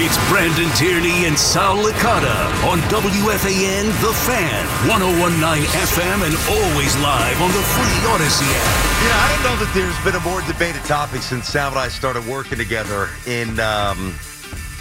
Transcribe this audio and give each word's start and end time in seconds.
It's 0.00 0.16
Brandon 0.30 0.70
Tierney 0.76 1.26
and 1.26 1.36
Sal 1.36 1.76
Licata 1.76 2.46
on 2.70 2.78
WFAN 2.82 3.84
The 4.00 4.12
Fan, 4.14 4.64
1019 4.86 5.64
FM, 5.66 6.22
and 6.22 6.36
always 6.54 6.96
live 6.98 7.42
on 7.42 7.48
the 7.48 7.58
free 7.74 7.98
Audacy 8.06 8.46
app. 8.46 8.78
Yeah, 9.02 9.18
I 9.18 9.28
don't 9.34 9.42
know 9.42 9.64
that 9.64 9.72
there's 9.74 9.98
been 10.04 10.14
a 10.14 10.20
more 10.20 10.40
debated 10.46 10.84
topic 10.84 11.20
since 11.20 11.48
Sal 11.48 11.70
and 11.70 11.80
I 11.80 11.88
started 11.88 12.24
working 12.28 12.58
together 12.58 13.08
in 13.26 13.58
um, 13.58 14.14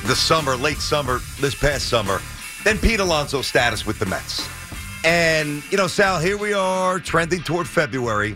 the 0.06 0.16
summer, 0.16 0.56
late 0.56 0.78
summer, 0.78 1.20
this 1.40 1.56
past 1.56 1.90
summer, 1.90 2.22
than 2.64 2.78
Pete 2.78 3.00
Alonso's 3.00 3.48
status 3.48 3.88
with 3.88 3.98
the 3.98 4.06
Mets. 4.06 4.48
And, 5.04 5.64
you 5.72 5.78
know, 5.78 5.88
Sal, 5.88 6.20
here 6.20 6.38
we 6.38 6.54
are 6.54 7.00
trending 7.00 7.42
toward 7.42 7.68
February. 7.68 8.36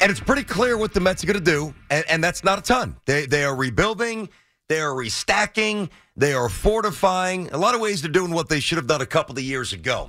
And 0.00 0.10
it's 0.10 0.18
pretty 0.18 0.42
clear 0.42 0.76
what 0.76 0.94
the 0.94 1.00
Mets 1.00 1.22
are 1.22 1.28
going 1.28 1.38
to 1.38 1.44
do, 1.44 1.72
and, 1.90 2.04
and 2.08 2.24
that's 2.24 2.42
not 2.42 2.58
a 2.58 2.62
ton. 2.62 2.96
They, 3.04 3.26
they 3.26 3.44
are 3.44 3.54
rebuilding. 3.54 4.30
They 4.70 4.80
are 4.80 4.94
restacking. 4.94 5.90
They 6.16 6.32
are 6.32 6.48
fortifying. 6.48 7.50
A 7.50 7.58
lot 7.58 7.74
of 7.74 7.80
ways 7.80 8.02
they're 8.02 8.10
doing 8.10 8.30
what 8.30 8.48
they 8.48 8.60
should 8.60 8.76
have 8.76 8.86
done 8.86 9.00
a 9.00 9.06
couple 9.06 9.36
of 9.36 9.42
years 9.42 9.72
ago. 9.72 10.08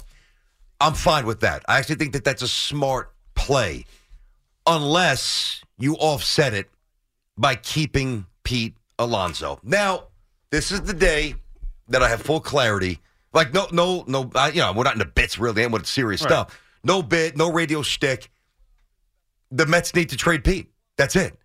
I'm 0.80 0.94
fine 0.94 1.26
with 1.26 1.40
that. 1.40 1.66
I 1.68 1.80
actually 1.80 1.96
think 1.96 2.14
that 2.14 2.24
that's 2.24 2.44
a 2.44 2.48
smart 2.48 3.12
play, 3.34 3.86
unless 4.68 5.64
you 5.80 5.96
offset 5.96 6.54
it 6.54 6.70
by 7.40 7.56
keeping 7.56 8.28
Pete 8.44 8.76
Alonso. 9.00 9.60
Now, 9.64 10.10
this 10.52 10.72
is 10.72 10.84
the 10.84 10.94
day 10.94 11.34
that 11.88 12.04
I 12.04 12.10
have 12.10 12.22
full 12.22 12.40
clarity. 12.40 13.00
Like, 13.34 13.56
no, 13.56 13.66
no, 13.72 14.04
no, 14.06 14.30
I, 14.36 14.50
you 14.50 14.62
know, 14.62 14.74
we're 14.74 14.84
not 14.84 14.94
in 14.94 15.00
the 15.00 15.06
bits 15.06 15.40
really, 15.40 15.64
and 15.64 15.74
with 15.74 15.88
serious 15.88 16.22
Right. 16.22 16.30
stuff. 16.30 16.62
No 16.84 17.02
bit, 17.02 17.36
no 17.36 17.52
radio 17.52 17.82
shtick. 17.82 18.30
The 19.50 19.66
Mets 19.66 19.96
need 19.96 20.10
to 20.10 20.18
trade 20.18 20.44
Pete. 20.44 20.70
That's 20.98 21.16
it. 21.16 21.36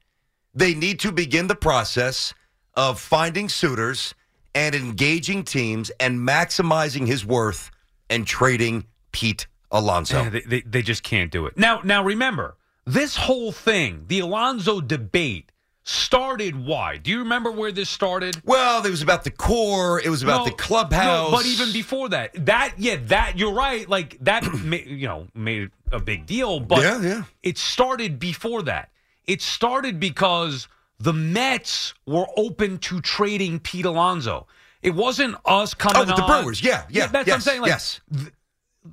They 0.53 0.75
need 0.75 1.00
to 1.00 1.12
begin 1.12 1.47
the 1.47 1.55
process 1.56 2.34
of 2.77 3.00
finding 3.00 3.48
suitors 3.48 4.14
and 4.55 4.74
engaging 4.74 5.44
teams 5.44 5.91
and 6.00 6.20
maximizing 6.20 7.06
his 7.06 7.24
worth 7.24 7.70
and 8.08 8.27
trading 8.27 8.84
Pete 9.12 9.46
Alonso. 9.70 10.22
Yeah, 10.22 10.28
they, 10.30 10.41
they, 10.41 10.60
they 10.60 10.82
just 10.82 11.02
can't 11.02 11.30
do 11.30 11.47
it. 11.47 11.56
Now, 11.58 11.80
now 11.82 12.04
remember, 12.04 12.56
this 12.84 13.16
whole 13.16 13.52
thing, 13.52 14.04
the 14.08 14.20
Alonso 14.20 14.80
debate, 14.80 15.50
started 15.82 16.66
why? 16.66 16.97
Do 16.97 17.10
you 17.10 17.20
remember 17.20 17.50
where 17.50 17.72
this 17.72 17.88
started? 17.88 18.41
Well, 18.44 18.84
it 18.84 18.91
was 18.91 19.02
about 19.02 19.24
the 19.24 19.30
core. 19.30 20.00
It 20.00 20.08
was 20.08 20.22
about 20.22 20.38
No, 20.38 20.44
the 20.47 20.56
clubhouse. 20.56 21.31
No, 21.31 21.37
but 21.37 21.47
even 21.47 21.72
before 21.72 22.08
that, 22.10 22.32
that 22.47 22.75
yeah, 22.76 22.97
that 23.06 23.38
you're 23.38 23.54
right. 23.54 23.88
Like 23.88 24.19
that, 24.20 24.44
you 24.87 25.06
know, 25.06 25.28
made 25.34 25.70
a 25.93 26.00
big 26.00 26.26
deal. 26.26 26.60
But 26.60 26.82
Yeah, 26.82 27.00
yeah. 27.00 27.22
it 27.43 27.56
started 27.56 28.19
before 28.19 28.62
that. 28.62 28.91
It 29.26 29.43
started 29.43 29.98
because 30.00 30.69
the 30.98 31.12
Mets 31.12 31.94
were 32.06 32.26
open 32.36 32.78
to 32.78 33.00
trading 33.00 33.58
Pete 33.60 33.84
Alonso. 33.84 34.46
It 34.82 34.94
wasn't 34.94 35.36
us 35.44 35.74
coming 35.74 35.96
Oh, 35.96 36.06
with 36.06 36.16
the 36.16 36.22
on- 36.22 36.42
Brewers. 36.42 36.62
Yeah, 36.62 36.84
yeah, 36.88 37.06
that's 37.08 37.26
what 37.28 37.34
I'm 37.34 37.40
saying. 37.40 37.60
Like, 37.62 37.70
yes. 37.70 38.00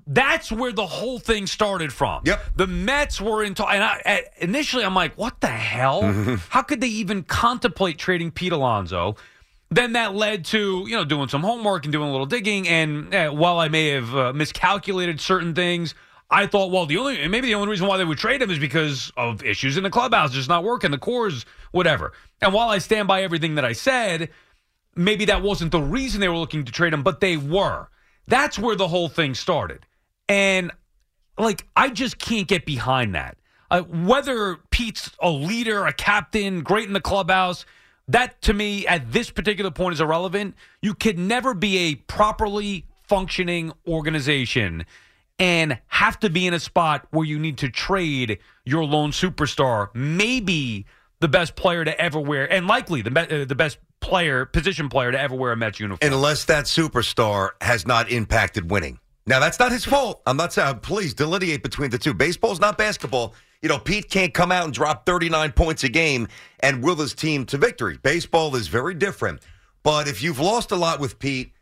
that's 0.08 0.52
where 0.52 0.72
the 0.72 0.86
whole 0.88 1.20
thing 1.20 1.46
started 1.48 1.94
from. 1.94 2.24
Yep. 2.26 2.44
The 2.56 2.68
Mets 2.68 3.22
were 3.22 3.44
in, 3.44 3.54
and 3.54 3.84
I, 3.84 4.02
I- 4.06 4.24
initially 4.40 4.84
I'm 4.84 4.96
like, 4.96 5.16
what 5.18 5.40
the 5.42 5.48
hell? 5.48 6.02
How 6.50 6.62
could 6.62 6.82
they 6.82 6.88
even 6.88 7.24
contemplate 7.24 7.98
trading 7.98 8.32
Pete 8.32 8.52
Alonso? 8.52 9.16
Then 9.70 9.94
that 9.94 10.14
led 10.14 10.46
to 10.46 10.84
you 10.88 10.96
know 10.96 11.04
doing 11.06 11.30
some 11.30 11.42
homework 11.42 11.86
and 11.86 11.92
doing 11.92 12.08
a 12.08 12.12
little 12.12 12.28
digging. 12.28 12.68
And 12.68 13.14
eh, 13.14 13.28
while 13.30 13.58
I 13.60 13.70
may 13.70 13.90
have 13.90 14.16
uh, 14.16 14.34
miscalculated 14.34 15.20
certain 15.20 15.56
things, 15.56 15.96
I 16.34 16.48
thought, 16.48 16.72
well, 16.72 16.88
the 16.88 16.98
only 16.98 17.28
maybe 17.28 17.48
the 17.48 17.54
only 17.54 17.70
reason 17.70 17.86
why 17.86 17.98
they 17.98 18.04
would 18.04 18.18
trade 18.18 18.42
him 18.42 18.50
is 18.50 18.58
because 18.58 19.12
of 19.16 19.44
issues 19.44 19.78
in 19.78 19.84
the 19.84 19.92
clubhouse, 19.92 20.32
just 20.32 20.50
not 20.50 20.64
working, 20.64 20.90
the 20.90 20.98
cores, 20.98 21.46
whatever. 21.72 22.12
And 22.42 22.52
while 22.54 22.70
I 22.70 22.80
stand 22.80 23.08
by 23.08 23.22
everything 23.22 23.54
that 23.56 23.64
I 23.64 23.74
said, 23.74 24.30
maybe 24.96 25.26
that 25.26 25.44
wasn't 25.44 25.72
the 25.72 25.82
reason 25.82 26.22
they 26.22 26.28
were 26.28 26.38
looking 26.38 26.66
to 26.66 26.72
trade 26.72 26.92
him, 26.92 27.04
but 27.04 27.20
they 27.20 27.38
were. 27.38 27.88
That's 28.28 28.58
where 28.58 28.76
the 28.76 28.88
whole 28.88 29.10
thing 29.10 29.36
started. 29.36 29.86
And 30.28 30.72
like, 31.38 31.68
I 31.76 31.90
just 31.90 32.18
can't 32.18 32.48
get 32.48 32.66
behind 32.66 33.14
that. 33.14 33.38
Uh, 33.70 33.82
whether 33.82 34.58
Pete's 34.72 35.12
a 35.20 35.30
leader, 35.30 35.86
a 35.86 35.94
captain, 35.94 36.62
great 36.62 36.88
in 36.88 36.94
the 36.94 37.02
clubhouse, 37.02 37.64
that 38.08 38.42
to 38.42 38.54
me 38.54 38.88
at 38.88 39.12
this 39.12 39.30
particular 39.30 39.70
point 39.70 39.94
is 39.94 40.02
irrelevant. 40.02 40.56
You 40.82 40.96
could 40.96 41.20
never 41.20 41.54
be 41.54 41.78
a 41.78 41.96
properly 41.96 42.88
functioning 43.08 43.72
organization 43.88 44.86
and 45.40 45.80
have 45.88 46.20
to 46.20 46.30
be 46.30 46.48
in 46.48 46.54
a 46.54 46.60
spot 46.60 47.08
where 47.12 47.26
you 47.26 47.40
need 47.40 47.58
to 47.60 47.70
trade 47.70 48.40
your 48.66 48.86
lone 48.86 49.12
superstar, 49.12 49.90
maybe 49.94 50.86
the 51.20 51.28
best 51.28 51.56
player 51.56 51.86
to 51.86 52.00
ever 52.00 52.20
wear, 52.20 52.52
and 52.52 52.68
likely 52.68 53.02
the 53.02 53.42
uh, 53.42 53.46
the 53.46 53.56
best 53.56 53.78
player, 54.00 54.46
position 54.46 54.90
player 54.90 55.12
to 55.12 55.20
ever 55.20 55.36
wear 55.36 55.54
a 55.54 55.56
Mets 55.56 55.80
uniform. 55.80 56.14
unless 56.14 56.46
that 56.46 56.66
superstar 56.66 57.52
has 57.62 57.88
not 57.88 58.12
impacted 58.12 58.70
winning. 58.70 59.00
Now 59.26 59.40
that's 59.40 59.58
not 59.58 59.72
his 59.72 59.86
fault. 59.86 60.22
I'm 60.26 60.36
not 60.38 60.52
saying. 60.52 60.80
Please 60.80 61.14
delineate 61.14 61.64
between 61.64 61.90
the 61.90 61.98
two. 61.98 62.14
Baseball's 62.14 62.60
not 62.60 62.78
basketball. 62.78 63.34
You 63.62 63.70
know, 63.70 63.80
Pete 63.80 64.10
can't 64.10 64.34
come 64.34 64.52
out 64.52 64.66
and 64.66 64.74
drop 64.74 65.06
39 65.06 65.54
points 65.54 65.86
a 65.86 65.90
game 65.90 66.28
and 66.60 66.84
will 66.84 66.98
his 66.98 67.14
team 67.14 67.46
to 67.46 67.58
victory. 67.58 67.98
Baseball 68.04 68.54
is 68.58 68.68
very 68.68 68.94
different. 68.94 69.42
But 69.84 70.10
if 70.10 70.22
you've 70.22 70.40
lost 70.40 70.72
a 70.72 70.76
lot 70.76 71.00
with 71.00 71.18
Pete, 71.20 71.54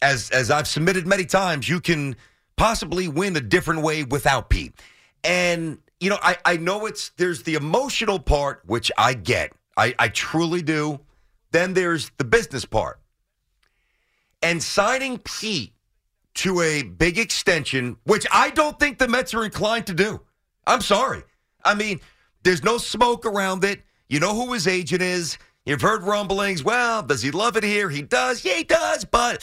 as 0.00 0.30
as 0.30 0.52
I've 0.52 0.68
submitted 0.68 1.06
many 1.08 1.24
times, 1.24 1.68
you 1.68 1.80
can 1.80 2.14
possibly 2.58 3.08
win 3.08 3.36
a 3.36 3.40
different 3.40 3.82
way 3.82 4.04
without 4.04 4.50
Pete. 4.50 4.74
And 5.24 5.78
you 6.00 6.10
know, 6.10 6.18
I 6.22 6.36
I 6.44 6.56
know 6.58 6.86
it's 6.86 7.10
there's 7.16 7.44
the 7.44 7.54
emotional 7.54 8.18
part 8.18 8.62
which 8.66 8.92
I 8.98 9.14
get. 9.14 9.52
I 9.76 9.94
I 9.98 10.08
truly 10.08 10.60
do. 10.60 11.00
Then 11.52 11.72
there's 11.72 12.10
the 12.18 12.24
business 12.24 12.66
part. 12.66 13.00
And 14.42 14.62
signing 14.62 15.18
Pete 15.18 15.72
to 16.34 16.60
a 16.60 16.82
big 16.82 17.18
extension, 17.18 17.96
which 18.04 18.26
I 18.30 18.50
don't 18.50 18.78
think 18.78 18.98
the 18.98 19.08
Mets 19.08 19.34
are 19.34 19.44
inclined 19.44 19.86
to 19.86 19.94
do. 19.94 20.20
I'm 20.66 20.82
sorry. 20.82 21.22
I 21.64 21.74
mean, 21.74 22.00
there's 22.44 22.62
no 22.62 22.78
smoke 22.78 23.26
around 23.26 23.64
it. 23.64 23.82
You 24.08 24.20
know 24.20 24.34
who 24.34 24.52
his 24.52 24.68
agent 24.68 25.02
is. 25.02 25.38
You've 25.66 25.80
heard 25.80 26.02
rumblings. 26.04 26.62
Well, 26.62 27.02
does 27.02 27.22
he 27.22 27.30
love 27.30 27.56
it 27.56 27.64
here? 27.64 27.90
He 27.90 28.02
does. 28.02 28.44
Yeah, 28.44 28.54
he 28.54 28.64
does. 28.64 29.04
But, 29.04 29.42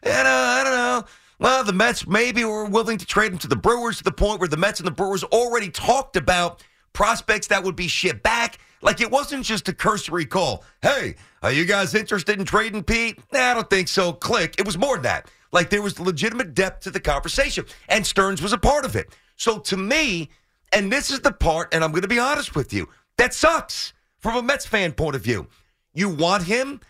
you 0.04 0.10
know, 0.10 0.18
I 0.18 0.62
don't 0.62 0.74
know. 0.74 1.04
Well, 1.38 1.64
the 1.64 1.72
Mets 1.72 2.06
maybe 2.06 2.44
were 2.44 2.64
willing 2.64 2.96
to 2.98 3.06
trade 3.06 3.32
him 3.32 3.38
to 3.38 3.48
the 3.48 3.56
Brewers 3.56 3.98
to 3.98 4.04
the 4.04 4.12
point 4.12 4.40
where 4.40 4.48
the 4.48 4.56
Mets 4.56 4.80
and 4.80 4.86
the 4.86 4.92
Brewers 4.92 5.22
already 5.24 5.68
talked 5.68 6.16
about 6.16 6.62
prospects 6.92 7.48
that 7.48 7.62
would 7.62 7.76
be 7.76 7.88
shipped 7.88 8.22
back. 8.22 8.58
Like 8.80 9.00
it 9.00 9.10
wasn't 9.10 9.44
just 9.44 9.68
a 9.68 9.74
cursory 9.74 10.24
call. 10.24 10.64
Hey, 10.80 11.16
are 11.42 11.52
you 11.52 11.66
guys 11.66 11.94
interested 11.94 12.38
in 12.38 12.46
trading 12.46 12.82
Pete? 12.82 13.20
Nah, 13.32 13.50
I 13.50 13.54
don't 13.54 13.68
think 13.68 13.88
so. 13.88 14.14
Click. 14.14 14.54
It 14.58 14.64
was 14.64 14.78
more 14.78 14.96
than 14.96 15.02
that. 15.02 15.30
Like 15.52 15.68
there 15.68 15.82
was 15.82 16.00
legitimate 16.00 16.54
depth 16.54 16.84
to 16.84 16.90
the 16.90 17.00
conversation, 17.00 17.66
and 17.88 18.06
Stearns 18.06 18.40
was 18.40 18.52
a 18.52 18.58
part 18.58 18.84
of 18.84 18.96
it. 18.96 19.14
So 19.36 19.58
to 19.58 19.76
me, 19.76 20.30
and 20.72 20.90
this 20.90 21.10
is 21.10 21.20
the 21.20 21.32
part, 21.32 21.74
and 21.74 21.84
I'm 21.84 21.90
going 21.90 22.02
to 22.02 22.08
be 22.08 22.18
honest 22.18 22.54
with 22.54 22.72
you, 22.72 22.88
that 23.18 23.34
sucks 23.34 23.92
from 24.18 24.36
a 24.36 24.42
Mets 24.42 24.66
fan 24.66 24.92
point 24.92 25.16
of 25.16 25.22
view. 25.22 25.48
You 25.94 26.08
want 26.08 26.44
him 26.44 26.80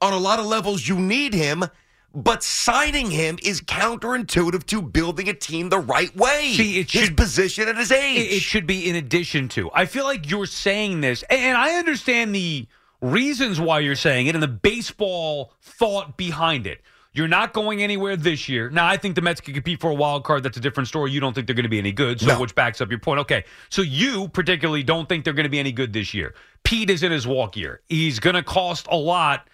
on 0.00 0.12
a 0.12 0.18
lot 0.18 0.38
of 0.38 0.46
levels. 0.46 0.86
You 0.86 0.98
need 0.98 1.34
him. 1.34 1.64
But 2.14 2.42
signing 2.42 3.10
him 3.10 3.38
is 3.42 3.60
counterintuitive 3.60 4.64
to 4.66 4.80
building 4.80 5.28
a 5.28 5.34
team 5.34 5.68
the 5.68 5.78
right 5.78 6.14
way. 6.16 6.52
See, 6.54 6.78
it 6.78 6.90
his 6.90 7.06
should- 7.06 7.16
position 7.16 7.68
and 7.68 7.76
his 7.76 7.92
age. 7.92 8.18
It, 8.18 8.36
it 8.36 8.40
should 8.42 8.66
be 8.66 8.88
in 8.88 8.96
addition 8.96 9.48
to. 9.50 9.70
I 9.74 9.84
feel 9.86 10.04
like 10.04 10.30
you're 10.30 10.46
saying 10.46 11.02
this, 11.02 11.22
and 11.28 11.56
I 11.56 11.74
understand 11.76 12.34
the 12.34 12.66
reasons 13.02 13.60
why 13.60 13.80
you're 13.80 13.94
saying 13.94 14.28
it 14.28 14.34
and 14.34 14.42
the 14.42 14.48
baseball 14.48 15.52
thought 15.60 16.16
behind 16.16 16.66
it. 16.66 16.80
You're 17.12 17.28
not 17.28 17.54
going 17.54 17.82
anywhere 17.82 18.14
this 18.16 18.46
year. 18.46 18.68
Now, 18.68 18.86
I 18.86 18.98
think 18.98 19.14
the 19.14 19.22
Mets 19.22 19.40
could 19.40 19.54
compete 19.54 19.80
for 19.80 19.90
a 19.90 19.94
wild 19.94 20.24
card. 20.24 20.42
That's 20.42 20.58
a 20.58 20.60
different 20.60 20.86
story. 20.88 21.10
You 21.10 21.20
don't 21.20 21.32
think 21.32 21.46
they're 21.46 21.56
going 21.56 21.62
to 21.64 21.68
be 21.70 21.78
any 21.78 21.92
good, 21.92 22.20
so 22.20 22.26
No. 22.26 22.40
which 22.40 22.54
backs 22.54 22.82
up 22.82 22.90
your 22.90 22.98
point. 22.98 23.20
Okay, 23.20 23.44
so 23.70 23.80
you 23.80 24.28
particularly 24.28 24.82
don't 24.82 25.08
think 25.08 25.24
they're 25.24 25.32
going 25.32 25.44
to 25.44 25.50
be 25.50 25.58
any 25.58 25.72
good 25.72 25.94
this 25.94 26.12
year. 26.12 26.34
Pete 26.62 26.90
is 26.90 27.02
in 27.02 27.12
his 27.12 27.26
walk 27.26 27.56
year. 27.56 27.80
He's 27.88 28.20
going 28.20 28.36
to 28.36 28.42
cost 28.42 28.86
a 28.90 28.96
lot 28.96 29.48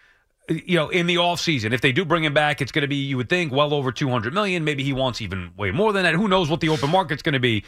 you 0.67 0.77
know, 0.77 0.89
in 0.89 1.07
the 1.07 1.17
offseason. 1.17 1.73
If 1.73 1.81
they 1.81 1.93
do 1.93 2.05
bring 2.05 2.25
him 2.25 2.35
back, 2.35 2.61
it's 2.61 2.73
going 2.73 2.83
to 2.83 2.89
be, 2.89 2.97
you 2.97 3.17
would 3.17 3.29
think, 3.29 3.53
well 3.53 3.73
over 3.75 3.93
200 3.93 4.33
million. 4.33 4.65
Maybe 4.65 4.83
he 4.83 4.93
wants 4.93 5.21
even 5.21 5.53
way 5.57 5.71
more 5.71 5.93
than 5.93 6.05
that. 6.05 6.15
Who 6.15 6.29
knows 6.29 6.49
what 6.49 6.61
the 6.61 6.69
open 6.69 6.91
market's 6.91 7.23
going 7.23 7.35
to 7.35 7.41
be. 7.41 7.65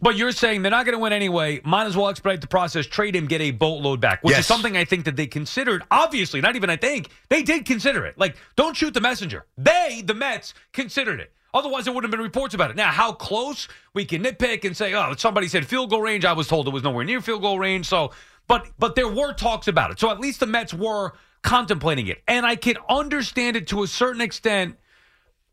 But 0.00 0.16
you're 0.16 0.32
saying 0.32 0.60
they're 0.60 0.70
not 0.70 0.84
going 0.84 0.94
to 0.94 0.98
win 0.98 1.14
anyway. 1.14 1.60
Might 1.64 1.86
as 1.86 1.96
well 1.96 2.08
expedite 2.08 2.42
the 2.42 2.46
process, 2.46 2.86
trade 2.86 3.16
him, 3.16 3.26
get 3.26 3.40
a 3.40 3.50
boatload 3.50 4.00
back, 4.00 4.22
which 4.22 4.38
is 4.38 4.46
something 4.46 4.76
I 4.76 4.84
think 4.84 5.06
that 5.06 5.16
they 5.16 5.26
considered. 5.26 5.82
Obviously, 5.90 6.42
not 6.42 6.54
even 6.54 6.68
I 6.68 6.76
think 6.76 7.08
they 7.30 7.42
did 7.42 7.64
consider 7.64 8.04
it. 8.04 8.18
Like, 8.18 8.36
don't 8.56 8.76
shoot 8.76 8.92
the 8.92 9.00
messenger. 9.00 9.46
They, 9.56 10.02
the 10.04 10.12
Mets, 10.12 10.52
considered 10.72 11.20
it. 11.20 11.32
Otherwise, 11.54 11.84
there 11.84 11.94
wouldn't 11.94 12.12
have 12.12 12.18
been 12.18 12.24
reports 12.24 12.54
about 12.54 12.70
it. 12.70 12.76
Now, 12.76 12.90
how 12.90 13.12
close 13.12 13.68
we 13.94 14.04
can 14.04 14.22
nitpick 14.22 14.66
and 14.66 14.76
say, 14.76 14.92
oh, 14.92 15.14
somebody 15.16 15.48
said 15.48 15.66
field 15.66 15.88
goal 15.88 16.02
range. 16.02 16.26
I 16.26 16.34
was 16.34 16.46
told 16.46 16.68
it 16.68 16.74
was 16.74 16.82
nowhere 16.82 17.04
near 17.04 17.22
field 17.22 17.40
goal 17.40 17.58
range. 17.58 17.86
So, 17.86 18.12
but 18.46 18.66
but 18.78 18.94
there 18.94 19.08
were 19.08 19.32
talks 19.32 19.66
about 19.66 19.90
it. 19.90 19.98
So 19.98 20.10
at 20.10 20.20
least 20.20 20.40
the 20.40 20.46
Mets 20.46 20.74
were 20.74 21.14
contemplating 21.46 22.08
it, 22.08 22.22
and 22.28 22.44
I 22.44 22.56
can 22.56 22.76
understand 22.88 23.56
it 23.56 23.68
to 23.68 23.84
a 23.84 23.86
certain 23.86 24.20
extent 24.20 24.76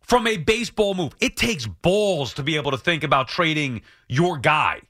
from 0.02 0.28
a 0.28 0.38
baseball 0.38 0.96
move. 0.96 1.16
It 1.22 1.38
takes 1.38 1.66
balls 1.66 2.34
to 2.34 2.44
be 2.44 2.58
able 2.58 2.72
to 2.72 2.78
think 2.78 3.04
about 3.04 3.30
trading 3.30 3.84
your 4.10 4.38
guy. 4.38 4.82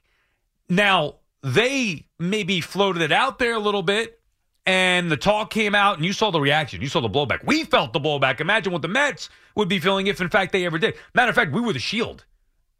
Now, 0.68 1.16
they 1.42 2.06
maybe 2.18 2.60
floated 2.62 3.02
it 3.02 3.12
out 3.12 3.38
there 3.38 3.54
a 3.54 3.58
little 3.58 3.82
bit, 3.82 4.18
and 4.64 5.10
the 5.10 5.18
talk 5.18 5.50
came 5.50 5.74
out, 5.74 5.98
and 5.98 6.06
you 6.06 6.14
saw 6.14 6.30
the 6.30 6.40
reaction. 6.40 6.80
You 6.80 6.88
saw 6.88 7.02
the 7.02 7.10
blowback. 7.10 7.44
We 7.44 7.64
felt 7.64 7.92
the 7.92 8.00
blowback. 8.00 8.40
Imagine 8.40 8.72
what 8.72 8.80
the 8.80 8.88
Mets 8.88 9.28
would 9.56 9.68
be 9.68 9.78
feeling 9.78 10.06
if, 10.06 10.22
in 10.22 10.30
fact, 10.30 10.52
they 10.52 10.64
ever 10.64 10.78
did. 10.78 10.94
Matter 11.14 11.28
of 11.28 11.36
fact, 11.36 11.52
we 11.52 11.60
were 11.60 11.74
the 11.74 11.78
shield. 11.78 12.24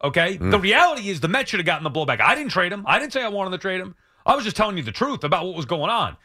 Okay? 0.03 0.39
Mm. 0.39 0.51
The 0.51 0.59
reality 0.59 1.11
is 1.11 1.21
the 1.21 1.29
Mets 1.29 1.51
should 1.51 1.61
have 1.61 1.67
gotten 1.67 1.85
the 1.85 1.91
blowback. 1.91 2.21
I 2.23 2.35
didn't 2.35 2.53
trade 2.53 2.73
him. 2.73 2.85
I 2.87 2.99
didn't 2.99 3.13
say 3.13 3.23
I 3.23 3.29
wanted 3.29 3.51
to 3.51 3.59
trade 3.59 3.83
him. 3.83 3.95
I 4.25 4.35
was 4.35 4.45
just 4.45 4.57
telling 4.57 4.79
you 4.79 4.83
the 4.83 4.93
truth 4.93 5.25
about 5.25 5.45
what 5.45 5.55
was 5.55 5.67
going 5.67 5.91
on. 5.91 6.17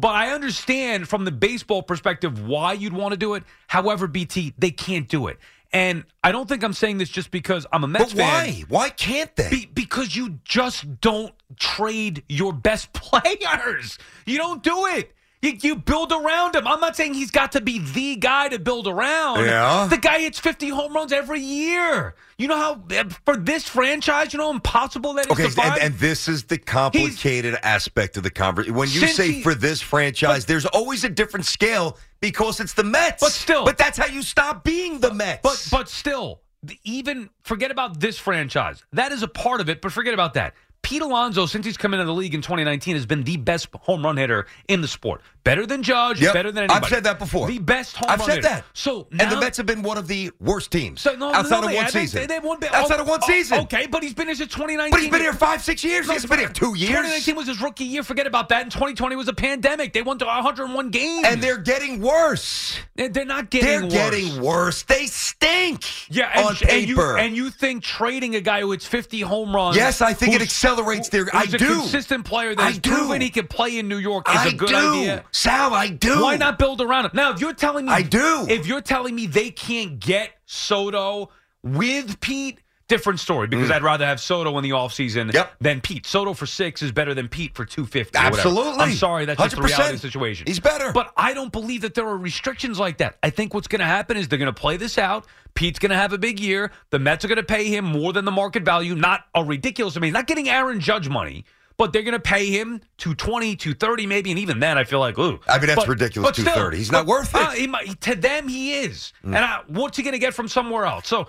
But 0.00 0.14
I 0.14 0.30
understand 0.30 1.08
from 1.08 1.24
the 1.26 1.30
baseball 1.32 1.82
perspective 1.82 2.46
why 2.46 2.72
you'd 2.72 2.94
want 2.94 3.12
to 3.12 3.18
do 3.18 3.34
it. 3.34 3.42
However, 3.66 4.06
BT, 4.06 4.54
they 4.58 4.70
can't 4.70 5.06
do 5.08 5.26
it. 5.26 5.38
And 5.72 6.04
I 6.24 6.32
don't 6.32 6.48
think 6.48 6.64
I'm 6.64 6.72
saying 6.72 6.98
this 6.98 7.10
just 7.10 7.30
because 7.30 7.66
I'm 7.72 7.84
a 7.84 7.86
Mets 7.86 8.12
But 8.14 8.18
fan. 8.22 8.48
why? 8.48 8.64
Why 8.68 8.88
can't 8.88 9.34
they? 9.36 9.50
Be- 9.50 9.70
because 9.72 10.16
you 10.16 10.40
just 10.44 11.00
don't 11.00 11.32
trade 11.58 12.24
your 12.28 12.52
best 12.52 12.92
players. 12.94 13.98
You 14.26 14.38
don't 14.38 14.62
do 14.62 14.86
it. 14.86 15.12
You, 15.42 15.52
you 15.62 15.76
build 15.76 16.12
around 16.12 16.54
him. 16.54 16.66
I'm 16.66 16.80
not 16.80 16.96
saying 16.96 17.14
he's 17.14 17.30
got 17.30 17.52
to 17.52 17.62
be 17.62 17.78
the 17.78 18.16
guy 18.16 18.48
to 18.50 18.58
build 18.58 18.86
around. 18.86 19.46
Yeah. 19.46 19.86
The 19.88 19.96
guy 19.96 20.18
hits 20.20 20.38
50 20.38 20.68
home 20.68 20.92
runs 20.92 21.12
every 21.12 21.40
year. 21.40 22.14
You 22.36 22.48
know 22.48 22.56
how, 22.58 22.82
eh, 22.90 23.04
for 23.24 23.36
this 23.38 23.66
franchise, 23.66 24.34
you 24.34 24.38
know 24.38 24.46
how 24.48 24.52
impossible 24.52 25.14
that 25.14 25.26
is 25.26 25.32
Okay, 25.32 25.44
and, 25.62 25.80
and 25.80 25.94
this 25.94 26.28
is 26.28 26.44
the 26.44 26.58
complicated 26.58 27.56
aspect 27.62 28.18
of 28.18 28.22
the 28.22 28.30
conversation. 28.30 28.74
When 28.74 28.90
you 28.90 29.06
say 29.06 29.32
he- 29.32 29.42
for 29.42 29.54
this 29.54 29.80
franchise, 29.80 30.44
there's 30.44 30.66
always 30.66 31.04
a 31.04 31.08
different 31.08 31.46
scale 31.46 31.96
because 32.20 32.60
it's 32.60 32.74
the 32.74 32.84
Mets. 32.84 33.22
But 33.22 33.32
still- 33.32 33.64
but 33.64 33.78
that's 33.78 33.96
how 33.96 34.06
you 34.06 34.22
stop 34.22 34.62
being 34.62 35.00
the 35.00 35.14
Mets. 35.14 35.40
But 35.42 35.66
but 35.70 35.88
still, 35.88 36.42
even 36.84 37.30
forget 37.44 37.70
about 37.70 37.98
this 37.98 38.18
franchise. 38.18 38.84
That 38.92 39.10
is 39.12 39.22
a 39.22 39.28
part 39.28 39.62
of 39.62 39.70
it, 39.70 39.80
but 39.80 39.90
forget 39.90 40.12
about 40.12 40.34
that. 40.34 40.54
Pete 40.82 41.02
Alonso, 41.02 41.46
since 41.46 41.66
he's 41.66 41.76
come 41.76 41.94
into 41.94 42.04
the 42.04 42.14
league 42.14 42.34
in 42.34 42.42
2019, 42.42 42.96
has 42.96 43.06
been 43.06 43.22
the 43.22 43.36
best 43.36 43.68
home 43.80 44.02
run 44.04 44.16
hitter 44.16 44.46
in 44.68 44.80
the 44.80 44.88
sport. 44.88 45.22
Better 45.44 45.64
than 45.64 45.82
Judge, 45.82 46.20
Yep. 46.20 46.34
better 46.34 46.52
than 46.52 46.64
anybody. 46.64 46.84
I've 46.84 46.90
said 46.90 47.04
that 47.04 47.18
before. 47.18 47.46
The 47.48 47.58
best 47.58 47.96
home 47.96 48.10
I've 48.10 48.18
run 48.20 48.28
said 48.28 48.36
hitter. 48.36 48.48
that. 48.48 48.64
So 48.74 49.06
and 49.18 49.30
the 49.30 49.40
Mets 49.40 49.56
have 49.56 49.66
been 49.66 49.82
one 49.82 49.96
of 49.98 50.06
the 50.06 50.30
worst 50.40 50.70
teams 50.70 51.00
so, 51.00 51.14
no, 51.14 51.32
outside 51.32 51.62
no, 51.62 51.68
of 51.68 51.74
one 51.74 51.88
season. 51.88 52.20
They, 52.20 52.26
they 52.26 52.38
won, 52.40 52.62
outside 52.64 52.98
oh, 52.98 53.02
of 53.02 53.08
one 53.08 53.20
oh, 53.22 53.26
season. 53.26 53.60
Okay, 53.60 53.86
but 53.86 54.02
he's 54.02 54.12
been 54.14 54.26
here 54.26 54.34
since 54.34 54.52
2019. 54.52 54.90
But 54.90 55.00
he's 55.00 55.10
been 55.10 55.20
here 55.22 55.32
five, 55.32 55.62
six 55.62 55.82
years. 55.84 56.06
No, 56.08 56.14
he's 56.14 56.26
been 56.26 56.40
here 56.40 56.48
two 56.48 56.74
years. 56.76 56.90
2019 56.90 57.36
was 57.36 57.46
his 57.48 57.60
rookie 57.60 57.84
year. 57.84 58.02
Forget 58.02 58.26
about 58.26 58.48
that. 58.50 58.62
And 58.62 58.72
2020 58.72 59.16
was 59.16 59.28
a 59.28 59.32
pandemic. 59.32 59.92
They 59.92 60.02
won 60.02 60.18
to 60.18 60.26
101 60.26 60.90
games. 60.90 61.26
and 61.26 61.42
they're 61.42 61.56
getting 61.58 62.00
worse. 62.00 62.78
they're, 62.96 63.08
they're 63.08 63.24
not 63.24 63.50
They're 63.50 63.62
getting 63.62 63.82
worse. 63.84 63.92
getting 63.92 64.42
worse. 64.42 64.82
They 64.82 65.06
stink. 65.06 65.84
Yeah, 66.10 66.30
and, 66.34 66.46
on 66.46 66.50
and 66.50 66.68
paper. 66.68 66.90
you 66.90 67.16
and 67.16 67.36
you 67.36 67.50
think 67.50 67.82
trading 67.82 68.34
a 68.34 68.40
guy 68.40 68.60
who 68.60 68.72
hits 68.72 68.86
50 68.86 69.20
home 69.20 69.54
runs? 69.54 69.76
Yes, 69.76 70.02
I 70.02 70.12
think 70.12 70.34
it 70.34 70.40
who's- 70.40 70.52
accelerates 70.70 71.08
their- 71.08 71.28
I 71.34 71.42
a 71.44 71.46
do. 71.46 71.58
consistent 71.80 72.24
player 72.24 72.54
that 72.54 72.62
I 72.62 72.66
has 72.68 72.78
do. 72.78 72.90
proven 72.90 73.20
he 73.20 73.30
can 73.30 73.46
play 73.46 73.78
in 73.78 73.88
New 73.88 73.98
York 73.98 74.28
is 74.28 74.36
I 74.36 74.48
a 74.48 74.52
good 74.52 74.68
do. 74.68 74.76
idea. 74.76 75.24
Sal, 75.32 75.74
I 75.74 75.88
do. 75.88 76.22
Why 76.22 76.36
not 76.36 76.58
build 76.58 76.80
around 76.80 77.06
him? 77.06 77.10
Now, 77.14 77.32
if 77.32 77.40
you're 77.40 77.52
telling 77.52 77.86
me 77.86 77.92
I 77.92 78.02
do. 78.02 78.46
if 78.48 78.66
you're 78.66 78.80
telling 78.80 79.14
me 79.14 79.26
they 79.26 79.50
can't 79.50 79.98
get 79.98 80.30
Soto 80.46 81.30
with 81.62 82.20
Pete, 82.20 82.58
different 82.90 83.20
story 83.20 83.46
because 83.46 83.70
I'd 83.70 83.82
rather 83.82 84.04
have 84.04 84.20
Soto 84.20 84.58
in 84.58 84.62
the 84.64 84.70
offseason 84.70 85.30
Mm. 85.30 85.34
Yep. 85.34 85.52
than 85.60 85.80
Pete. 85.80 86.04
Soto 86.04 86.34
for 86.34 86.44
six 86.44 86.82
is 86.82 86.92
better 86.92 87.14
than 87.14 87.28
Pete 87.28 87.54
for 87.54 87.64
250. 87.64 88.18
Absolutely. 88.18 88.72
I'm 88.82 88.92
sorry, 88.92 89.24
that's 89.24 89.40
just 89.40 89.56
the 89.56 89.62
100%. 89.62 89.64
reality 89.66 89.94
of 89.94 90.02
the 90.02 90.06
situation. 90.08 90.46
He's 90.46 90.60
better. 90.60 90.92
But 90.92 91.12
I 91.16 91.32
don't 91.32 91.52
believe 91.52 91.80
that 91.82 91.94
there 91.94 92.06
are 92.06 92.18
restrictions 92.18 92.78
like 92.78 92.98
that. 92.98 93.16
I 93.22 93.30
think 93.30 93.54
what's 93.54 93.68
going 93.68 93.80
to 93.80 93.86
happen 93.86 94.16
is 94.18 94.28
they're 94.28 94.38
going 94.38 94.52
to 94.52 94.60
play 94.60 94.76
this 94.76 94.98
out. 94.98 95.26
Pete's 95.54 95.78
going 95.78 95.90
to 95.90 95.96
have 95.96 96.12
a 96.12 96.18
big 96.18 96.38
year. 96.40 96.70
The 96.90 96.98
Mets 96.98 97.24
are 97.24 97.28
going 97.28 97.36
to 97.36 97.42
pay 97.42 97.64
him 97.64 97.84
more 97.84 98.12
than 98.12 98.24
the 98.24 98.30
market 98.32 98.64
value, 98.64 98.94
not 98.94 99.24
a 99.34 99.42
ridiculous 99.44 99.96
I 99.96 100.00
mean, 100.00 100.12
not 100.12 100.26
getting 100.26 100.48
Aaron 100.48 100.80
Judge 100.80 101.08
money. 101.08 101.44
But 101.76 101.94
they're 101.94 102.02
going 102.02 102.12
to 102.12 102.20
pay 102.20 102.46
him 102.50 102.80
220, 102.98 103.56
230 103.56 104.06
maybe, 104.06 104.30
and 104.30 104.38
even 104.38 104.60
then 104.60 104.76
I 104.76 104.84
feel 104.84 105.00
like, 105.00 105.18
ooh. 105.18 105.40
I 105.48 105.56
mean, 105.56 105.68
that's 105.68 105.76
But- 105.80 105.88
ridiculous, 105.88 106.28
but 106.28 106.34
still, 106.34 106.44
230. 106.44 106.76
He's 106.76 106.92
not 106.92 107.06
but, 107.06 107.10
worth 107.10 107.34
it. 107.34 107.38
Mm. 107.38 107.46
uh, 107.46 107.50
he 107.52 107.66
might- 107.66 108.00
to 108.02 108.14
them, 108.16 108.48
he 108.48 108.74
is. 108.80 109.14
And 109.24 109.34
I, 109.36 109.60
what's 109.66 109.96
he 109.96 110.02
going 110.02 110.12
to 110.12 110.18
get 110.18 110.34
from 110.34 110.46
somewhere 110.46 110.84
else? 110.84 111.08
So 111.08 111.28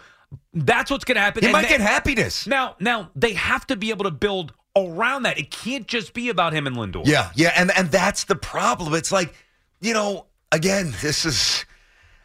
that's 0.53 0.91
what's 0.91 1.05
going 1.05 1.15
to 1.15 1.21
happen. 1.21 1.41
He 1.43 1.47
And 1.47 1.53
might 1.53 1.63
they- 1.63 1.69
get 1.69 1.81
happiness. 1.81 2.47
Now, 2.47 2.75
now 2.79 3.09
they 3.15 3.33
have 3.33 3.65
to 3.67 3.75
be 3.75 3.89
able 3.89 4.05
to 4.05 4.11
build 4.11 4.53
around 4.75 5.23
that. 5.23 5.37
It 5.37 5.51
can't 5.51 5.87
just 5.87 6.13
be 6.13 6.29
about 6.29 6.53
him 6.53 6.67
and 6.67 6.75
Lindor. 6.75 7.05
Yeah, 7.05 7.31
yeah, 7.35 7.53
and 7.55 7.71
and 7.77 7.89
that's 7.91 8.23
the 8.25 8.35
problem. 8.35 8.93
It's 8.93 9.11
like, 9.11 9.33
you 9.81 9.93
know, 9.93 10.27
again, 10.51 10.93
this 11.01 11.25
is. 11.25 11.65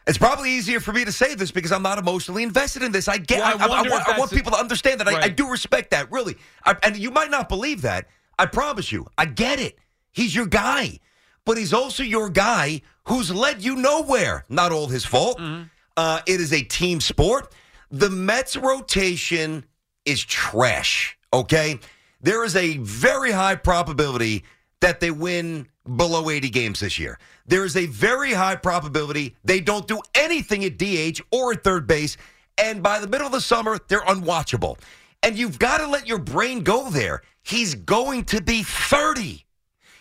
It's 0.08 0.19
probably 0.19 0.53
easier 0.53 0.79
for 0.79 0.93
me 0.93 1.05
to 1.05 1.11
say 1.11 1.35
this 1.35 1.50
because 1.50 1.73
I'm 1.73 1.82
not 1.82 1.99
emotionally 1.99 2.44
invested 2.44 2.85
in 2.85 2.93
this. 2.93 3.08
I 3.08 3.19
get. 3.19 3.41
Well, 3.41 3.58
I 3.58 3.64
I, 3.64 3.67
I- 3.67 4.14
I 4.14 4.19
want, 4.19 4.31
people 4.31 4.53
to 4.53 4.58
understand 4.58 5.00
that. 5.00 5.08
I, 5.08 5.23
I 5.23 5.29
do 5.29 5.50
respect 5.50 5.91
that, 5.91 6.12
really. 6.12 6.37
I, 6.64 6.76
and 6.85 6.97
you 6.97 7.11
might 7.11 7.31
not 7.31 7.49
believe 7.49 7.82
that. 7.82 8.06
I 8.38 8.47
promise 8.47 8.93
you. 8.93 9.06
I 9.19 9.25
get 9.25 9.58
it. 9.58 9.76
He's 10.12 10.32
your 10.32 10.47
guy, 10.47 11.00
but 11.44 11.58
he's 11.58 11.73
also 11.73 12.05
your 12.05 12.31
guy 12.31 12.82
who's 13.08 13.35
led 13.35 13.64
you 13.64 13.75
nowhere. 13.75 14.44
Not 14.49 14.70
all 14.70 14.87
his 14.87 15.05
fault. 15.05 15.38
Mm-hmm. 15.41 15.64
Uh, 15.97 16.20
it 16.26 16.41
is 16.41 16.53
a 16.53 16.62
team 16.62 17.00
sport. 17.00 17.53
The 17.91 18.11
Mets 18.11 18.56
rotation 18.56 19.65
is 20.05 20.25
trash. 20.25 21.17
Okay, 21.33 21.79
there 22.21 22.44
is 22.44 22.56
a 22.56 22.79
very 22.79 23.31
high 23.31 23.56
probability 23.56 24.44
that 24.81 25.00
they 25.00 25.11
win 25.11 25.69
below 25.96 26.31
80 26.31 26.51
games 26.51 26.81
this 26.81 26.99
year. 26.99 27.19
There 27.46 27.65
is 27.65 27.77
a 27.77 27.87
very 27.87 28.32
high 28.32 28.56
probability 28.56 29.37
they 29.44 29.60
don't 29.60 29.87
do 29.87 30.01
anything 30.15 30.65
at 30.65 30.79
DH 30.79 31.20
or 31.31 31.53
at 31.53 31.63
third 31.63 31.87
base, 31.87 32.17
and 32.58 32.82
by 32.82 32.99
the 32.99 33.06
middle 33.06 33.27
of 33.27 33.32
the 33.32 33.41
summer, 33.41 33.79
they're 33.89 34.01
unwatchable. 34.01 34.79
And 35.22 35.37
you've 35.37 35.58
got 35.58 35.79
to 35.79 35.87
let 35.87 36.06
your 36.06 36.19
brain 36.19 36.63
go 36.63 36.91
there. 36.91 37.22
He's 37.43 37.75
going 37.75 38.25
to 38.27 38.41
be 38.41 38.63
30. 38.63 39.44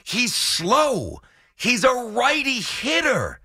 He's 0.04 0.34
slow. 0.34 1.22
He's 1.56 1.84
a 1.84 1.94
righty 1.94 2.60
hitter. 2.62 3.40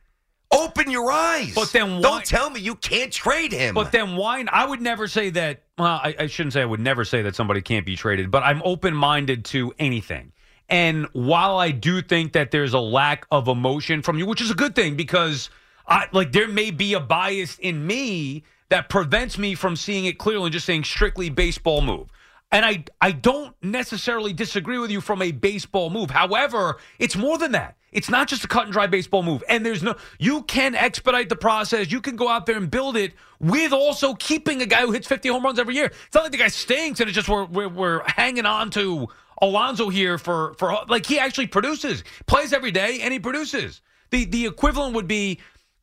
Open 0.53 0.91
your 0.91 1.11
eyes. 1.13 1.55
But 1.55 1.71
then 1.73 1.97
why- 1.97 2.03
don't 2.03 2.25
tell 2.25 2.51
me 2.51 2.61
you 2.61 2.75
can't 2.75 3.13
trade 3.13 3.53
him. 3.53 3.75
But 3.75 3.93
then 3.93 4.17
why? 4.17 4.45
I 4.51 4.65
would 4.67 4.81
never 4.81 5.07
say 5.07 5.31
that. 5.31 5.63
Well, 5.79 6.01
I, 6.03 6.15
I 6.19 6.27
shouldn't 6.27 6.53
say 6.55 6.63
I 6.63 6.65
would 6.65 6.81
never 6.81 7.05
say 7.05 7.23
that 7.23 7.37
somebody 7.37 7.63
can't 7.63 7.87
be 7.87 7.97
traded, 7.97 8.31
but 8.31 8.43
I'm 8.43 8.61
open 8.65 8.95
minded 8.95 9.45
to 9.47 9.73
anything. 9.79 10.33
And 10.69 11.07
while 11.13 11.59
I 11.59 11.71
do 11.71 12.01
think 12.03 12.33
that 12.33 12.51
there's 12.51 12.75
a 12.75 12.81
lack 12.81 13.27
of 13.31 13.49
emotion 13.49 14.03
from 14.03 14.19
you, 14.19 14.27
which 14.27 14.41
is 14.41 14.51
a 14.51 14.55
good 14.55 14.75
thing 14.75 14.97
because 14.97 15.51
I 15.87 16.07
like 16.13 16.33
there 16.33 16.49
may 16.49 16.71
be 16.71 16.95
a 16.95 17.01
bias 17.01 17.59
in 17.59 17.87
me 17.87 18.45
that 18.69 18.89
prevents 18.89 19.37
me 19.39 19.55
from 19.55 19.75
seeing 19.77 20.05
it 20.05 20.19
clearly 20.19 20.45
and 20.47 20.53
just 20.53 20.67
saying 20.67 20.85
strictly 20.85 21.29
baseball 21.29 21.81
move. 21.81 22.09
And 22.53 22.65
I 22.65 22.85
I 23.01 23.13
don't 23.13 23.55
necessarily 23.63 24.33
disagree 24.33 24.79
with 24.79 24.91
you 24.91 25.01
from 25.01 25.23
a 25.23 25.33
baseball 25.33 25.91
move. 25.91 26.11
However, 26.11 26.79
it's 26.99 27.17
more 27.17 27.39
than 27.39 27.53
that. 27.53 27.77
It's 27.93 28.09
not 28.09 28.29
just 28.29 28.45
a 28.45 28.49
cut 28.49 28.65
and 28.65 28.73
dry 28.73 28.87
baseball 28.87 29.23
move. 29.23 29.43
And 29.49 29.65
there's 29.67 29.83
no 29.83 29.97
you 30.19 30.43
can 30.43 30.75
expedite 30.75 31.29
the 31.29 31.37
process. 31.37 31.91
You 31.91 32.01
can 32.01 32.17
go 32.17 32.29
out 32.29 32.47
there 32.47 32.57
and 32.57 32.71
build 32.71 32.97
it 32.97 33.15
with 33.41 33.73
also 33.73 34.15
keeping 34.15 34.63
a 34.63 34.67
guy 34.67 34.83
who 34.83 34.93
hits 34.93 35.07
50 35.09 35.29
home 35.29 35.45
runs 35.45 35.59
every 35.59 35.75
year. 35.75 35.87
It's 35.87 36.15
not 36.15 36.23
like 36.23 36.33
the 36.33 36.39
guy 36.39 36.49
stinks 36.49 37.01
and 37.01 37.09
it's 37.09 37.17
just 37.17 37.29
we're 37.29 37.45
we're, 37.47 37.69
we're 37.69 38.03
hanging 38.07 38.47
on 38.47 38.71
to 38.71 39.09
Alonso 39.43 39.89
here 39.89 40.19
for 40.19 40.55
for 40.55 40.77
like 40.89 41.07
he 41.07 41.19
actually 41.19 41.49
produces, 41.49 42.05
plays 42.27 42.53
every 42.53 42.71
day 42.71 43.01
and 43.03 43.13
he 43.13 43.19
produces. 43.19 43.81
The 44.11 44.25
the 44.25 44.47
equivalent 44.47 44.95
would 44.95 45.09
be 45.09 45.41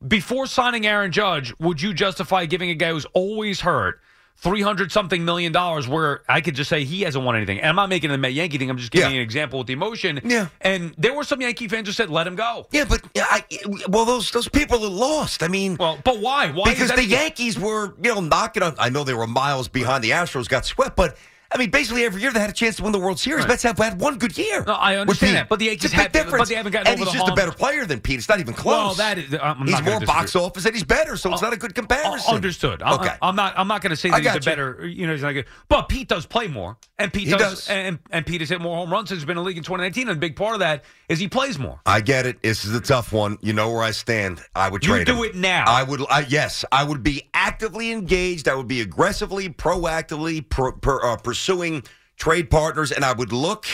before 0.07 0.45
signing 0.45 0.85
Aaron 0.85 1.11
Judge, 1.11 1.53
would 1.59 1.81
you 1.81 1.93
justify 1.93 2.45
giving 2.45 2.69
a 2.69 2.75
guy 2.75 2.91
who's 2.91 3.05
always 3.13 3.59
hurt 3.59 3.99
three 4.39 4.61
hundred 4.61 4.91
something 4.91 5.25
million 5.25 5.51
dollars, 5.51 5.87
where 5.87 6.21
I 6.29 6.41
could 6.41 6.55
just 6.55 6.69
say 6.69 6.83
he 6.83 7.01
hasn't 7.01 7.25
won 7.25 7.35
anything. 7.35 7.59
And 7.59 7.67
I'm 7.69 7.75
not 7.75 7.89
making 7.89 8.09
the 8.19 8.29
Yankee 8.29 8.57
thing. 8.57 8.69
I'm 8.69 8.77
just 8.77 8.91
giving 8.91 9.09
Yeah. 9.09 9.15
you 9.15 9.21
an 9.21 9.23
example 9.25 9.59
with 9.59 9.67
the 9.67 9.73
emotion. 9.73 10.19
Yeah. 10.23 10.47
And 10.61 10.93
there 10.97 11.13
were 11.13 11.23
some 11.23 11.41
Yankee 11.41 11.67
fans 11.67 11.87
who 11.87 11.93
said, 11.93 12.09
"Let 12.09 12.27
him 12.27 12.35
go." 12.35 12.67
Yeah, 12.71 12.85
but 12.87 13.01
yeah, 13.15 13.25
I, 13.29 13.43
well, 13.89 14.05
those 14.05 14.31
those 14.31 14.47
people 14.47 14.83
are 14.85 14.89
lost. 14.89 15.43
I 15.43 15.47
mean, 15.47 15.75
Well, 15.79 15.97
but 16.03 16.19
why? 16.19 16.49
Why? 16.51 16.71
because 16.73 16.91
the 16.91 17.03
Yankees 17.05 17.57
were, 17.59 17.95
you 18.03 18.13
know, 18.13 18.21
knocking 18.21 18.63
on. 18.63 18.75
I 18.77 18.89
know 18.89 19.03
they 19.03 19.13
were 19.13 19.27
miles 19.27 19.67
behind 19.67 20.03
the 20.03 20.11
Astros, 20.11 20.47
got 20.47 20.65
swept, 20.65 20.95
but 20.95 21.17
I 21.51 21.57
mean, 21.57 21.69
basically 21.69 22.03
every 22.03 22.21
year 22.21 22.31
they 22.31 22.39
had 22.39 22.49
a 22.49 22.53
chance 22.53 22.75
to 22.77 22.83
win 22.83 22.91
the 22.91 22.99
World 22.99 23.19
Series. 23.19 23.43
Right. 23.43 23.49
Mets 23.49 23.63
have 23.63 23.77
had 23.77 23.99
one 24.01 24.17
good 24.17 24.37
year. 24.37 24.63
No, 24.65 24.73
I 24.73 24.97
understand 24.97 25.35
that, 25.37 25.49
but 25.49 25.59
the 25.59 25.65
Yankees 25.65 25.85
it's 25.85 25.93
a 25.93 26.09
big 26.09 26.23
have- 26.23 26.31
but 26.31 26.47
they 26.49 26.55
haven't 26.55 26.71
gotten 26.73 26.87
and 26.87 27.01
over 27.01 27.05
he's 27.09 27.13
the 27.13 27.25
just 27.25 27.31
a 27.31 27.35
better 27.35 27.51
player 27.51 27.85
than 27.85 27.99
Pete. 28.01 28.17
It's 28.19 28.27
not 28.29 28.39
even 28.39 28.53
close. 28.53 28.75
Well, 28.75 28.93
that 28.95 29.17
is- 29.17 29.33
I'm 29.41 29.57
he's 29.59 29.71
more 29.81 29.81
disagree. 29.99 30.05
box 30.07 30.35
office 30.35 30.65
and 30.65 30.75
he's 30.75 30.83
better, 30.83 31.15
so 31.17 31.31
it's 31.31 31.41
not 31.41 31.53
a 31.53 31.57
good 31.57 31.73
comparison. 31.73 32.31
Uh, 32.33 32.35
Understood. 32.35 32.81
I'm, 32.83 32.99
Okay. 32.99 33.13
I'm 33.21 33.35
not. 33.35 33.53
I'm 33.57 33.67
not 33.67 33.81
going 33.81 33.91
to 33.91 33.95
say 33.95 34.09
that 34.09 34.19
he's 34.21 34.31
a 34.31 34.33
you. 34.35 34.39
better. 34.41 34.87
You 34.87 35.07
know, 35.07 35.13
he's 35.13 35.21
not 35.21 35.31
good. 35.33 35.45
But 35.69 35.87
Pete 35.89 36.07
does 36.07 36.25
play 36.25 36.47
more, 36.47 36.77
and 36.99 37.13
Pete 37.13 37.29
does, 37.29 37.39
does. 37.39 37.69
And, 37.69 37.99
and 38.11 38.25
Pete 38.25 38.41
has 38.41 38.49
hit 38.49 38.59
more 38.59 38.75
home 38.75 38.91
runs 38.91 39.09
since 39.09 39.19
he's 39.21 39.25
been 39.25 39.37
in 39.37 39.43
the 39.43 39.47
league 39.47 39.57
in 39.57 39.63
2019. 39.63 40.09
And 40.09 40.17
a 40.17 40.19
big 40.19 40.35
part 40.35 40.53
of 40.53 40.59
that 40.59 40.83
is 41.09 41.19
he 41.19 41.27
plays 41.27 41.57
more. 41.57 41.79
I 41.85 42.01
get 42.01 42.25
it. 42.25 42.41
This 42.41 42.65
is 42.65 42.75
a 42.75 42.81
tough 42.81 43.13
one. 43.13 43.37
You 43.41 43.53
know 43.53 43.71
where 43.71 43.83
I 43.83 43.91
stand. 43.91 44.41
I 44.55 44.69
would 44.69 44.81
trade. 44.81 44.99
You 45.07 45.13
do 45.13 45.23
him. 45.23 45.29
it 45.29 45.35
now. 45.35 45.65
I 45.67 45.83
would. 45.83 46.01
I, 46.09 46.25
yes, 46.27 46.65
I 46.71 46.83
would 46.83 47.03
be 47.03 47.29
actively 47.47 47.91
engaged. 47.91 48.49
I 48.49 48.55
would 48.55 48.67
be 48.67 48.81
aggressively, 48.81 49.47
proactively 49.47 50.47
pro, 50.47 50.73
per, 50.73 51.01
uh, 51.01 51.15
pursuing 51.15 51.83
trade 52.17 52.49
partners, 52.49 52.91
and 52.91 53.05
I 53.05 53.13
would 53.13 53.31
look 53.31 53.65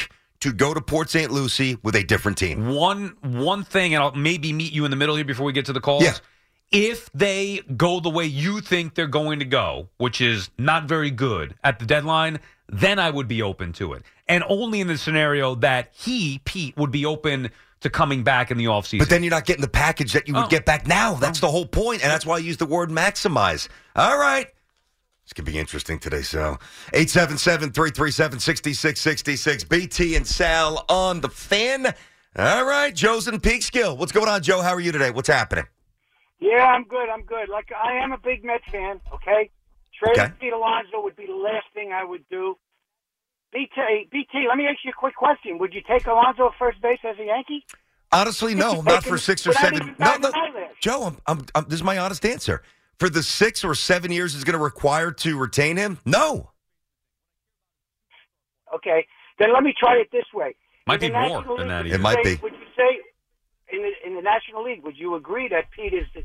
to 0.41 0.53
go 0.53 0.73
to 0.73 0.81
Port 0.81 1.09
St. 1.09 1.31
Lucie 1.31 1.77
with 1.81 1.95
a 1.95 2.03
different 2.03 2.37
team. 2.37 2.69
One 2.75 3.15
one 3.21 3.63
thing, 3.63 3.95
and 3.95 4.03
I'll 4.03 4.13
maybe 4.13 4.53
meet 4.53 4.73
you 4.73 4.85
in 4.85 4.91
the 4.91 4.97
middle 4.97 5.15
here 5.15 5.25
before 5.25 5.45
we 5.45 5.53
get 5.53 5.65
to 5.65 5.73
the 5.73 5.81
calls. 5.81 6.03
Yeah. 6.03 6.13
If 6.71 7.11
they 7.13 7.61
go 7.77 7.99
the 7.99 8.09
way 8.09 8.25
you 8.25 8.61
think 8.61 8.95
they're 8.95 9.07
going 9.07 9.39
to 9.39 9.45
go, 9.45 9.89
which 9.97 10.21
is 10.21 10.49
not 10.57 10.85
very 10.85 11.11
good 11.11 11.55
at 11.63 11.79
the 11.79 11.85
deadline, 11.85 12.39
then 12.67 12.99
I 12.99 13.09
would 13.09 13.27
be 13.27 13.41
open 13.41 13.73
to 13.73 13.93
it. 13.93 14.03
And 14.27 14.43
only 14.47 14.81
in 14.81 14.87
the 14.87 14.97
scenario 14.97 15.55
that 15.55 15.91
he, 15.93 16.41
Pete, 16.45 16.75
would 16.77 16.91
be 16.91 17.05
open 17.05 17.51
to 17.83 17.89
coming 17.89 18.23
back 18.23 18.51
in 18.51 18.57
the 18.57 18.65
offseason. 18.65 18.99
But 18.99 19.09
then 19.09 19.23
you're 19.23 19.31
not 19.31 19.45
getting 19.45 19.61
the 19.61 19.67
package 19.69 20.13
that 20.13 20.27
you 20.27 20.33
would 20.33 20.45
Oh. 20.45 20.47
get 20.47 20.65
back 20.65 20.87
now. 20.87 21.13
That's 21.13 21.39
oh. 21.39 21.47
the 21.47 21.51
whole 21.51 21.65
point, 21.65 22.01
and 22.01 22.11
that's 22.11 22.25
why 22.25 22.35
I 22.35 22.39
use 22.39 22.57
the 22.57 22.65
word 22.65 22.89
maximize. 22.89 23.67
All 23.95 24.17
right. 24.17 24.47
This 25.25 25.31
could 25.33 25.45
be 25.45 25.57
interesting 25.57 25.99
today, 25.99 26.21
Sal. 26.21 26.59
877 26.93 27.71
337 27.71 28.39
6666. 28.39 29.63
BT 29.63 30.15
and 30.15 30.27
Sal 30.27 30.83
on 30.89 31.21
the 31.21 31.29
fan. 31.29 31.93
All 32.35 32.65
right, 32.65 32.93
Joe's 32.93 33.27
in 33.27 33.39
Peekskill. 33.39 33.95
What's 33.97 34.11
going 34.11 34.27
on, 34.27 34.41
Joe? 34.41 34.61
How 34.61 34.73
are 34.73 34.79
you 34.81 34.91
today? 34.91 35.11
What's 35.11 35.29
happening? 35.29 35.65
Yeah, 36.39 36.65
I'm 36.65 36.83
good. 36.83 37.07
I'm 37.09 37.23
good. 37.23 37.47
Like 37.47 37.71
I 37.71 37.93
am 38.03 38.11
a 38.11 38.17
big 38.17 38.43
Mets 38.43 38.65
fan. 38.69 38.99
Okay, 39.13 39.49
trading 39.97 40.23
Okay. 40.23 40.33
Pete 40.41 40.53
Alonso 40.53 41.01
would 41.01 41.15
be 41.15 41.25
the 41.25 41.35
last 41.35 41.67
thing 41.73 41.93
I 41.93 42.03
would 42.03 42.27
do. 42.29 42.57
BT, 43.53 44.07
BT. 44.11 44.45
Let 44.47 44.57
me 44.57 44.65
ask 44.65 44.79
you 44.83 44.91
a 44.91 44.99
quick 44.99 45.15
question. 45.15 45.59
Would 45.59 45.73
you 45.73 45.81
take 45.87 46.07
Alonso 46.07 46.47
at 46.47 46.53
first 46.57 46.81
base 46.81 46.99
as 47.03 47.17
a 47.19 47.25
Yankee? 47.25 47.65
Honestly, 48.11 48.53
no, 48.55 48.81
not 48.81 49.03
for 49.03 49.17
six 49.17 49.45
or 49.47 49.53
seven. 49.53 49.95
No, 49.99 50.17
no. 50.17 50.31
Joe, 50.79 51.03
I'm, 51.03 51.17
I'm, 51.25 51.45
I'm, 51.55 51.63
this 51.65 51.75
is 51.75 51.83
my 51.83 51.97
honest 51.97 52.25
answer. 52.25 52.61
For 52.99 53.09
the 53.09 53.23
six 53.23 53.63
or 53.63 53.73
seven 53.75 54.11
years 54.11 54.35
it's 54.35 54.43
going 54.43 54.57
to 54.57 54.63
require 54.63 55.11
to 55.11 55.37
retain 55.37 55.77
him, 55.77 55.99
no. 56.05 56.51
Okay, 58.73 59.05
then 59.39 59.53
let 59.53 59.63
me 59.63 59.73
try 59.77 59.95
it 59.97 60.09
this 60.11 60.25
way. 60.33 60.55
Might 60.87 60.99
be 60.99 61.09
more 61.09 61.21
National 61.21 61.57
than 61.57 61.67
that. 61.69 61.85
It 61.85 61.99
might 61.99 62.23
say- 62.23 62.35
be. 62.35 62.41
Would 62.41 62.53
you 62.53 62.67
say 62.75 63.75
in 63.75 63.81
the 63.81 63.91
in 64.07 64.15
the 64.15 64.21
National 64.21 64.63
League? 64.63 64.83
Would 64.83 64.97
you 64.97 65.15
agree 65.15 65.47
that 65.49 65.71
Pete 65.71 65.93
is 65.93 66.05
the 66.13 66.23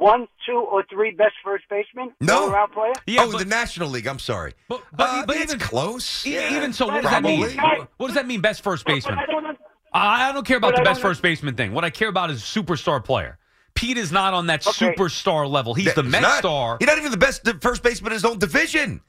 one, 0.00 0.26
two, 0.46 0.58
or 0.58 0.82
three 0.90 1.10
best 1.12 1.34
first 1.44 1.64
baseman? 1.70 2.12
No. 2.20 2.44
all-around 2.44 2.72
player. 2.72 2.92
Yeah, 3.06 3.22
oh, 3.24 3.32
but- 3.32 3.38
the 3.38 3.44
National 3.44 3.88
League. 3.88 4.06
I'm 4.06 4.18
sorry. 4.18 4.54
But- 4.68 4.82
but- 4.92 5.08
Uh, 5.08 5.26
but 5.26 5.36
it's 5.36 5.52
even- 5.52 5.66
close. 5.66 6.26
E- 6.26 6.34
Yeah, 6.34 6.56
Even 6.56 6.72
so, 6.72 6.86
what 6.86 7.02
does 7.02 7.10
that 7.10 7.22
mean? 7.22 7.54
probably. 7.56 7.86
What 7.98 8.06
does 8.08 8.16
that 8.16 8.26
mean? 8.26 8.40
Best 8.40 8.62
first 8.62 8.84
baseman. 8.86 9.16
But 9.16 9.28
I 9.28 9.32
don't. 9.32 9.58
I 9.92 10.28
I 10.28 10.32
don't 10.32 10.46
care 10.46 10.56
about 10.56 10.76
the 10.76 10.82
best 10.82 11.00
first 11.00 11.20
baseman 11.20 11.54
thing. 11.56 11.72
What 11.72 11.84
I 11.84 11.90
care 11.90 12.08
about 12.08 12.30
is 12.30 12.42
superstar 12.42 13.02
player. 13.04 13.38
Pete 13.74 13.98
is 13.98 14.12
not 14.12 14.34
on 14.34 14.46
that 14.46 14.66
Okay. 14.66 14.94
superstar 14.94 15.48
level. 15.50 15.74
He's 15.74 15.92
the 15.94 16.02
He's 16.02 16.10
Met 16.12 16.22
not- 16.22 16.38
star. 16.38 16.76
He's 16.80 16.86
not 16.86 16.98
even 16.98 17.10
the 17.10 17.16
best 17.16 17.42
first 17.60 17.82
baseman 17.82 18.12
in 18.12 18.14
his 18.14 18.24
own 18.24 18.38
division. 18.38 19.00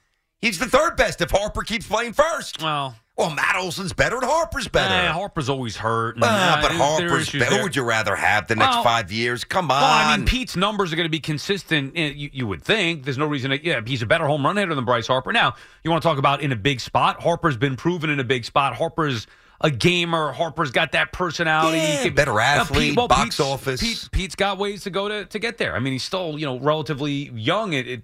He's 0.41 0.57
the 0.59 0.65
third 0.65 0.95
best 0.97 1.21
if 1.21 1.29
Harper 1.29 1.61
keeps 1.61 1.87
playing 1.87 2.13
first. 2.13 2.61
Well, 2.63 2.95
Well, 3.21 3.29
Matt 3.35 3.55
Olson's 3.55 3.93
better 3.93 4.15
and 4.17 4.25
Harper's 4.25 4.67
better. 4.67 4.93
eh, 4.93 5.11
Harper's 5.11 5.47
always 5.49 5.77
hurt. 5.77 6.15
and, 6.15 6.23
Ah, 6.27 6.57
uh, 6.57 6.61
but 6.61 6.71
Harper's 6.71 7.31
better. 7.31 7.57
Who 7.57 7.63
would 7.63 7.75
you 7.75 7.83
rather 7.83 8.15
have 8.15 8.47
the 8.47 8.55
next 8.55 8.75
Well- 8.75 8.83
five 8.83 9.11
years? 9.11 9.43
Come 9.43 9.69
on. 9.71 9.81
Well, 9.81 9.91
I 9.91 10.17
mean, 10.17 10.25
Pete's 10.25 10.55
numbers 10.55 10.91
are 10.91 10.95
going 10.95 11.05
to 11.05 11.09
be 11.09 11.19
consistent. 11.19 11.93
eh, 11.95 12.11
You, 12.15 12.29
you 12.33 12.47
would 12.47 12.63
think 12.63 13.03
there's 13.05 13.17
no 13.17 13.25
reason. 13.27 13.51
To, 13.51 13.63
yeah, 13.63 13.81
he's 13.85 14.01
a 14.01 14.05
better 14.05 14.25
home 14.25 14.45
run 14.45 14.57
hitter 14.57 14.75
than 14.75 14.85
Bryce 14.85 15.07
Harper. 15.07 15.31
Now, 15.31 15.53
you 15.83 15.91
want 15.91 16.01
to 16.03 16.09
talk 16.09 16.17
about 16.17 16.41
in 16.41 16.51
a 16.51 16.55
big 16.55 16.79
spot? 16.79 17.21
Harper's 17.21 17.57
been 17.57 17.75
proven 17.75 18.09
in 18.09 18.19
a 18.19 18.23
big 18.23 18.43
spot. 18.45 18.75
Harper's 18.75 19.27
a 19.63 19.69
gamer. 19.69 20.31
Harper's 20.31 20.71
got 20.71 20.93
that 20.93 21.11
personality. 21.13 21.79
He 21.79 21.93
Yeah, 21.93 22.03
can- 22.05 22.15
better 22.15 22.39
athlete, 22.39 22.95
box 22.95 23.23
Pete's- 23.23 23.39
office. 23.39 23.79
Pete, 23.81 24.09
Pete's 24.11 24.35
got 24.35 24.57
ways 24.57 24.81
to 24.83 24.89
go 24.89 25.07
to, 25.07 25.25
to 25.25 25.37
get 25.39 25.59
there. 25.59 25.75
I 25.75 25.79
mean, 25.79 25.93
he's 25.93 26.03
still 26.03 26.39
you 26.39 26.45
know 26.47 26.59
relatively 26.59 27.29
young. 27.35 27.73
It 27.73 28.01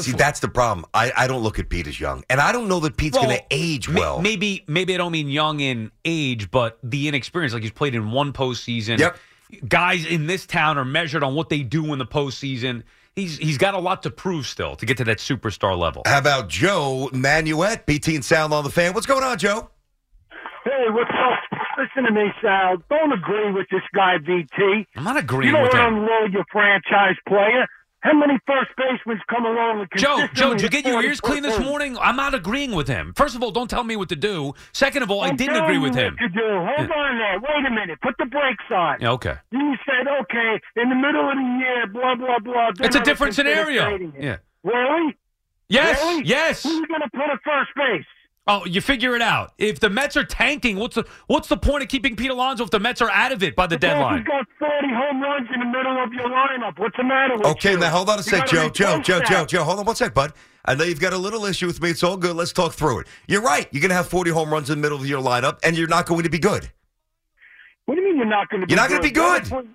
See, 0.00 0.12
that's 0.12 0.40
the 0.40 0.48
problem. 0.48 0.86
I, 0.94 1.12
I 1.16 1.26
don't 1.26 1.42
look 1.42 1.58
at 1.58 1.68
Pete 1.68 1.86
as 1.86 2.00
young, 2.00 2.24
and 2.30 2.40
I 2.40 2.50
don't 2.52 2.68
know 2.68 2.80
that 2.80 2.96
Pete's 2.96 3.16
Well, 3.16 3.26
going 3.26 3.38
to 3.38 3.44
age 3.50 3.88
ma- 3.88 4.00
well. 4.00 4.20
Maybe 4.20 4.64
maybe 4.66 4.94
I 4.94 4.96
don't 4.96 5.12
mean 5.12 5.28
young 5.28 5.60
in 5.60 5.90
age, 6.04 6.50
but 6.50 6.78
the 6.82 7.08
inexperience. 7.08 7.52
Like 7.54 7.62
he's 7.62 7.70
played 7.72 7.94
in 7.94 8.10
one 8.10 8.32
postseason. 8.32 8.98
Yep. 8.98 9.16
Guys 9.68 10.04
in 10.06 10.26
this 10.26 10.44
town 10.46 10.76
are 10.78 10.84
measured 10.84 11.22
on 11.22 11.34
what 11.34 11.48
they 11.50 11.60
do 11.62 11.92
in 11.92 11.98
the 11.98 12.06
postseason. 12.06 12.82
He's 13.14 13.38
he's 13.38 13.58
got 13.58 13.74
a 13.74 13.78
lot 13.78 14.02
to 14.02 14.10
prove 14.10 14.46
still 14.46 14.76
to 14.76 14.84
get 14.86 14.96
to 14.98 15.04
that 15.04 15.18
superstar 15.18 15.78
level. 15.78 16.02
How 16.06 16.18
about 16.18 16.48
Joe 16.48 17.08
Manuette, 17.12 17.86
BT 17.86 18.16
and 18.16 18.24
Sal 18.24 18.52
on 18.52 18.64
the 18.64 18.70
fan? 18.70 18.92
What's 18.92 19.06
going 19.06 19.22
on, 19.22 19.38
Joe? 19.38 19.70
Hey, 20.64 20.86
what's 20.90 21.10
up? 21.10 21.58
Listen 21.78 22.04
to 22.04 22.10
me, 22.12 22.30
Sal. 22.42 22.76
Don't 22.90 23.12
agree 23.12 23.52
with 23.52 23.66
this 23.70 23.82
guy, 23.94 24.18
BT. 24.18 24.86
I'm 24.96 25.04
not 25.04 25.16
agreeing. 25.16 25.46
You 25.46 25.52
don't 25.52 25.62
with 25.62 25.72
want 25.74 25.82
to 25.82 25.86
him. 25.96 26.02
unload 26.02 26.32
your 26.32 26.44
franchise 26.50 27.16
player. 27.28 27.66
How 28.06 28.12
many 28.16 28.38
first 28.46 28.70
basemen 28.76 29.20
come 29.28 29.44
along 29.44 29.80
and 29.80 29.88
Joe, 29.96 30.28
Joe, 30.32 30.52
did 30.52 30.62
you 30.62 30.68
get 30.68 30.86
your 30.86 31.02
ears 31.02 31.20
clean 31.20 31.42
this 31.42 31.58
morning? 31.58 31.98
I'm 31.98 32.14
not 32.14 32.34
agreeing 32.34 32.70
with 32.70 32.86
him. 32.86 33.12
First 33.16 33.34
of 33.34 33.42
all, 33.42 33.50
don't 33.50 33.68
tell 33.68 33.82
me 33.82 33.96
what 33.96 34.08
to 34.10 34.14
do. 34.16 34.54
Second 34.72 35.02
of 35.02 35.10
all, 35.10 35.22
I 35.22 35.28
I'm 35.30 35.36
didn't 35.36 35.56
agree 35.56 35.78
with 35.78 35.94
what 35.96 36.04
him. 36.04 36.16
To 36.16 36.28
do. 36.28 36.40
Hold 36.40 36.88
on 36.88 37.18
there. 37.18 37.40
Wait 37.40 37.66
a 37.66 37.70
minute. 37.70 38.00
Put 38.02 38.14
the 38.18 38.26
brakes 38.26 38.62
on. 38.70 38.98
Yeah, 39.00 39.10
okay. 39.10 39.34
You 39.50 39.74
said, 39.84 40.06
okay, 40.22 40.60
in 40.76 40.88
the 40.88 40.94
middle 40.94 41.28
of 41.28 41.34
the 41.34 41.58
year, 41.58 41.86
blah 41.88 42.14
blah 42.14 42.38
blah. 42.38 42.70
It's 42.86 42.94
a 42.94 43.00
different 43.00 43.34
scenario. 43.34 43.98
Yeah. 44.16 44.36
Really? 44.62 45.16
Yes, 45.68 46.00
Really? 46.00 46.24
yes. 46.26 46.62
Who's 46.62 46.86
going 46.86 47.00
to 47.00 47.10
put 47.10 47.22
at 47.28 47.40
first 47.44 47.70
base? 47.74 48.04
Oh, 48.48 48.64
you 48.64 48.80
figure 48.80 49.16
it 49.16 49.22
out. 49.22 49.52
If 49.58 49.80
the 49.80 49.90
Mets 49.90 50.16
are 50.16 50.22
tanking, 50.24 50.76
what's 50.78 50.94
the 50.94 51.04
what's 51.26 51.48
the 51.48 51.56
point 51.56 51.82
of 51.82 51.88
keeping 51.88 52.14
Pete 52.14 52.30
Alonso 52.30 52.62
if 52.62 52.70
the 52.70 52.78
Mets 52.78 53.00
are 53.02 53.10
out 53.10 53.32
of 53.32 53.42
it 53.42 53.56
by 53.56 53.66
the 53.66 53.74
Suppose 53.74 53.90
deadline? 53.90 54.16
You've 54.18 54.26
got 54.26 54.46
40 54.60 54.88
home 54.88 55.20
runs 55.20 55.48
in 55.52 55.58
the 55.60 55.66
middle 55.66 56.02
of 56.02 56.12
your 56.12 56.28
lineup. 56.28 56.78
What's 56.78 56.96
the 56.96 57.02
matter 57.02 57.36
with 57.36 57.46
Okay, 57.46 57.72
you? 57.72 57.78
now 57.78 57.90
hold 57.90 58.08
on 58.08 58.20
a 58.20 58.22
sec, 58.22 58.46
Joe. 58.46 58.68
Joe, 58.68 59.00
Joe, 59.00 59.18
that. 59.18 59.28
Joe, 59.28 59.44
Joe. 59.46 59.64
Hold 59.64 59.80
on 59.80 59.84
one 59.84 59.96
sec, 59.96 60.14
bud. 60.14 60.32
I 60.64 60.74
know 60.76 60.84
you've 60.84 61.00
got 61.00 61.12
a 61.12 61.18
little 61.18 61.44
issue 61.44 61.66
with 61.66 61.80
me. 61.82 61.90
It's 61.90 62.04
all 62.04 62.16
good. 62.16 62.36
Let's 62.36 62.52
talk 62.52 62.72
through 62.72 63.00
it. 63.00 63.06
You're 63.26 63.42
right. 63.42 63.68
You're 63.72 63.80
going 63.80 63.90
to 63.90 63.94
have 63.96 64.08
40 64.08 64.30
home 64.30 64.50
runs 64.52 64.70
in 64.70 64.78
the 64.78 64.82
middle 64.82 64.98
of 64.98 65.06
your 65.06 65.22
lineup, 65.22 65.58
and 65.64 65.76
you're 65.76 65.86
not 65.88 66.06
going 66.06 66.22
to 66.24 66.30
be 66.30 66.38
good. 66.38 66.70
What 67.86 67.94
do 67.96 68.00
you 68.00 68.06
mean 68.08 68.16
you're 68.16 68.26
not 68.26 68.48
going 68.48 68.60
to 68.62 68.66
be 68.66 68.72
You're 68.72 68.80
not 68.80 68.88
gonna 68.90 69.00
good? 69.10 69.44
be 69.44 69.50
good. 69.50 69.68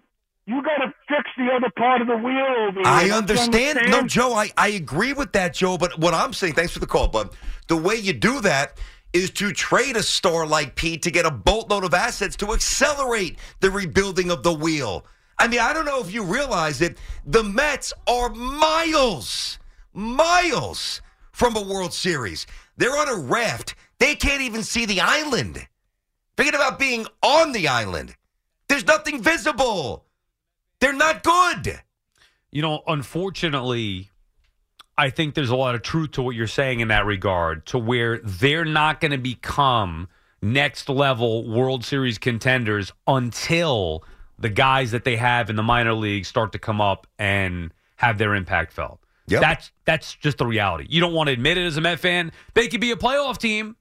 You 0.47 0.61
got 0.63 0.83
to 0.83 0.93
fix 1.07 1.29
the 1.37 1.49
other 1.53 1.71
part 1.77 2.01
of 2.01 2.07
the 2.07 2.17
wheel 2.17 2.45
over 2.67 2.79
here. 2.79 2.83
I 2.85 3.07
Don't 3.07 3.17
understand. 3.19 3.79
No. 3.89 4.01
Joe, 4.03 4.33
I, 4.33 4.51
I 4.57 4.69
agree 4.69 5.13
with 5.13 5.31
that, 5.33 5.53
Joe. 5.53 5.77
But 5.77 5.99
what 5.99 6.13
I'm 6.13 6.33
saying, 6.33 6.53
thanks 6.53 6.73
for 6.73 6.79
the 6.79 6.87
call, 6.87 7.07
bud. 7.07 7.29
The 7.67 7.77
way 7.77 7.95
you 7.95 8.13
do 8.13 8.41
that 8.41 8.77
is 9.13 9.29
to 9.31 9.51
trade 9.51 9.97
a 9.97 10.03
star 10.03 10.47
like 10.47 10.75
Pete 10.75 11.01
to 11.03 11.11
get 11.11 11.25
a 11.25 11.31
boatload 11.31 11.83
of 11.83 11.93
assets 11.93 12.35
to 12.37 12.53
accelerate 12.53 13.37
the 13.59 13.69
rebuilding 13.69 14.31
of 14.31 14.41
the 14.43 14.53
wheel. 14.53 15.05
I 15.37 15.47
mean, 15.47 15.59
I 15.59 15.73
don't 15.73 15.85
know 15.85 15.99
if 15.99 16.13
you 16.13 16.23
realize 16.23 16.81
it. 16.81 16.97
The 17.25 17.43
Mets 17.43 17.93
are 18.07 18.29
miles, 18.29 19.59
miles 19.93 21.01
from 21.31 21.55
a 21.55 21.61
World 21.61 21.93
Series. 21.93 22.47
They're 22.77 22.95
on 22.97 23.09
a 23.09 23.15
raft. 23.15 23.75
They 23.99 24.15
can't 24.15 24.41
even 24.41 24.63
see 24.63 24.85
the 24.85 25.01
island. 25.01 25.67
Forget 26.37 26.55
about 26.55 26.79
being 26.79 27.05
on 27.21 27.51
the 27.51 27.67
island. 27.67 28.15
There's 28.67 28.85
nothing 28.85 29.21
visible. 29.21 30.05
They're 30.81 30.93
not 30.93 31.23
good. 31.23 31.79
You 32.51 32.61
know, 32.61 32.81
unfortunately, 32.85 34.09
I 34.97 35.09
think 35.09 35.35
there's 35.35 35.49
a 35.49 35.55
lot 35.55 35.75
of 35.75 35.83
truth 35.83 36.11
to 36.11 36.21
what 36.21 36.35
you're 36.35 36.47
saying 36.47 36.81
in 36.81 36.89
that 36.89 37.05
regard, 37.05 37.65
to 37.67 37.77
where 37.77 38.19
they're 38.23 38.65
not 38.65 38.99
going 38.99 39.11
to 39.11 39.17
become 39.17 40.09
next 40.41 40.89
level 40.89 41.47
World 41.49 41.85
Series 41.85 42.17
contenders 42.17 42.91
until 43.07 44.03
the 44.37 44.49
guys 44.49 44.91
that 44.91 45.05
they 45.05 45.15
have 45.15 45.49
in 45.49 45.55
the 45.55 45.63
minor 45.63 45.93
leagues 45.93 46.27
start 46.27 46.51
to 46.51 46.59
come 46.59 46.81
up 46.81 47.07
and 47.17 47.71
have 47.95 48.17
their 48.17 48.35
impact 48.35 48.73
felt. 48.73 48.99
Yep. 49.27 49.41
That's 49.41 49.71
that's 49.85 50.15
just 50.15 50.39
the 50.39 50.45
reality. 50.45 50.87
You 50.89 50.99
don't 50.99 51.13
want 51.13 51.27
to 51.27 51.33
admit 51.33 51.57
it 51.57 51.65
as 51.65 51.77
a 51.77 51.81
Met 51.81 51.99
fan. 51.99 52.31
They 52.53 52.67
could 52.67 52.81
be 52.81 52.91
a 52.91 52.95
playoff 52.95 53.37
team. 53.37 53.75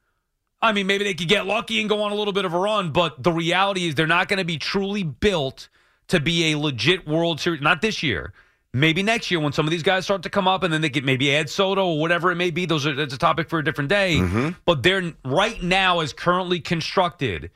I 0.63 0.73
mean, 0.73 0.87
maybe 0.87 1.05
they 1.05 1.15
could 1.15 1.29
get 1.29 1.47
lucky 1.47 1.81
and 1.81 1.89
go 1.89 2.03
on 2.03 2.13
a 2.13 2.15
little 2.15 2.35
bit 2.35 2.45
of 2.45 2.53
a 2.53 2.59
run, 2.59 2.93
but 2.93 3.23
the 3.23 3.33
reality 3.33 3.89
is 3.89 3.95
they're 3.95 4.07
not 4.07 4.29
going 4.29 4.39
to 4.39 4.45
be 4.45 4.59
truly 4.59 5.03
built 5.03 5.71
to 6.11 6.21
be 6.21 6.53
a 6.53 6.59
legit 6.59 7.07
World 7.07 7.41
Series. 7.41 7.61
Not 7.61 7.81
this 7.81 8.03
year. 8.03 8.33
Maybe 8.73 9.03
next 9.03 9.33
year 9.33 9.41
when 9.41 9.53
some 9.53 9.67
of 9.67 9.73
these 9.73 9.83
guys 9.83 10.05
start 10.05 10.23
to 10.23 10.31
come 10.31 10.47
up 10.47 10.63
and 10.63 10.73
then 10.73 10.81
they 10.81 10.89
get 10.89 11.05
maybe 11.05 11.35
add 11.35 11.51
Soto 11.51 11.87
or 11.87 11.99
whatever 11.99 12.31
it 12.31 12.37
may 12.37 12.53
be. 12.53 12.67
Those 12.67 12.87
are 12.87 12.95
that's 12.95 13.15
a 13.15 13.19
topic 13.19 13.49
for 13.49 13.59
a 13.59 13.65
different 13.65 13.91
day. 13.91 14.19
Mm-hmm. 14.19 14.51
But 14.65 14.85
they're 14.85 15.13
right 15.25 15.61
now 15.61 16.01
as 16.01 16.13
currently 16.13 16.61
constructed, 16.61 17.51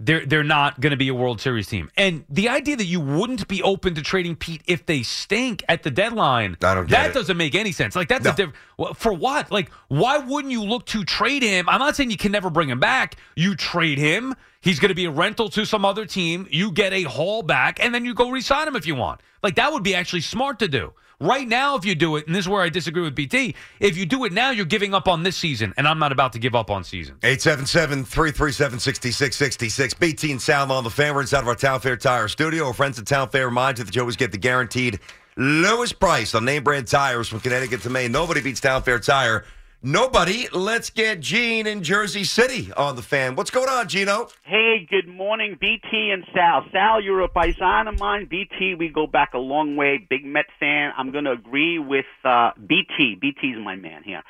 they're 0.00 0.26
they're 0.26 0.42
not 0.44 0.80
going 0.80 0.90
to 0.90 0.96
be 0.96 1.08
a 1.08 1.14
World 1.14 1.40
Series 1.40 1.68
team. 1.68 1.90
And 1.96 2.24
the 2.28 2.48
idea 2.48 2.76
that 2.76 2.84
you 2.86 3.00
wouldn't 3.00 3.46
be 3.46 3.62
open 3.62 3.94
to 3.94 4.02
trading 4.02 4.34
Pete 4.36 4.62
if 4.66 4.84
they 4.86 5.02
stink 5.02 5.62
at 5.68 5.82
the 5.84 5.90
deadline, 5.90 6.56
I 6.62 6.74
don't 6.74 6.86
get 6.88 6.90
that 6.90 7.10
it. 7.10 7.14
doesn't 7.14 7.36
make 7.36 7.54
any 7.54 7.70
sense. 7.72 7.94
Like 7.94 8.08
that's 8.08 8.24
No. 8.24 8.30
a 8.32 8.34
diff- 8.34 8.96
for 8.96 9.12
what? 9.12 9.50
Like 9.52 9.70
why 9.88 10.18
wouldn't 10.18 10.50
you 10.52 10.62
look 10.64 10.86
to 10.86 11.04
trade 11.04 11.42
him? 11.42 11.68
I'm 11.68 11.78
not 11.78 11.94
saying 11.96 12.10
you 12.10 12.16
can 12.16 12.32
never 12.32 12.50
bring 12.50 12.68
him 12.68 12.80
back. 12.80 13.16
You 13.36 13.54
trade 13.54 13.98
him. 13.98 14.34
He's 14.60 14.80
going 14.80 14.88
to 14.88 14.94
be 14.94 15.04
a 15.04 15.10
rental 15.10 15.48
to 15.50 15.64
some 15.66 15.84
other 15.84 16.06
team. 16.06 16.48
You 16.50 16.72
get 16.72 16.92
a 16.94 17.02
haul 17.02 17.42
back, 17.42 17.78
and 17.84 17.94
then 17.94 18.04
you 18.06 18.14
go 18.14 18.30
re-sign 18.30 18.66
him 18.66 18.76
if 18.76 18.86
you 18.86 18.94
want. 18.94 19.20
Like 19.42 19.56
that 19.56 19.72
would 19.72 19.82
be 19.82 19.94
actually 19.94 20.22
smart 20.22 20.58
to 20.60 20.68
do. 20.68 20.92
Right 21.20 21.46
now, 21.46 21.76
if 21.76 21.84
you 21.84 21.94
do 21.94 22.16
it, 22.16 22.26
and 22.26 22.34
this 22.34 22.44
is 22.44 22.48
where 22.48 22.62
I 22.62 22.68
disagree 22.68 23.02
with 23.02 23.14
BT, 23.14 23.54
if 23.80 23.96
you 23.96 24.04
do 24.04 24.24
it 24.24 24.32
now, 24.32 24.50
you're 24.50 24.66
giving 24.66 24.94
up 24.94 25.06
on 25.06 25.22
this 25.22 25.36
season, 25.36 25.72
and 25.76 25.86
I'm 25.86 25.98
not 25.98 26.12
about 26.12 26.32
to 26.32 26.38
give 26.38 26.54
up 26.54 26.70
on 26.70 26.84
season. 26.84 27.16
877-337-6666. 27.22 29.98
BT 29.98 30.32
and 30.32 30.42
Sal 30.42 30.70
on 30.72 30.84
the 30.84 30.90
fan. 30.90 31.16
Inside 31.16 31.40
of 31.40 31.48
our 31.48 31.54
Town 31.54 31.80
Fair 31.80 31.96
Tire 31.96 32.28
studio. 32.28 32.66
Our 32.66 32.74
friends 32.74 32.98
at 32.98 33.06
Town 33.06 33.28
Fair 33.28 33.46
remind 33.46 33.78
you 33.78 33.84
that 33.84 33.94
you 33.94 34.00
always 34.00 34.16
get 34.16 34.32
the 34.32 34.38
guaranteed 34.38 34.98
lowest 35.36 35.98
price 35.98 36.34
on 36.34 36.44
name 36.44 36.62
brand 36.62 36.86
tires 36.86 37.28
from 37.28 37.40
Connecticut 37.40 37.82
to 37.82 37.90
Maine. 37.90 38.12
Nobody 38.12 38.40
beats 38.40 38.60
Town 38.60 38.82
Fair 38.82 38.98
Tire. 38.98 39.44
Nobody. 39.86 40.48
Let's 40.50 40.88
get 40.88 41.20
Gene 41.20 41.66
in 41.66 41.82
Jersey 41.82 42.24
City 42.24 42.72
on 42.72 42.96
the 42.96 43.02
fan. 43.02 43.36
What's 43.36 43.50
going 43.50 43.68
on, 43.68 43.86
Gino? 43.86 44.28
Hey, 44.42 44.88
good 44.88 45.06
morning, 45.06 45.58
BT 45.60 46.10
and 46.10 46.24
Sal. 46.32 46.64
Sal, 46.72 47.02
you're 47.02 47.20
a 47.20 47.28
paisan 47.28 47.86
of 47.86 47.98
mine. 47.98 48.24
BT, 48.24 48.76
we 48.76 48.88
go 48.88 49.06
back 49.06 49.34
a 49.34 49.38
long 49.38 49.76
way. 49.76 49.98
Big 50.08 50.24
Met 50.24 50.46
fan. 50.58 50.92
I'm 50.96 51.12
going 51.12 51.24
to 51.24 51.32
agree 51.32 51.78
with 51.78 52.06
uh, 52.24 52.52
BT. 52.66 53.18
BT's 53.20 53.62
my 53.62 53.76
man 53.76 54.02
here. 54.02 54.22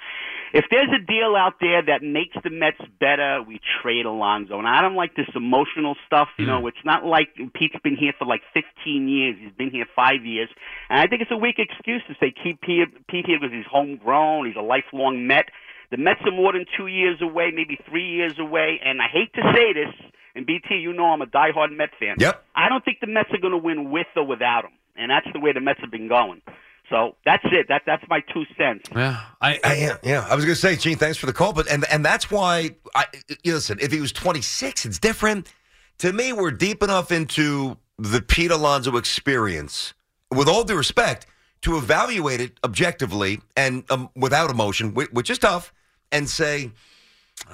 If 0.52 0.66
there's 0.70 0.88
a 0.88 1.04
deal 1.04 1.34
out 1.36 1.54
there 1.60 1.82
that 1.82 2.02
makes 2.02 2.36
the 2.42 2.50
Mets 2.50 2.80
better, 3.00 3.42
we 3.46 3.60
trade 3.82 4.06
Alonso. 4.06 4.58
And 4.58 4.68
I 4.68 4.82
don't 4.82 4.94
like 4.94 5.16
this 5.16 5.28
emotional 5.34 5.96
stuff. 6.06 6.28
You 6.38 6.46
know, 6.46 6.60
hmm. 6.60 6.68
it's 6.68 6.84
not 6.84 7.04
like 7.04 7.28
Pete's 7.54 7.76
been 7.82 7.96
here 7.96 8.12
for 8.18 8.26
like 8.26 8.42
15 8.52 9.08
years. 9.08 9.36
He's 9.40 9.52
been 9.52 9.70
here 9.70 9.86
five 9.96 10.24
years. 10.24 10.48
And 10.90 11.00
I 11.00 11.06
think 11.06 11.22
it's 11.22 11.30
a 11.30 11.36
weak 11.36 11.56
excuse 11.58 12.02
to 12.08 12.14
say 12.20 12.32
keep 12.32 12.60
Pete 12.60 13.06
Pete 13.08 13.26
here 13.26 13.38
because 13.40 13.54
he's 13.54 13.66
homegrown. 13.70 14.46
He's 14.46 14.56
a 14.56 14.62
lifelong 14.62 15.26
Met. 15.26 15.46
The 15.90 15.96
Mets 15.96 16.20
are 16.26 16.32
more 16.32 16.52
than 16.52 16.66
two 16.76 16.88
years 16.88 17.20
away, 17.22 17.52
maybe 17.54 17.78
three 17.88 18.08
years 18.08 18.38
away. 18.38 18.80
And 18.84 19.00
I 19.00 19.06
hate 19.06 19.32
to 19.34 19.42
say 19.54 19.72
this, 19.72 19.94
and 20.34 20.46
BT, 20.46 20.76
you 20.76 20.92
know 20.92 21.06
I'm 21.06 21.22
a 21.22 21.26
diehard 21.26 21.76
Met 21.76 21.90
fan. 21.98 22.16
Yep. 22.18 22.44
I 22.54 22.68
don't 22.68 22.84
think 22.84 22.98
the 23.00 23.06
Mets 23.06 23.30
are 23.32 23.38
going 23.38 23.52
to 23.52 23.58
win 23.58 23.90
with 23.90 24.06
or 24.16 24.26
without 24.26 24.64
him. 24.64 24.72
And 24.96 25.10
that's 25.10 25.26
the 25.32 25.40
way 25.40 25.52
the 25.52 25.60
Mets 25.60 25.80
have 25.80 25.90
been 25.90 26.08
going. 26.08 26.42
So 26.90 27.16
that's 27.24 27.44
it. 27.46 27.66
That 27.68 27.82
that's 27.86 28.04
my 28.08 28.20
two 28.32 28.44
cents. 28.58 28.88
Yeah, 28.94 29.20
I, 29.40 29.58
I, 29.64 29.74
yeah, 29.76 29.96
yeah. 30.02 30.26
I 30.28 30.34
was 30.34 30.44
going 30.44 30.54
to 30.54 30.60
say, 30.60 30.76
Gene, 30.76 30.96
thanks 30.96 31.16
for 31.16 31.26
the 31.26 31.32
call, 31.32 31.52
but 31.52 31.68
and 31.70 31.84
and 31.90 32.04
that's 32.04 32.30
why 32.30 32.76
I 32.94 33.06
you 33.42 33.54
listen. 33.54 33.78
If 33.80 33.90
he 33.90 34.00
was 34.00 34.12
26, 34.12 34.84
it's 34.84 34.98
different. 34.98 35.52
To 35.98 36.12
me, 36.12 36.32
we're 36.32 36.50
deep 36.50 36.82
enough 36.82 37.10
into 37.10 37.78
the 37.98 38.20
Pete 38.20 38.50
Alonso 38.50 38.96
experience, 38.96 39.94
with 40.30 40.48
all 40.48 40.64
due 40.64 40.76
respect, 40.76 41.26
to 41.62 41.76
evaluate 41.76 42.40
it 42.40 42.58
objectively 42.64 43.40
and 43.56 43.84
um, 43.90 44.10
without 44.16 44.50
emotion, 44.50 44.92
which, 44.94 45.10
which 45.12 45.30
is 45.30 45.38
tough, 45.38 45.72
and 46.12 46.28
say, 46.28 46.72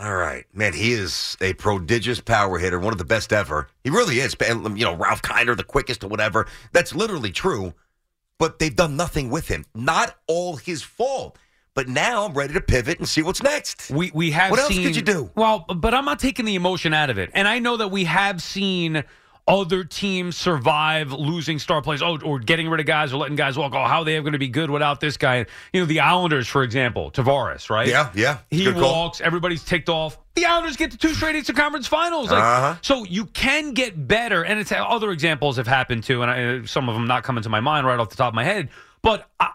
all 0.01 0.15
right, 0.15 0.45
man, 0.55 0.73
he 0.73 0.93
is 0.93 1.37
a 1.41 1.53
prodigious 1.55 2.21
power 2.21 2.59
hitter, 2.59 2.79
one 2.79 2.93
of 2.93 2.99
the 2.99 3.05
best 3.05 3.33
ever. 3.33 3.69
He 3.85 3.91
really 3.91 4.21
is. 4.21 4.35
And, 4.41 4.79
You 4.79 4.85
know, 4.85 4.95
Ralph 4.95 5.23
Kiner, 5.23 5.57
the 5.57 5.65
quickest 5.65 6.05
or 6.05 6.09
whatever. 6.09 6.47
That's 6.73 6.95
literally 6.95 7.31
true. 7.31 7.75
But 8.41 8.59
they've 8.59 8.75
done 8.75 8.97
nothing 8.97 9.31
with 9.31 9.47
him. 9.47 9.67
Not 9.75 10.17
all 10.27 10.57
his 10.57 10.83
fault. 10.83 11.39
But 11.75 11.89
now 11.89 12.25
I'm 12.25 12.33
ready 12.33 12.55
to 12.55 12.61
pivot 12.61 12.99
and 12.99 13.09
see 13.09 13.23
what's 13.23 13.43
next. 13.43 13.91
We 13.91 14.11
we 14.13 14.33
have 14.33 14.51
What 14.51 14.59
else 14.59 14.71
seen, 14.75 14.83
could 14.83 14.97
you 14.97 15.03
do? 15.03 15.31
Well, 15.37 15.61
but 15.61 15.95
I'm 15.95 16.05
not 16.05 16.19
taking 16.19 16.45
the 16.45 16.57
emotion 16.57 16.93
out 16.93 17.11
of 17.11 17.19
it, 17.19 17.31
and 17.33 17.47
I 17.47 17.61
know 17.61 17.77
that 17.77 17.89
we 17.89 18.05
have 18.05 18.43
seen 18.43 19.05
other 19.49 19.85
teams 19.85 20.37
survive 20.37 21.13
losing 21.13 21.59
star 21.59 21.83
players, 21.83 22.03
oh, 22.03 22.19
or 22.23 22.39
getting 22.39 22.69
rid 22.69 22.81
of 22.81 22.87
guys 22.87 23.13
or 23.13 23.17
letting 23.17 23.37
guys 23.37 23.57
walk. 23.59 23.73
Oh, 23.75 23.85
how 23.85 24.01
are 24.01 24.05
they 24.05 24.19
going 24.21 24.33
to 24.33 24.39
be 24.39 24.49
good 24.49 24.71
without 24.71 25.01
this 25.01 25.17
guy? 25.17 25.47
You 25.73 25.81
know, 25.81 25.87
the 25.87 26.01
Islanders, 26.01 26.47
for 26.49 26.63
example, 26.63 27.11
Tavares, 27.11 27.69
right? 27.71 27.89
Yeah, 27.89 28.11
yeah. 28.15 28.39
He 28.51 28.65
Good 28.65 28.75
call. 28.77 28.93
walks. 29.05 29.21
Everybody's 29.21 29.65
ticked 29.65 29.89
off. 29.89 30.19
The 30.35 30.45
Islanders 30.47 30.77
get 30.77 30.93
to 30.93 30.97
two 30.99 31.15
straight 31.15 31.35
Eastern 31.37 31.57
Conference 31.57 31.87
Finals. 31.89 32.31
Like, 32.31 32.43
Uh-huh. 32.43 32.77
So 32.83 33.05
you 33.05 33.27
can 33.27 33.73
get 33.73 34.07
better, 34.07 34.45
and 34.45 34.59
it's 34.61 34.71
other 34.73 35.11
examples 35.11 35.57
have 35.57 35.67
happened 35.67 36.05
too, 36.05 36.23
and 36.23 36.31
I, 36.31 36.65
some 36.67 36.89
of 36.89 36.95
them 36.95 37.07
not 37.07 37.25
coming 37.25 37.43
to 37.43 37.49
my 37.49 37.61
mind 37.61 37.87
right 37.87 37.99
off 37.99 38.11
the 38.11 38.17
top 38.17 38.29
of 38.29 38.35
my 38.35 38.45
head. 38.45 38.69
But 39.03 39.29
I, 39.41 39.50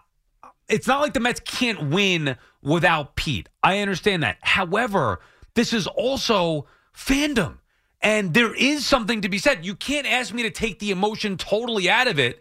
it's 0.68 0.88
not 0.88 1.02
like 1.02 1.14
the 1.14 1.20
Mets 1.20 1.40
can't 1.40 1.90
win 1.92 2.36
without 2.62 3.16
Pete. 3.16 3.48
I 3.64 3.80
understand 3.80 4.24
that. 4.24 4.38
However, 4.42 5.22
this 5.54 5.72
is 5.74 5.88
also 5.88 6.66
fandom. 6.96 7.60
And 8.06 8.36
there 8.36 8.54
is 8.54 8.86
something 8.86 9.22
to 9.22 9.30
be 9.30 9.40
said. 9.40 9.66
You 9.66 9.74
can't 9.74 10.06
ask 10.06 10.32
me 10.32 10.44
to 10.44 10.52
take 10.52 10.78
the 10.78 10.92
emotion 10.92 11.38
totally 11.38 11.90
out 11.90 12.08
of 12.08 12.20
it. 12.20 12.40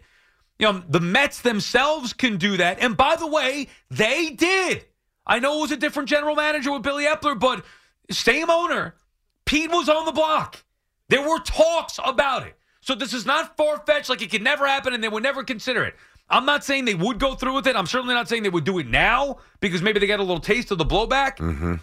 You 0.59 0.71
know, 0.71 0.83
the 0.87 0.99
Mets 0.99 1.41
themselves 1.41 2.13
can 2.13 2.37
do 2.37 2.57
that. 2.57 2.79
And 2.79 2.95
by 2.95 3.15
the 3.15 3.25
way, 3.25 3.69
they 3.89 4.29
did. 4.29 4.85
I 5.25 5.39
know 5.39 5.57
it 5.57 5.61
was 5.61 5.71
a 5.71 5.77
different 5.77 6.07
general 6.07 6.35
manager 6.35 6.71
with 6.71 6.83
Billy 6.83 7.05
Eppler, 7.05 7.37
but 7.37 7.65
same 8.11 8.51
owner. 8.51 8.93
Pete 9.45 9.71
was 9.71 9.89
on 9.89 10.05
the 10.05 10.11
block. 10.11 10.63
There 11.09 11.27
were 11.27 11.39
talks 11.39 11.99
about 12.05 12.45
it. 12.45 12.55
So 12.81 12.93
this 12.93 13.11
is 13.11 13.25
not 13.25 13.57
far 13.57 13.79
fetched, 13.87 14.09
like 14.09 14.21
it 14.21 14.29
could 14.29 14.43
never 14.43 14.67
happen 14.67 14.93
and 14.93 15.03
they 15.03 15.09
would 15.09 15.23
never 15.23 15.43
consider 15.43 15.83
it. 15.83 15.95
I'm 16.29 16.45
not 16.45 16.63
saying 16.63 16.85
they 16.85 16.93
would 16.93 17.17
go 17.17 17.33
through 17.33 17.55
with 17.55 17.65
it. 17.65 17.75
I'm 17.75 17.87
certainly 17.87 18.13
not 18.13 18.29
saying 18.29 18.43
they 18.43 18.49
would 18.49 18.65
do 18.65 18.77
it 18.77 18.87
now 18.87 19.37
because 19.61 19.81
maybe 19.81 19.99
they 19.99 20.05
got 20.05 20.19
a 20.19 20.23
little 20.23 20.39
taste 20.39 20.69
of 20.69 20.77
the 20.77 20.85
blowback. 20.85 21.37
Mm-hmm. 21.37 21.75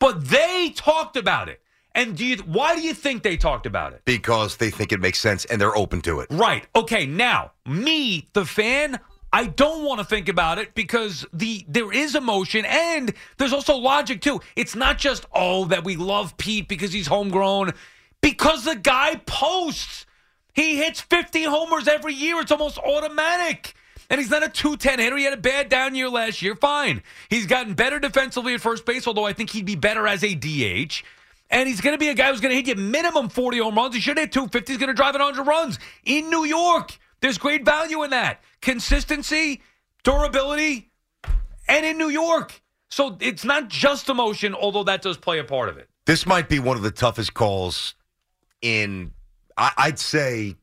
But 0.00 0.24
they 0.24 0.72
talked 0.74 1.16
about 1.16 1.48
it. 1.48 1.60
And 1.98 2.16
do 2.16 2.24
you, 2.24 2.36
why 2.46 2.76
do 2.76 2.80
you 2.80 2.94
think 2.94 3.24
they 3.24 3.36
talked 3.36 3.66
about 3.66 3.92
it? 3.92 4.02
Because 4.04 4.56
they 4.58 4.70
think 4.70 4.92
it 4.92 5.00
makes 5.00 5.18
sense 5.18 5.44
and 5.46 5.60
they're 5.60 5.76
open 5.76 6.00
to 6.02 6.20
it. 6.20 6.28
Right. 6.30 6.64
Okay. 6.76 7.06
Now, 7.06 7.50
me, 7.66 8.28
the 8.34 8.44
fan, 8.44 9.00
I 9.32 9.46
don't 9.46 9.84
want 9.84 9.98
to 9.98 10.04
think 10.04 10.28
about 10.28 10.58
it 10.58 10.76
because 10.76 11.26
the 11.32 11.64
there 11.66 11.92
is 11.92 12.14
emotion 12.14 12.64
and 12.66 13.12
there's 13.36 13.52
also 13.52 13.74
logic 13.74 14.20
too. 14.20 14.40
It's 14.54 14.76
not 14.76 14.98
just 14.98 15.26
oh 15.34 15.64
that 15.66 15.82
we 15.82 15.96
love 15.96 16.36
Pete 16.36 16.68
because 16.68 16.92
he's 16.92 17.08
homegrown, 17.08 17.72
because 18.20 18.64
the 18.64 18.76
guy 18.76 19.16
posts. 19.26 20.06
He 20.54 20.76
hits 20.76 21.00
50 21.00 21.44
homers 21.44 21.86
every 21.86 22.14
year. 22.14 22.40
It's 22.40 22.50
almost 22.50 22.78
automatic. 22.78 23.74
And 24.10 24.20
he's 24.20 24.30
not 24.30 24.42
a 24.42 24.48
210 24.48 24.98
hitter. 24.98 25.16
He 25.16 25.24
had 25.24 25.34
a 25.34 25.36
bad 25.36 25.68
down 25.68 25.94
year 25.94 26.08
last 26.08 26.42
year. 26.42 26.56
Fine. 26.56 27.02
He's 27.28 27.46
gotten 27.46 27.74
better 27.74 28.00
defensively 28.00 28.54
at 28.54 28.60
first 28.60 28.84
base, 28.84 29.06
although 29.06 29.26
I 29.26 29.32
think 29.34 29.50
he'd 29.50 29.66
be 29.66 29.76
better 29.76 30.08
as 30.08 30.24
a 30.24 30.34
DH. 30.34 31.04
And 31.50 31.68
he's 31.68 31.80
going 31.80 31.94
to 31.94 31.98
be 31.98 32.08
a 32.10 32.14
guy 32.14 32.30
who's 32.30 32.40
going 32.40 32.50
to 32.50 32.56
hit 32.56 32.66
you 32.66 32.74
minimum 32.82 33.28
40 33.28 33.58
home 33.58 33.74
runs. 33.76 33.94
He 33.94 34.00
should 34.00 34.18
hit 34.18 34.32
250. 34.32 34.72
He's 34.72 34.78
going 34.78 34.88
to 34.88 34.94
drive 34.94 35.14
it 35.14 35.20
100 35.20 35.44
runs 35.46 35.78
in 36.04 36.28
New 36.28 36.44
York. 36.44 36.98
There's 37.20 37.38
great 37.38 37.64
value 37.64 38.02
in 38.02 38.10
that. 38.10 38.42
Consistency, 38.60 39.62
durability, 40.04 40.90
and 41.68 41.86
in 41.86 41.96
New 41.98 42.10
York. 42.10 42.60
So 42.90 43.16
it's 43.20 43.44
not 43.44 43.68
just 43.68 44.08
emotion, 44.08 44.54
although 44.54 44.84
that 44.84 45.02
does 45.02 45.16
play 45.16 45.38
a 45.38 45.44
part 45.44 45.68
of 45.68 45.78
it. 45.78 45.88
This 46.06 46.26
might 46.26 46.48
be 46.48 46.58
one 46.58 46.76
of 46.76 46.82
the 46.82 46.90
toughest 46.90 47.34
calls 47.34 47.94
in, 48.62 49.12
I'd 49.56 49.98
say, 49.98 50.54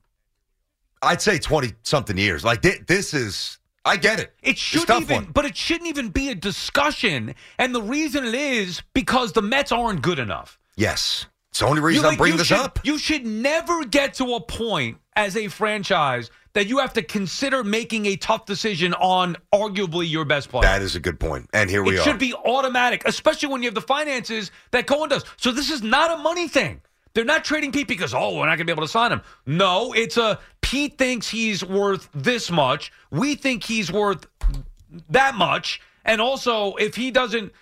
I'd 1.02 1.21
say 1.21 1.38
20 1.38 1.74
something 1.84 2.17
years. 2.17 2.43
Like, 2.43 2.62
this 2.62 3.13
is, 3.13 3.60
I 3.86 3.98
get 3.98 4.19
it. 4.19 4.34
It 4.41 4.52
It's 4.52 4.60
a 4.60 4.63
shouldn't 4.63 4.88
tough 4.88 5.02
even, 5.04 5.15
one. 5.15 5.32
but 5.34 5.45
it 5.45 5.56
shouldn't 5.56 5.88
even 5.88 6.10
be 6.10 6.30
a 6.30 6.36
discussion. 6.36 7.36
And 7.60 7.76
the 7.76 7.82
reason 7.82 8.26
it 8.26 8.34
is 8.34 8.82
because 8.93 9.34
the 9.34 9.41
Mets 9.43 9.71
aren't 9.71 10.02
good 10.02 10.17
enough. 10.19 10.58
Yes. 10.76 11.26
It's 11.52 11.60
the 11.60 11.68
only 11.68 11.82
reason 11.82 12.04
You- 12.04 12.10
I'm 12.10 12.18
bringing 12.18 12.38
this 12.38 12.48
should- 12.48 12.58
up. 12.58 12.80
You 12.84 12.98
should 12.98 13.26
never 13.26 13.86
get 13.86 14.16
to 14.16 14.36
a 14.36 14.42
point 14.42 14.98
as 15.16 15.38
a 15.38 15.48
franchise 15.48 16.30
that 16.54 16.68
you 16.68 16.80
have 16.80 16.94
to 16.94 17.02
consider 17.02 17.64
making 17.64 18.06
a 18.06 18.16
tough 18.18 18.46
decision 18.46 18.94
on 18.96 19.38
arguably 19.54 20.10
your 20.10 20.26
best 20.26 20.50
player. 20.50 20.64
That 20.64 20.82
is 20.82 20.96
a 20.96 21.00
good 21.00 21.20
point. 21.20 21.50
And 21.54 21.70
here 21.70 21.84
we 21.84 21.96
it 21.96 21.98
are. 21.98 22.02
It 22.02 22.04
should 22.04 22.20
be 22.20 22.34
automatic, 22.34 23.04
especially 23.06 23.50
when 23.50 23.62
you 23.62 23.68
have 23.68 23.76
the 23.76 23.82
finances 23.82 24.52
that 24.72 24.88
Cohen 24.88 25.10
does. 25.10 25.24
So 25.38 25.52
this 25.52 25.70
is 25.70 25.82
not 25.82 26.12
a 26.12 26.18
money 26.18 26.48
thing. 26.48 26.82
They're 27.14 27.24
not 27.24 27.46
trading 27.46 27.72
Pete 27.72 27.88
because 27.88 28.14
oh, 28.14 28.36
we're 28.36 28.46
not 28.46 28.58
going 28.58 28.60
to 28.60 28.66
be 28.66 28.72
able 28.74 28.84
to 28.84 28.92
sign 28.92 29.14
him. 29.14 29.22
No, 29.46 29.94
it's 29.94 30.18
a 30.18 30.40
Pete 30.62 30.98
thinks 30.98 31.30
he's 31.30 31.64
worth 31.64 32.10
this 32.14 32.52
much. 32.52 32.92
We 33.12 33.36
think 33.36 33.64
he's 33.64 33.90
worth 33.90 34.28
that 35.10 35.36
much. 35.36 35.80
And 36.04 36.20
also, 36.20 36.76
if 36.76 36.96
he 36.96 37.12
doesn't, 37.12 37.54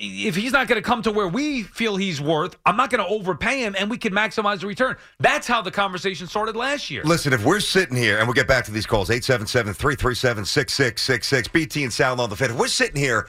if 0.00 0.36
he's 0.36 0.52
not 0.52 0.68
going 0.68 0.80
to 0.80 0.86
come 0.86 1.02
to 1.02 1.10
where 1.10 1.26
we 1.26 1.64
feel 1.64 1.96
he's 1.96 2.20
worth, 2.20 2.56
I'm 2.64 2.76
not 2.76 2.90
going 2.90 3.04
to 3.04 3.10
overpay 3.10 3.58
him, 3.58 3.74
and 3.76 3.90
we 3.90 3.98
can 3.98 4.12
maximize 4.12 4.60
the 4.60 4.68
return. 4.68 4.94
That's 5.18 5.48
how 5.48 5.60
the 5.60 5.72
conversation 5.72 6.28
started 6.28 6.54
last 6.54 6.88
year. 6.88 7.02
Listen, 7.02 7.32
if 7.32 7.44
we're 7.44 7.58
sitting 7.58 7.96
here, 7.96 8.18
and 8.18 8.28
we'll 8.28 8.34
get 8.34 8.46
back 8.46 8.64
to 8.66 8.70
these 8.70 8.86
calls, 8.86 9.08
877-337-6666, 9.08 11.52
BT 11.52 11.82
and 11.82 11.92
Sal 11.92 12.20
on 12.20 12.30
the 12.30 12.36
Fed. 12.36 12.50
If 12.50 12.58
we're 12.58 12.68
sitting 12.68 13.00
here 13.00 13.28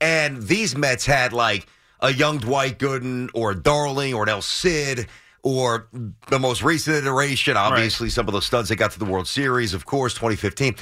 and 0.00 0.42
these 0.42 0.76
Mets 0.76 1.06
had 1.06 1.32
like 1.32 1.66
a 2.00 2.12
young 2.12 2.36
Dwight 2.38 2.78
Gooden 2.78 3.30
or 3.32 3.54
Darling 3.54 4.12
or 4.12 4.24
an 4.24 4.28
El 4.28 4.42
Sid 4.42 5.06
or 5.42 5.88
the 6.28 6.38
most 6.38 6.62
recent 6.62 6.96
iteration, 6.96 7.56
obviously 7.56 8.10
some 8.10 8.28
of 8.28 8.34
those 8.34 8.44
studs 8.44 8.68
that 8.68 8.76
got 8.76 8.90
to 8.90 8.98
the 8.98 9.06
World 9.06 9.26
Series, 9.26 9.72
of 9.72 9.86
course, 9.86 10.12
2015. 10.12 10.74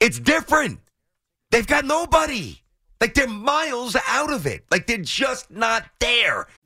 It's 0.00 0.18
different. 0.18 0.80
They've 1.52 1.66
got 1.66 1.84
nobody. 1.84 2.56
Like 3.00 3.14
they're 3.14 3.26
miles 3.26 3.96
out 4.06 4.30
of 4.32 4.46
it. 4.46 4.64
Like 4.70 4.86
they're 4.86 4.98
just 4.98 5.50
not 5.50 5.86
there. 6.00 6.48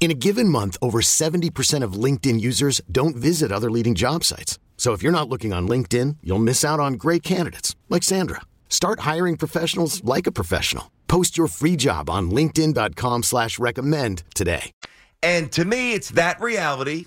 In 0.00 0.10
a 0.10 0.14
given 0.14 0.48
month, 0.48 0.78
over 0.80 1.02
70% 1.02 1.84
of 1.84 1.92
LinkedIn 1.92 2.40
users 2.40 2.80
don't 2.90 3.14
visit 3.14 3.52
other 3.52 3.70
leading 3.70 3.94
job 3.94 4.24
sites. 4.24 4.58
So 4.78 4.94
if 4.94 5.02
you're 5.02 5.12
not 5.12 5.28
looking 5.28 5.52
on 5.52 5.68
LinkedIn, 5.68 6.16
you'll 6.22 6.38
miss 6.38 6.64
out 6.64 6.80
on 6.80 6.94
great 6.94 7.22
candidates 7.22 7.76
like 7.90 8.02
Sandra. 8.02 8.40
Start 8.70 9.00
hiring 9.00 9.36
professionals 9.36 10.02
like 10.02 10.26
a 10.26 10.32
professional. 10.32 10.90
Post 11.06 11.36
your 11.36 11.48
free 11.48 11.76
job 11.76 12.08
on 12.08 12.30
linkedin.com 12.30 13.24
slash 13.24 13.58
recommend 13.58 14.22
today. 14.34 14.72
And 15.22 15.52
to 15.52 15.66
me, 15.66 15.92
it's 15.92 16.10
that 16.12 16.40
reality. 16.40 17.04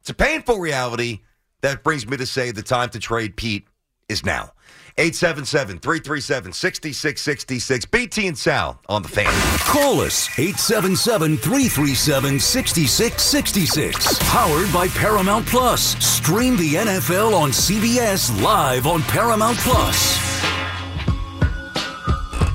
It's 0.00 0.10
a 0.10 0.14
painful 0.14 0.58
reality 0.58 1.20
that 1.60 1.84
brings 1.84 2.08
me 2.08 2.16
to 2.16 2.26
say 2.26 2.50
the 2.50 2.62
time 2.62 2.88
to 2.90 2.98
trade 2.98 3.36
Pete 3.36 3.68
is 4.08 4.24
now. 4.24 4.50
877 4.98 5.78
337 5.78 6.52
6666. 6.52 7.84
BT 7.86 8.28
and 8.28 8.38
Sal 8.38 8.80
on 8.88 9.02
the 9.02 9.08
fan. 9.08 9.32
Call 9.60 10.00
us 10.00 10.28
877 10.38 11.36
337 11.38 12.38
6666. 12.40 14.18
Powered 14.30 14.72
by 14.72 14.88
Paramount 14.88 15.46
Plus. 15.46 15.96
Stream 16.04 16.56
the 16.56 16.74
NFL 16.74 17.34
on 17.34 17.50
CBS 17.50 18.42
live 18.42 18.86
on 18.86 19.02
Paramount 19.02 19.58
Plus. 19.58 20.32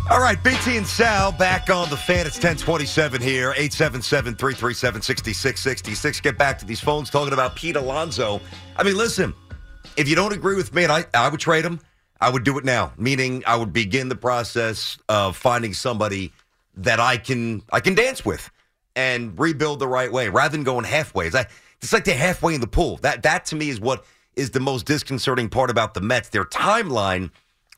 All 0.09 0.21
right, 0.21 0.41
BT 0.41 0.77
and 0.77 0.87
Sal 0.87 1.33
back 1.33 1.69
on 1.69 1.89
the 1.89 1.97
fan. 1.97 2.25
It's 2.25 2.37
1027 2.37 3.21
here. 3.21 3.51
877 3.51 4.35
337 4.35 5.01
6666. 5.01 6.21
Get 6.21 6.37
back 6.37 6.57
to 6.59 6.65
these 6.65 6.79
phones 6.79 7.09
talking 7.09 7.33
about 7.33 7.57
Pete 7.57 7.75
Alonso. 7.75 8.39
I 8.77 8.83
mean, 8.83 8.95
listen, 8.95 9.33
if 9.97 10.07
you 10.07 10.15
don't 10.15 10.31
agree 10.31 10.55
with 10.55 10.73
me 10.73 10.83
and 10.83 10.93
I, 10.93 11.05
I 11.13 11.27
would 11.27 11.41
trade 11.41 11.65
him, 11.65 11.81
I 12.19 12.29
would 12.29 12.43
do 12.43 12.57
it 12.57 12.65
now. 12.65 12.93
Meaning 12.97 13.43
I 13.45 13.55
would 13.55 13.73
begin 13.73 14.09
the 14.09 14.15
process 14.15 14.97
of 15.07 15.37
finding 15.37 15.73
somebody 15.73 16.31
that 16.75 16.99
I 16.99 17.17
can 17.17 17.63
I 17.71 17.79
can 17.79 17.95
dance 17.95 18.25
with 18.25 18.49
and 18.95 19.37
rebuild 19.39 19.79
the 19.79 19.87
right 19.87 20.11
way 20.11 20.29
rather 20.29 20.51
than 20.51 20.63
going 20.63 20.85
halfway. 20.85 21.25
It's 21.27 21.35
like, 21.35 21.49
it's 21.81 21.93
like 21.93 22.05
they're 22.05 22.17
halfway 22.17 22.55
in 22.55 22.61
the 22.61 22.67
pool. 22.67 22.97
That 22.97 23.23
that 23.23 23.45
to 23.47 23.55
me 23.55 23.69
is 23.69 23.79
what 23.79 24.05
is 24.35 24.51
the 24.51 24.59
most 24.59 24.85
disconcerting 24.85 25.49
part 25.49 25.69
about 25.69 25.93
the 25.93 26.01
Mets. 26.01 26.29
Their 26.29 26.45
timeline 26.45 27.31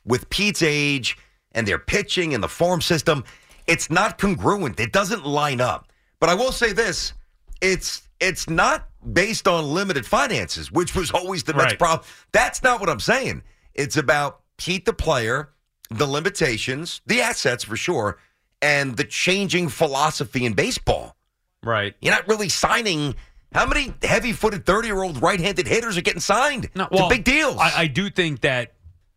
with 0.04 0.28
Pete's 0.30 0.62
age 0.62 1.16
and 1.52 1.66
their 1.66 1.78
pitching 1.78 2.34
and 2.34 2.42
the 2.42 2.48
farm 2.48 2.80
system, 2.80 3.24
it's 3.66 3.90
not 3.90 4.18
congruent. 4.18 4.78
It 4.80 4.92
doesn't 4.92 5.26
line 5.26 5.60
up. 5.60 5.90
But 6.20 6.28
I 6.30 6.34
will 6.34 6.52
say 6.52 6.72
this: 6.72 7.12
it's 7.60 8.02
it's 8.20 8.48
not 8.48 8.88
based 9.12 9.48
on 9.48 9.64
limited 9.64 10.04
finances, 10.06 10.70
which 10.70 10.94
was 10.94 11.10
always 11.10 11.42
the 11.42 11.54
Mets' 11.54 11.72
Right. 11.72 11.78
problem. 11.78 12.06
That's 12.32 12.62
not 12.62 12.80
what 12.80 12.88
I'm 12.88 13.00
saying. 13.00 13.42
It's 13.80 13.96
about 13.96 14.42
Pete 14.58 14.84
the 14.84 14.92
player, 14.92 15.48
the 15.88 16.06
limitations, 16.06 17.00
the 17.06 17.22
assets 17.22 17.64
for 17.64 17.76
sure, 17.76 18.18
and 18.60 18.94
the 18.94 19.04
changing 19.04 19.70
philosophy 19.70 20.44
in 20.44 20.52
baseball. 20.52 21.16
Right. 21.62 21.94
You're 22.02 22.14
not 22.14 22.28
really 22.28 22.50
signing. 22.50 23.14
How 23.54 23.66
many 23.66 23.94
heavy-footed, 24.02 24.66
thirty-year-old 24.66 25.22
right-handed 25.22 25.66
hitters 25.66 25.96
are 25.96 26.02
getting 26.02 26.20
signed? 26.20 26.68
No, 26.74 26.88
it's 26.92 27.00
a 27.00 27.08
big 27.08 27.24
deal. 27.24 27.56
I, 27.58 27.72
I 27.74 27.86
do 27.86 28.10
think 28.10 28.42
that 28.42 28.74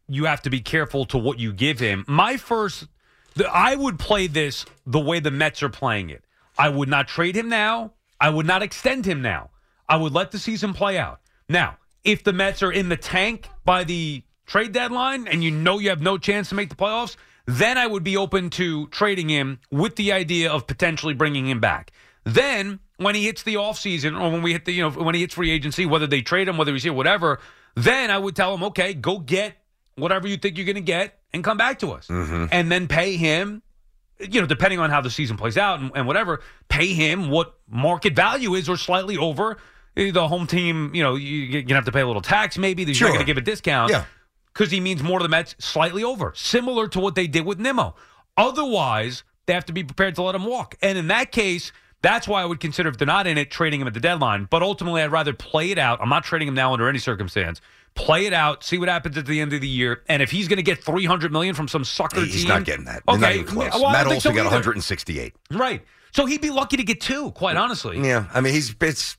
you 0.08 0.26
have 0.26 0.42
to 0.44 0.50
be 0.50 0.62
careful 0.62 1.04
to 1.08 1.18
what 1.18 1.40
you 1.40 1.52
give 1.52 1.78
him. 1.80 2.06
My 2.08 2.38
first, 2.38 2.88
the, 3.36 3.46
I 3.48 3.76
would 3.76 4.00
play 4.00 4.28
this 4.28 4.66
the 4.88 5.00
way 5.00 5.20
the 5.20 5.32
Mets 5.32 5.62
are 5.62 5.70
playing 5.70 6.10
it. 6.10 6.24
I 6.58 6.70
would 6.70 6.88
not 6.88 7.10
trade 7.10 7.36
him 7.36 7.50
now. 7.50 7.92
I 8.18 8.30
would 8.30 8.46
not 8.46 8.64
extend 8.64 9.06
him 9.06 9.22
now. 9.22 9.50
I 9.90 9.98
would 9.98 10.14
let 10.14 10.32
the 10.32 10.40
season 10.40 10.74
play 10.74 10.98
out. 10.98 11.20
Now, 11.50 11.78
if 12.06 12.24
the 12.24 12.32
Mets 12.32 12.64
are 12.64 12.72
in 12.72 12.88
the 12.88 12.98
tank 12.98 13.50
by 13.66 13.84
the 13.84 14.24
trade 14.46 14.72
deadline 14.72 15.28
and 15.28 15.44
you 15.44 15.52
know 15.52 15.80
you 15.80 15.90
have 15.90 16.02
no 16.02 16.18
chance 16.18 16.50
to 16.50 16.56
make 16.56 16.70
the 16.70 16.76
playoffs, 16.76 17.16
then 17.46 17.78
I 17.78 17.88
would 17.88 18.04
be 18.04 18.16
open 18.18 18.50
to 18.52 18.88
trading 18.88 19.30
him 19.30 19.60
with 19.72 19.96
the 19.96 20.12
idea 20.14 20.52
of 20.52 20.68
potentially 20.68 21.14
bringing 21.14 21.48
him 21.48 21.60
back. 21.60 21.92
Then, 22.26 22.80
when 22.98 23.16
he 23.16 23.26
hits 23.26 23.44
the 23.44 23.56
offseason 23.56 24.18
or 24.20 24.32
when 24.32 24.42
we 24.42 24.54
hit 24.54 24.64
the, 24.66 24.72
you 24.72 24.82
know, 24.84 24.90
when 24.92 25.14
he 25.14 25.22
hits 25.22 25.34
free 25.34 25.52
agency, 25.52 25.86
whether 25.86 26.08
they 26.08 26.22
trade 26.22 26.48
him, 26.48 26.58
whether 26.58 26.72
he's 26.72 26.84
here, 26.84 26.94
whatever, 26.94 27.40
then 27.76 28.10
I 28.12 28.18
would 28.18 28.34
tell 28.36 28.54
him, 28.54 28.64
okay, 28.66 28.94
go 28.94 29.20
get 29.20 29.56
whatever 29.96 30.28
you 30.28 30.38
think 30.38 30.58
you're 30.58 30.66
going 30.66 30.76
to 30.76 30.82
get 30.82 31.20
and 31.34 31.44
come 31.44 31.58
back 31.58 31.80
to 31.80 31.92
us. 31.92 32.08
Mm-hmm. 32.08 32.46
And 32.52 32.72
then 32.72 32.88
pay 32.88 33.18
him, 33.18 33.62
you 34.20 34.40
know, 34.40 34.48
depending 34.48 34.80
on 34.80 34.90
how 34.90 35.02
the 35.02 35.10
season 35.10 35.36
plays 35.36 35.58
out 35.58 35.80
and, 35.82 35.92
and 35.96 36.08
whatever, 36.08 36.40
pay 36.70 36.94
him 36.94 37.30
what 37.30 37.56
market 37.68 38.16
value 38.16 38.54
is 38.56 38.70
or 38.70 38.78
slightly 38.78 39.18
over 39.18 39.58
the 39.96 40.28
home 40.28 40.48
team. 40.48 40.96
You 40.96 41.04
know, 41.04 41.16
you- 41.16 41.28
you're 41.42 41.62
going 41.64 41.68
to 41.70 41.76
have 41.76 41.86
to 41.86 41.92
pay 41.92 42.02
a 42.02 42.08
little 42.08 42.22
tax 42.22 42.58
maybe. 42.58 42.84
You're 42.84 42.94
Sure. 42.94 43.08
not 43.10 43.16
going 43.16 43.26
to 43.26 43.30
give 43.30 43.38
a 43.38 43.42
discount. 43.42 43.92
Yeah. 43.92 44.06
Because 44.54 44.72
he 44.72 44.80
means 44.80 45.02
more 45.02 45.20
to 45.20 45.24
the 45.24 45.30
Mets, 45.30 45.56
slightly 45.60 46.04
over, 46.04 46.32
similar 46.36 46.88
to 46.90 47.00
what 47.00 47.16
they 47.16 47.28
did 47.28 47.46
with 47.46 47.60
Nimmo. 47.60 47.96
Otherwise, 48.38 49.24
they 49.46 49.54
have 49.54 49.66
to 49.66 49.74
be 49.74 49.84
prepared 49.84 50.16
to 50.16 50.24
let 50.24 50.36
him 50.36 50.46
walk. 50.46 50.76
And 50.82 50.98
in 50.98 51.08
that 51.08 51.32
case, 51.32 51.72
that's 52.02 52.28
why 52.28 52.42
I 52.42 52.46
would 52.46 52.60
consider 52.60 52.90
if 52.90 52.98
they're 52.98 53.08
not 53.08 53.28
in 53.28 53.38
it, 53.38 53.50
trading 53.50 53.82
him 53.82 53.88
at 53.88 53.94
the 53.94 54.00
deadline. 54.00 54.46
But 54.50 54.62
ultimately, 54.62 55.02
I'd 55.02 55.12
rather 55.12 55.34
play 55.34 55.72
it 55.72 55.78
out. 55.80 56.02
I'm 56.02 56.10
not 56.10 56.24
trading 56.24 56.48
him 56.48 56.54
now 56.54 56.74
under 56.74 56.88
any 56.88 57.00
circumstance. 57.00 57.62
Play 57.96 58.26
it 58.26 58.34
out, 58.34 58.64
see 58.64 58.78
what 58.78 58.90
happens 58.90 59.18
at 59.18 59.26
the 59.26 59.40
end 59.40 59.54
of 59.54 59.62
the 59.62 59.68
year, 59.68 60.02
and 60.10 60.24
if 60.24 60.32
he's 60.32 60.48
going 60.48 60.58
to 60.58 60.64
get 60.64 60.84
300 60.84 61.32
million 61.32 61.54
from 61.54 61.68
some 61.68 61.84
sucker 61.84 62.22
He's 62.22 62.42
team, 62.42 62.48
not 62.48 62.64
getting 62.64 62.86
that. 62.86 63.04
Okay, 63.08 63.20
not 63.20 63.34
even 63.34 63.46
close. 63.46 63.72
well, 63.74 63.92
Matt 63.92 64.08
Olson 64.08 64.20
so 64.22 64.30
got 64.32 64.40
either. 64.40 64.46
168. 64.46 65.36
Right. 65.52 65.86
So 66.16 66.26
he'd 66.28 66.42
be 66.42 66.52
lucky 66.52 66.78
to 66.78 66.84
get 66.84 67.02
two, 67.02 67.32
quite 67.32 67.58
honestly. 67.58 68.00
Yeah, 68.00 68.28
I 68.34 68.42
mean 68.42 68.54
he's 68.54 68.76
it's 68.82 69.18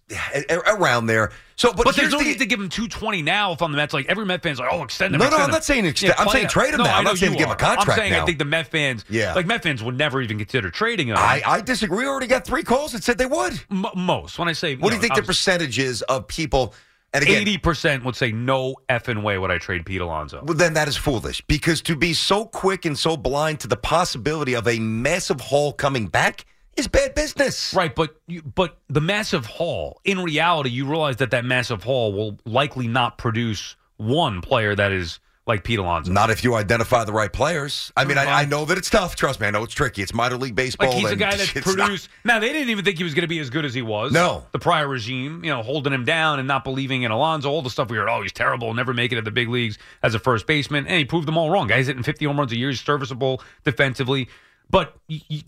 around 0.68 1.06
there. 1.06 1.32
So, 1.56 1.72
but, 1.72 1.84
But, 1.84 1.96
there's 1.96 2.12
no 2.12 2.18
the, 2.18 2.24
need 2.24 2.38
to 2.38 2.46
give 2.46 2.58
him 2.60 2.68
220 2.68 3.22
now 3.22 3.52
if 3.52 3.62
I'm 3.62 3.70
the 3.72 3.76
Mets. 3.76 3.94
Like 3.94 4.06
every 4.06 4.24
Met 4.26 4.42
fan's 4.42 4.58
like, 4.58 4.68
oh, 4.72 4.82
extend 4.82 5.14
him. 5.14 5.20
No, 5.20 5.28
no, 5.30 5.36
I'm 5.36 5.44
him. 5.44 5.50
not 5.50 5.64
saying 5.64 5.86
extend- 5.86 6.14
I'm 6.18 6.28
saying 6.28 6.48
trade 6.48 6.72
him 6.74 6.78
no, 6.78 6.84
now. 6.84 6.98
I'm 6.98 7.04
not 7.04 7.16
saying 7.18 7.32
give 7.32 7.46
him 7.46 7.50
a 7.52 7.56
contract 7.56 7.90
I'm 7.90 7.96
saying 7.96 8.12
now. 8.12 8.22
I 8.22 8.26
think 8.26 8.38
the 8.38 8.44
Met 8.44 8.68
fans, 8.68 9.04
Yeah. 9.08 9.34
like 9.34 9.46
Met 9.46 9.62
fans 9.62 9.82
would 9.82 9.96
never 9.96 10.20
even 10.22 10.38
consider 10.38 10.70
trading 10.70 11.08
him. 11.08 11.16
I, 11.16 11.42
I 11.44 11.60
disagree. 11.60 11.98
We 11.98 12.06
already 12.06 12.26
got 12.26 12.44
three 12.44 12.62
calls 12.64 12.92
that 12.92 13.04
said 13.04 13.18
they 13.18 13.26
would. 13.26 13.52
M- 13.70 13.86
most. 13.96 14.38
When 14.38 14.48
I 14.48 14.52
say, 14.52 14.76
What 14.76 14.90
do 14.90 14.96
you 14.96 15.00
think 15.02 15.14
the 15.14 15.22
percentage 15.22 15.78
is 15.78 16.02
of 16.02 16.26
people? 16.28 16.74
And 17.12 17.24
Eighty 17.24 17.58
percent 17.58 18.04
would 18.04 18.16
say 18.16 18.32
no 18.32 18.74
effing 18.88 19.22
way 19.22 19.38
would 19.38 19.52
I 19.52 19.58
trade 19.58 19.86
Pete 19.86 20.00
Alonso. 20.00 20.42
Well, 20.44 20.56
then 20.56 20.74
that 20.74 20.88
is 20.88 20.96
foolish 20.96 21.40
because 21.46 21.80
to 21.82 21.94
be 21.94 22.12
so 22.12 22.44
quick 22.44 22.84
and 22.84 22.98
so 22.98 23.16
blind 23.16 23.60
to 23.60 23.68
the 23.68 23.76
possibility 23.76 24.54
of 24.54 24.66
a 24.66 24.80
massive 24.80 25.40
haul 25.40 25.72
coming 25.72 26.08
back 26.08 26.44
is 26.76 26.88
bad 26.88 27.14
business. 27.14 27.74
Right, 27.74 27.94
but 27.94 28.16
you, 28.26 28.42
but 28.42 28.78
the 28.88 29.00
massive 29.00 29.46
haul. 29.46 30.00
In 30.04 30.20
reality, 30.20 30.70
you 30.70 30.86
realize 30.86 31.16
that 31.16 31.30
that 31.32 31.44
massive 31.44 31.82
haul 31.82 32.12
will 32.12 32.38
likely 32.44 32.88
not 32.88 33.18
produce 33.18 33.76
one 33.96 34.40
player 34.40 34.74
that 34.74 34.92
is 34.92 35.20
like 35.46 35.62
Pete 35.62 35.78
Alonso. 35.78 36.10
Not 36.10 36.30
if 36.30 36.42
you 36.42 36.54
identify 36.54 37.04
the 37.04 37.12
right 37.12 37.30
players. 37.32 37.92
I 37.96 38.06
mean, 38.06 38.16
I, 38.16 38.42
I 38.42 38.44
know 38.46 38.64
that 38.64 38.78
it's 38.78 38.88
tough. 38.88 39.14
Trust 39.14 39.40
me, 39.40 39.46
I 39.46 39.50
know 39.50 39.62
it's 39.62 39.74
tricky. 39.74 40.00
It's 40.02 40.14
minor 40.14 40.38
league 40.38 40.54
baseball. 40.54 40.88
Like 40.88 40.96
he's 40.96 41.10
a 41.10 41.16
guy 41.16 41.36
that 41.36 41.54
it's 41.54 41.66
not- 41.66 41.76
produced. 41.76 42.08
Now 42.24 42.38
they 42.38 42.50
didn't 42.50 42.70
even 42.70 42.84
think 42.84 42.96
he 42.96 43.04
was 43.04 43.12
going 43.12 43.22
to 43.24 43.28
be 43.28 43.38
as 43.40 43.50
good 43.50 43.66
as 43.66 43.74
he 43.74 43.82
was. 43.82 44.12
No. 44.12 44.46
the 44.52 44.58
prior 44.58 44.88
regime, 44.88 45.44
you 45.44 45.50
know, 45.50 45.62
holding 45.62 45.92
him 45.92 46.04
down 46.06 46.38
and 46.38 46.48
not 46.48 46.64
believing 46.64 47.02
in 47.02 47.10
Alonso, 47.10 47.50
all 47.50 47.60
the 47.60 47.68
stuff 47.68 47.90
we 47.90 47.98
heard. 47.98 48.08
Oh, 48.08 48.22
he's 48.22 48.32
terrible, 48.32 48.72
never 48.72 48.94
make 48.94 49.12
it 49.12 49.18
at 49.18 49.24
the 49.24 49.30
big 49.30 49.50
leagues 49.50 49.76
as 50.02 50.14
a 50.14 50.18
first 50.18 50.46
baseman, 50.46 50.86
and 50.86 50.96
he 50.96 51.04
proved 51.04 51.28
them 51.28 51.36
all 51.36 51.50
wrong. 51.50 51.66
Guys 51.68 51.88
hitting 51.88 52.02
50 52.02 52.24
home 52.24 52.38
runs 52.38 52.52
a 52.52 52.56
year, 52.56 52.70
he's 52.70 52.80
serviceable 52.80 53.42
defensively, 53.64 54.28
but 54.70 54.96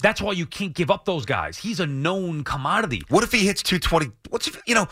that's 0.03 0.21
why 0.21 0.33
you 0.33 0.47
can't 0.47 0.75
give 0.75 0.91
up 0.91 1.05
those 1.05 1.25
guys. 1.25 1.59
He's 1.59 1.81
a 1.81 1.87
known 1.87 2.45
commodity. 2.45 3.03
What 3.09 3.25
if 3.25 3.33
he 3.33 3.47
hits 3.47 3.63
220? 3.63 4.13
What's 4.31 4.47
if, 4.49 4.61
you 4.67 4.75
know? 4.75 4.87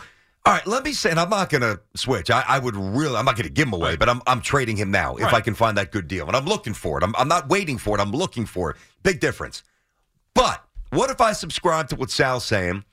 All 0.47 0.53
right, 0.53 0.67
let 0.67 0.83
me 0.83 0.93
say, 0.93 1.09
and 1.09 1.19
I'm 1.19 1.29
not 1.31 1.49
going 1.49 1.61
to 1.61 1.79
switch. 1.95 2.29
I, 2.29 2.43
I 2.47 2.59
would 2.59 2.75
really, 2.75 3.15
I'm 3.15 3.25
not 3.25 3.35
going 3.35 3.47
to 3.47 3.51
give 3.53 3.67
him 3.67 3.73
away, 3.73 3.95
but 3.95 4.07
I'm, 4.07 4.21
I'm 4.27 4.41
trading 4.41 4.77
him 4.77 4.91
now 4.91 5.15
if 5.15 5.33
I 5.33 5.41
can 5.41 5.55
find 5.55 5.75
that 5.77 5.91
good 5.91 6.07
deal. 6.07 6.27
And 6.27 6.35
I'm 6.35 6.45
looking 6.45 6.73
for 6.75 6.99
it. 6.99 7.03
I'm, 7.03 7.15
I'm 7.17 7.27
not 7.27 7.49
waiting 7.49 7.79
for 7.79 7.97
it. 7.97 8.01
I'm 8.01 8.11
looking 8.11 8.45
for 8.45 8.69
it. 8.69 8.77
Big 9.01 9.19
difference. 9.19 9.63
But 10.35 10.63
what 10.91 11.09
if 11.09 11.19
I 11.19 11.31
subscribe 11.31 11.89
to 11.89 11.95
what 11.95 12.11
Sal's 12.11 12.45
saying, 12.45 12.83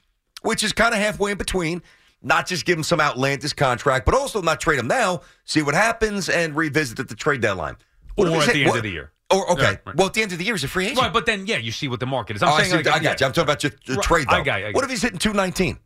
which 0.40 0.64
is 0.64 0.72
kind 0.72 0.94
of 0.94 1.00
halfway 1.00 1.32
in 1.32 1.36
between? 1.38 1.82
Not 2.22 2.46
just 2.46 2.64
give 2.64 2.78
him 2.78 2.84
some 2.84 3.00
outlandish 3.00 3.52
contract, 3.52 4.06
but 4.06 4.14
also 4.14 4.40
not 4.40 4.60
trade 4.60 4.78
him 4.78 4.86
now, 4.86 5.20
see 5.44 5.60
what 5.60 5.74
happens, 5.74 6.28
and 6.30 6.56
revisit 6.56 7.00
at 7.00 7.08
the 7.08 7.16
trade 7.16 7.42
deadline. 7.42 7.76
What 8.14 8.28
Or 8.28 8.40
at 8.40 8.52
the 8.52 8.60
end 8.60 8.70
what- 8.70 8.76
of 8.78 8.82
the 8.84 8.90
year. 8.90 9.12
Or 9.32 9.50
okay, 9.52 9.62
Yeah, 9.62 9.68
right. 9.86 9.96
well, 9.96 10.06
at 10.08 10.14
the 10.14 10.22
end 10.22 10.32
of 10.32 10.38
the 10.38 10.44
year, 10.44 10.54
he's 10.54 10.64
a 10.64 10.68
free 10.68 10.84
agent. 10.86 11.00
Right, 11.00 11.12
but 11.12 11.26
then 11.26 11.46
yeah, 11.46 11.56
you 11.58 11.72
see 11.72 11.88
what 11.88 12.00
the 12.00 12.06
market 12.06 12.36
is. 12.36 12.42
I'm 12.42 12.50
Oh, 12.50 12.52
I, 12.52 12.58
saying 12.62 12.70
see, 12.70 12.76
like, 12.78 12.86
I 12.88 12.90
got 12.98 13.02
yeah. 13.02 13.10
you. 13.20 13.26
I'm 13.26 13.32
talking 13.32 13.42
about 13.42 13.62
your, 13.62 13.72
your 13.84 13.96
Right, 13.96 14.04
trade, 14.04 14.26
though. 14.30 14.36
I 14.36 14.42
got 14.42 14.60
you, 14.60 14.66
I 14.66 14.70
what 14.72 14.84
if 14.84 14.90
he's 14.90 15.02
hitting 15.02 15.18
219? 15.18 15.78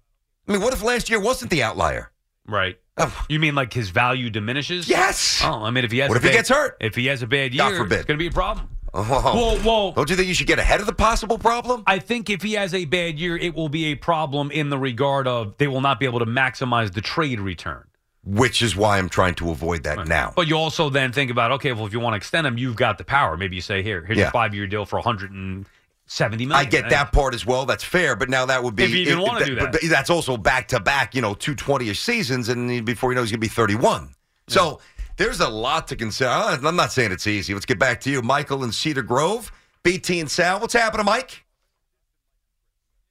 I 0.48 0.52
mean, 0.52 0.60
what 0.60 0.72
if 0.72 0.82
last 0.82 1.08
year 1.10 1.20
wasn't 1.20 1.50
the 1.50 1.62
outlier? 1.62 2.10
Right. 2.46 2.78
Oh. 2.98 3.26
You 3.28 3.38
mean 3.40 3.54
like 3.54 3.72
his 3.72 3.90
value 3.90 4.30
diminishes? 4.30 4.88
Yes. 4.88 5.40
Oh, 5.44 5.62
I 5.64 5.70
mean, 5.70 5.84
if 5.84 5.90
he 5.92 5.98
has 5.98 6.08
What 6.08 6.16
if 6.16 6.22
he 6.24 6.30
gets 6.30 6.48
hurt? 6.48 6.76
If 6.80 6.94
he 6.94 7.06
has 7.06 7.22
a 7.22 7.26
bad 7.26 7.52
year, 7.52 7.68
God 7.68 7.76
forbid. 7.76 7.96
it's 7.98 8.04
going 8.06 8.18
to 8.18 8.22
be 8.22 8.28
a 8.28 8.32
problem. 8.32 8.68
Oh. 8.94 9.02
Well, 9.34 9.58
well, 9.64 9.92
Don't 9.92 10.08
you 10.08 10.16
think 10.16 10.28
you 10.28 10.32
should 10.34 10.46
get 10.46 10.58
ahead 10.58 10.80
of 10.80 10.86
the 10.86 10.94
possible 10.94 11.36
problem? 11.38 11.82
I 11.86 11.98
think 11.98 12.30
if 12.30 12.40
he 12.42 12.54
has 12.54 12.72
a 12.72 12.86
bad 12.86 13.18
year, 13.18 13.36
it 13.36 13.54
will 13.54 13.68
be 13.68 13.86
a 13.86 13.94
problem 13.96 14.50
in 14.50 14.70
the 14.70 14.78
regard 14.78 15.28
of 15.28 15.58
they 15.58 15.66
will 15.68 15.82
not 15.82 16.00
be 16.00 16.06
able 16.06 16.20
to 16.20 16.24
maximize 16.26 16.92
the 16.94 17.02
trade 17.02 17.38
return. 17.40 17.84
Which 18.26 18.60
is 18.60 18.74
why 18.74 18.98
I'm 18.98 19.08
trying 19.08 19.34
to 19.36 19.50
avoid 19.52 19.84
that 19.84 20.08
now. 20.08 20.32
But 20.34 20.48
you 20.48 20.56
also 20.58 20.90
then 20.90 21.12
think 21.12 21.30
about 21.30 21.52
okay, 21.52 21.72
well, 21.72 21.86
if 21.86 21.92
you 21.92 22.00
want 22.00 22.14
to 22.14 22.16
extend 22.16 22.44
him, 22.46 22.58
you've 22.58 22.74
got 22.74 22.98
the 22.98 23.04
power. 23.04 23.36
Maybe 23.36 23.54
you 23.54 23.62
say 23.62 23.82
here, 23.84 24.04
here's 24.04 24.18
Yeah. 24.18 24.28
a 24.28 24.30
five 24.32 24.52
year 24.52 24.66
deal 24.66 24.84
for 24.84 24.96
170 24.96 26.46
million. 26.46 26.52
I 26.52 26.68
get 26.68 26.90
that 26.90 27.12
part 27.12 27.34
as 27.34 27.46
well. 27.46 27.66
That's 27.66 27.84
fair, 27.84 28.16
but 28.16 28.28
now 28.28 28.44
that 28.46 28.64
would 28.64 28.74
be 28.74 28.82
If 28.82 28.90
you 28.90 28.98
even 29.02 29.20
wanna 29.20 29.44
do 29.44 29.54
that. 29.54 29.70
but 29.70 29.80
that's 29.88 30.10
also 30.10 30.36
back 30.36 30.66
to 30.68 30.80
back, 30.80 31.14
you 31.14 31.22
know, 31.22 31.34
two 31.34 31.54
twenty-ish 31.54 32.00
seasons, 32.00 32.48
and 32.48 32.84
before 32.84 33.12
you 33.12 33.14
know, 33.14 33.22
he's 33.22 33.30
going 33.30 33.40
to 33.40 33.44
be 33.44 33.48
thirty-one. 33.48 34.10
So 34.48 34.80
there's 35.18 35.38
a 35.40 35.48
lot 35.48 35.86
to 35.88 35.96
consider. 35.96 36.30
I'm 36.30 36.74
not 36.76 36.90
saying 36.92 37.12
it's 37.12 37.28
easy. 37.28 37.54
Let's 37.54 37.64
get 37.66 37.78
back 37.78 38.00
to 38.02 38.10
you, 38.10 38.22
Michael 38.22 38.64
in 38.64 38.72
Cedar 38.72 39.02
Grove, 39.02 39.52
BT 39.84 40.18
and 40.18 40.28
Sal. 40.30 40.58
What's 40.58 40.74
happening, 40.74 41.06
Mike? 41.06 41.44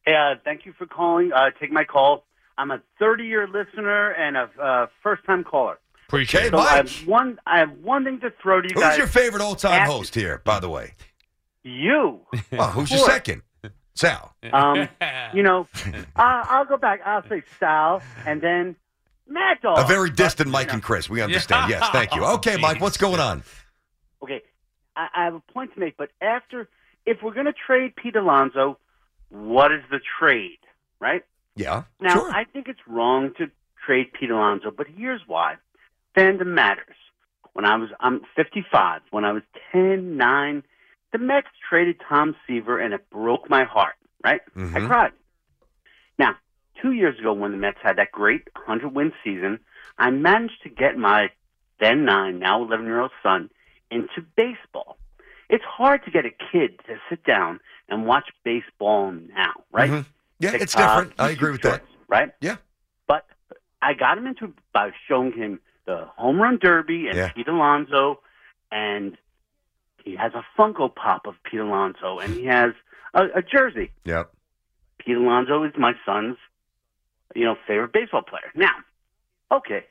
Hey, 0.05 0.13
uh, 0.13 0.35
thank 0.43 0.65
you 0.65 0.73
for 0.77 0.85
calling. 0.85 1.31
Uh, 1.33 1.51
take 1.59 1.71
my 1.71 1.83
call. 1.85 2.25
I'm 2.57 2.71
a 2.71 2.81
30 2.99 3.25
year 3.25 3.47
listener 3.47 4.11
and 4.11 4.37
a 4.37 4.49
uh, 4.61 4.87
first 5.03 5.23
time 5.25 5.43
caller. 5.43 5.77
Appreciate 6.07 6.41
Okay, 6.41 6.47
it. 6.47 6.51
So 6.51 6.59
I 6.59 6.75
have 6.77 6.91
one. 7.07 7.39
I 7.47 7.59
have 7.59 7.71
one 7.81 8.03
thing 8.05 8.19
to 8.21 8.31
throw 8.41 8.61
to 8.61 8.67
you 8.67 8.75
guys. 8.75 8.83
Who's 8.83 8.89
guys. 8.91 8.97
your 8.99 9.07
favorite 9.07 9.41
all-time 9.41 9.81
After- 9.81 9.91
host 9.93 10.13
here, 10.15 10.41
by 10.45 10.59
the 10.59 10.69
way? 10.69 10.93
You. 11.63 12.21
Oh, 12.53 12.67
who's 12.67 12.91
your 12.91 12.99
second? 12.99 13.41
Sal. 13.95 14.35
Um, 14.53 14.87
you 15.33 15.41
know, 15.41 15.67
uh, 15.85 15.95
I'll 16.15 16.65
go 16.65 16.77
back. 16.77 16.99
I'll 17.05 17.27
say 17.27 17.41
Sal, 17.59 18.01
and 18.25 18.41
then 18.41 18.75
Mad 19.27 19.57
Dog. 19.61 19.79
A 19.79 19.87
very 19.87 20.09
distant 20.11 20.49
Mike 20.49 20.71
and 20.73 20.83
Chris. 20.83 21.09
We 21.09 21.21
understand. 21.21 21.69
Yes, 21.71 21.89
thank 21.91 22.13
you. 22.13 22.23
Oh, 22.23 22.35
Okay, 22.35 22.57
Mike, 22.57 22.81
what's 22.81 22.97
going 22.97 23.19
on? 23.19 23.43
Okay, 24.21 24.41
I, 24.95 25.07
I 25.15 25.23
have 25.25 25.33
a 25.35 25.39
point 25.39 25.73
to 25.73 25.79
make. 25.79 25.95
But 25.97 26.09
after, 26.21 26.69
if 27.05 27.23
we're 27.23 27.33
going 27.33 27.45
to 27.47 27.53
trade 27.53 27.95
Pete 27.95 28.15
Alonso, 28.15 28.77
what 29.29 29.71
is 29.71 29.81
the 29.89 29.99
trade, 30.19 30.59
right? 30.99 31.23
Yeah, 31.55 31.83
Now, 31.99 32.15
sure. 32.15 32.31
I 32.31 32.43
think 32.43 32.67
it's 32.67 32.79
wrong 32.87 33.33
to 33.37 33.49
trade 33.85 34.11
Pete 34.13 34.31
Alonso, 34.31 34.71
but 34.71 34.87
here's 34.87 35.21
why. 35.27 35.55
Fandom 36.15 36.47
matters. 36.47 36.95
When 37.53 37.65
I 37.65 37.77
was, 37.77 37.89
I'm 38.01 38.21
55. 38.35 39.01
When 39.11 39.23
I 39.23 39.31
was 39.31 39.43
10, 39.71 40.17
9, 40.17 40.63
the 41.13 41.17
Mets 41.17 41.47
traded 41.69 42.01
Tom 42.07 42.35
Seaver, 42.45 42.79
and 42.79 42.93
it 42.93 43.09
broke 43.09 43.49
my 43.49 43.63
heart, 43.63 43.95
right? 44.23 44.41
I 44.55 44.59
Mhm. 44.59 44.87
cried. 44.87 45.13
Now, 46.17 46.35
two 46.81 46.91
years 46.91 47.17
ago, 47.19 47.33
when 47.33 47.51
the 47.51 47.57
Mets 47.57 47.79
had 47.81 47.97
that 47.97 48.11
great 48.11 48.47
100 48.55 48.89
win 48.93 49.13
season, 49.23 49.59
I 49.97 50.09
managed 50.09 50.61
to 50.63 50.69
get 50.69 50.97
my 50.97 51.31
then 51.79 52.05
9, 52.05 52.39
now 52.39 52.61
11 52.63 52.85
year 52.85 53.01
old 53.01 53.11
son 53.21 53.49
into 53.91 54.21
baseball. 54.35 54.97
It's 55.49 55.63
hard 55.63 56.03
to 56.05 56.11
get 56.11 56.25
a 56.25 56.31
kid 56.51 56.79
to 56.87 56.99
sit 57.09 57.23
down 57.23 57.59
and 57.89 58.05
watch 58.05 58.29
baseball 58.43 59.11
now, 59.11 59.53
right? 59.71 59.91
Mhm. 59.91 60.05
Yeah, 60.39 60.51
it's 60.53 60.75
uh, 60.75 60.79
different. 60.79 61.13
I 61.19 61.29
agree 61.31 61.51
with 61.51 61.61
that. 61.63 61.83
Right? 62.07 62.31
Yeah. 62.41 62.57
But 63.07 63.25
I 63.81 63.93
got 63.93 64.17
him 64.17 64.27
into 64.27 64.53
by 64.73 64.91
showing 65.07 65.31
him 65.31 65.59
the 65.85 66.07
home 66.17 66.41
run 66.41 66.59
derby 66.61 67.07
and 67.07 67.15
Yeah. 67.17 67.29
Pete 67.31 67.47
Alonso, 67.47 68.19
and 68.71 69.17
he 70.03 70.15
has 70.15 70.33
a 70.33 70.43
Funko 70.59 70.93
Pop 70.93 71.25
of 71.27 71.35
Pete 71.43 71.59
Alonso, 71.59 72.19
and 72.19 72.33
he 72.33 72.45
has 72.45 72.71
a, 73.13 73.25
a 73.35 73.41
jersey. 73.41 73.91
Yep. 74.05 74.31
Pete 74.99 75.17
Alonso 75.17 75.63
is 75.63 75.73
my 75.77 75.93
son's, 76.05 76.37
you 77.35 77.45
know, 77.45 77.55
favorite 77.67 77.93
baseball 77.93 78.21
player. 78.23 78.51
Now, 78.55 78.71
okay, 79.51 79.85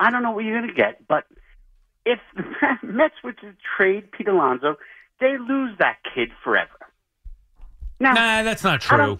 I 0.00 0.10
don't 0.10 0.22
know 0.22 0.30
what 0.30 0.44
you're 0.44 0.56
going 0.58 0.68
to 0.68 0.74
get, 0.74 1.06
but 1.06 1.24
if 2.06 2.18
the 2.36 2.44
Mets 2.86 3.14
were 3.22 3.32
to 3.32 3.52
trade 3.76 4.10
Pete 4.12 4.28
Alonso, 4.28 4.76
they 5.20 5.36
lose 5.38 5.76
that 5.78 5.96
kid 6.14 6.30
forever. 6.42 6.70
Now, 8.00 8.12
Nah, 8.12 8.42
that's 8.44 8.62
not 8.62 8.80
true. 8.80 9.18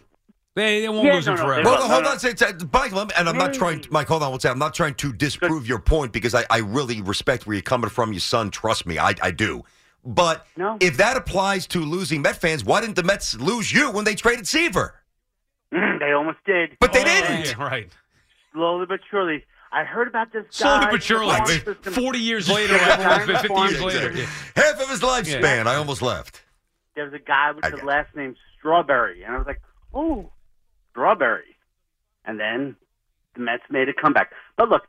Don't- 0.57 0.65
They, 0.65 0.81
they 0.81 0.89
won't 0.89 1.05
Yeah, 1.07 1.15
lose 1.15 1.27
no, 1.27 1.33
him 1.33 1.39
forever. 1.39 1.55
they 1.57 1.63
Well, 1.65 1.79
Well, 1.81 1.89
hold 1.89 2.05
no, 2.05 2.11
on, 2.11 2.19
say, 2.19 2.35
say- 2.35 2.53
Mike, 2.73 2.93
let 2.93 3.09
me- 3.09 3.15
and 3.17 3.29
I'm 3.29 3.37
not 3.39 3.55
trying. 3.55 3.81
To, 3.83 3.89
mm. 3.89 3.93
Mike, 3.93 4.09
hold 4.09 4.23
on 4.23 4.31
one 4.31 4.41
second. 4.41 4.55
I'm 4.55 4.59
not 4.59 4.75
trying 4.75 4.95
to 4.95 5.13
disprove 5.13 5.67
your 5.69 5.79
point 5.79 6.13
because 6.13 6.35
I, 6.35 6.45
I 6.51 6.59
really 6.59 7.01
respect 7.03 7.47
where 7.47 7.55
you're 7.55 7.63
coming 7.63 7.91
from. 7.91 8.13
Your 8.13 8.21
son, 8.21 8.51
trust 8.51 8.87
me, 8.87 8.99
I, 8.99 9.15
I 9.23 9.31
do. 9.31 9.65
But 10.05 10.47
No. 10.57 10.79
if 10.81 10.97
that 10.97 11.17
applies 11.17 11.67
to 11.69 11.81
losing 11.81 12.23
Met 12.23 12.41
fans, 12.41 12.65
why 12.65 12.81
didn't 12.81 12.97
the 12.97 13.03
Mets 13.03 13.35
lose 13.39 13.73
you 13.73 13.91
when 13.91 14.05
they 14.05 14.15
traded 14.15 14.47
Seaver? 14.49 14.95
they 15.71 16.13
almost 16.13 16.39
did. 16.47 16.77
But 16.81 16.93
they 16.93 17.03
Oh, 17.03 17.05
didn't. 17.05 17.47
yeah, 17.59 17.63
right. 17.65 17.91
slowly 18.53 18.87
but 18.87 19.01
surely. 19.11 19.45
I 19.71 19.85
heard 19.85 20.09
about 20.09 20.33
this 20.33 20.47
Slowly 20.49 20.87
guy. 20.87 20.91
but 20.93 21.03
surely. 21.03 21.35
farm 21.59 21.77
40 21.95 22.19
years 22.19 22.49
later, 22.49 22.73
Yeah, 22.75 23.19
50 23.27 23.49
farm 23.49 23.69
years 23.71 23.83
later. 23.83 24.17
system. 24.17 24.27
Half 24.57 24.81
of 24.81 24.89
his 24.89 25.01
lifespan. 25.01 25.67
I 25.67 25.75
almost 25.75 26.01
left. 26.01 26.43
There 26.95 27.05
was 27.05 27.13
a 27.13 27.19
guy 27.19 27.53
with 27.53 27.65
I 27.67 27.71
the 27.71 27.85
last 27.85 28.17
name 28.17 28.35
Strawberry, 28.59 29.23
and 29.25 29.35
I 29.35 29.37
was 29.39 29.47
like, 29.47 29.61
"Oh, 29.93 30.31
Strawberry," 30.99 31.55
and 32.25 32.41
then 32.41 32.75
the 33.35 33.41
Mets 33.41 33.63
made 33.71 33.89
a 33.89 33.95
comeback. 33.95 34.33
But 34.57 34.69
look, 34.69 34.83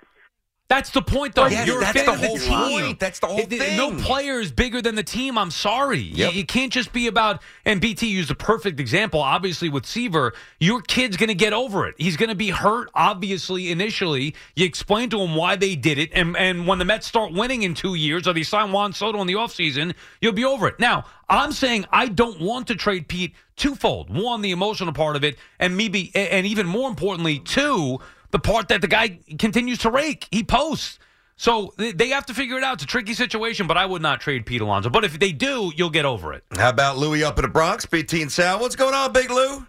That's 0.70 0.92
the 0.92 1.02
point, 1.02 1.34
though. 1.34 1.48
Yes, 1.48 1.66
You're 1.66 1.78
a 1.78 1.82
that's 1.82 1.94
fan 1.94 2.06
the 2.06 2.12
of 2.14 2.22
the 2.22 2.28
whole 2.28 2.38
team. 2.38 2.84
point. 2.84 3.00
That's 3.00 3.18
the 3.20 3.26
whole 3.26 3.40
It- 3.40 3.52
it- 3.52 3.76
No 3.76 3.92
player 3.96 4.40
is 4.40 4.52
bigger 4.52 4.84
than 4.84 4.94
the 4.94 5.02
team. 5.02 5.36
I'm 5.36 5.50
sorry. 5.50 5.98
You- 5.98 6.26
Yep. 6.26 6.34
You, 6.36 6.46
can't 6.46 6.72
just 6.72 6.94
be 6.94 7.08
about. 7.08 7.42
And 7.66 7.82
BT 7.82 8.06
used 8.08 8.30
a 8.30 8.36
perfect 8.36 8.80
example. 8.80 9.20
Obviously, 9.20 9.68
with 9.68 9.88
Seaver, 9.88 10.34
your 10.60 10.82
kid's 10.84 11.18
going 11.18 11.30
to 11.30 11.34
get 11.34 11.54
over 11.54 11.88
it. 11.88 11.96
He's 11.98 12.18
going 12.18 12.30
to 12.30 12.36
be 12.36 12.52
hurt. 12.52 12.92
Obviously, 12.94 13.72
initially, 13.72 14.36
you 14.56 14.64
explain 14.66 15.10
to 15.10 15.20
him 15.20 15.34
why 15.36 15.56
they 15.56 15.76
did 15.76 15.98
it, 15.98 16.12
and 16.14 16.38
and 16.38 16.68
when 16.68 16.78
the 16.78 16.86
Mets 16.86 17.08
start 17.08 17.34
winning 17.34 17.64
in 17.64 17.74
two 17.74 17.96
years, 17.96 18.28
or 18.28 18.34
they 18.34 18.44
sign 18.44 18.72
Juan 18.72 18.94
Soto 18.94 19.20
in 19.22 19.26
the 19.28 19.34
offseason, 19.34 19.96
you'll 20.22 20.34
be 20.34 20.46
over 20.46 20.68
it. 20.68 20.80
Now, 20.80 21.04
I'm 21.28 21.52
saying 21.52 21.86
I 21.92 22.08
don't 22.10 22.40
want 22.40 22.68
to 22.68 22.76
trade 22.76 23.08
Pete 23.08 23.34
twofold. 23.56 24.10
One, 24.16 24.42
the 24.44 24.52
emotional 24.52 24.94
part 24.94 25.16
of 25.16 25.24
it, 25.24 25.36
and 25.60 25.76
maybe, 25.76 26.12
and 26.14 26.46
even 26.46 26.68
more 26.68 26.90
importantly, 26.90 27.40
two, 27.40 28.00
the 28.32 28.40
part 28.40 28.68
that 28.70 28.82
the 28.82 28.88
guy 28.88 29.20
continues 29.38 29.78
to 29.80 29.92
rake. 29.92 30.28
He 30.32 30.44
posts. 30.44 31.00
So 31.36 31.74
they- 31.78 31.94
they 31.94 32.10
have 32.10 32.26
to 32.26 32.34
figure 32.34 32.58
it 32.58 32.64
out. 32.64 32.74
It's 32.76 32.84
a 32.84 32.88
tricky 32.88 33.14
situation, 33.14 33.66
but 33.66 33.78
I 33.78 33.86
would 33.86 34.02
not 34.02 34.20
trade 34.20 34.46
Pete 34.46 34.60
Alonso. 34.62 34.90
But 34.90 35.06
if 35.06 35.18
they 35.20 35.32
do, 35.32 35.72
you'll 35.76 35.90
get 35.90 36.04
over 36.06 36.34
it. 36.34 36.44
How 36.58 36.70
about 36.70 36.98
Louie 36.98 37.24
up 37.24 37.38
in 37.40 37.44
the 37.44 37.48
Bronx? 37.50 37.86
BT 37.86 38.22
and 38.22 38.32
Sal. 38.32 38.60
What's 38.60 38.76
going 38.76 38.94
on, 38.94 39.14
Big 39.14 39.32
Lou? 39.32 39.66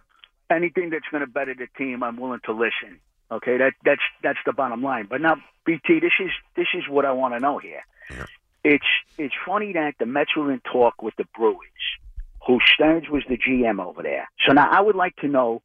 anything 0.51 0.91
that's 0.91 1.05
going 1.13 1.21
to 1.21 1.29
better 1.29 1.55
the 1.55 1.69
team, 1.79 2.03
I'm 2.03 2.17
willing 2.17 2.41
to 2.47 2.53
listen. 2.53 2.99
Okay, 3.31 3.57
that 3.59 3.75
that's 3.85 4.03
that's 4.23 4.41
the 4.45 4.53
bottom 4.53 4.83
line. 4.83 5.07
But 5.09 5.21
now, 5.21 5.37
BT, 5.65 6.01
this 6.01 6.11
is 6.19 6.31
this 6.57 6.67
is 6.75 6.89
what 6.89 7.05
I 7.05 7.13
want 7.13 7.35
to 7.35 7.39
know 7.41 7.59
here. 7.59 7.83
It's 8.65 8.85
it's 9.17 9.35
funny 9.47 9.73
that 9.75 9.95
the 10.01 10.07
Mets 10.07 10.35
were 10.37 10.51
in 10.53 10.61
talk 10.61 11.01
with 11.03 11.15
the 11.17 11.25
Brewers, 11.37 11.61
who 12.47 12.59
Stearns 12.75 13.09
was 13.09 13.23
the 13.29 13.39
GM 13.39 13.81
over 13.81 14.03
there. 14.03 14.29
So 14.45 14.53
now 14.53 14.69
I 14.69 14.81
would 14.81 14.97
like 14.97 15.15
to 15.17 15.29
know. 15.29 15.63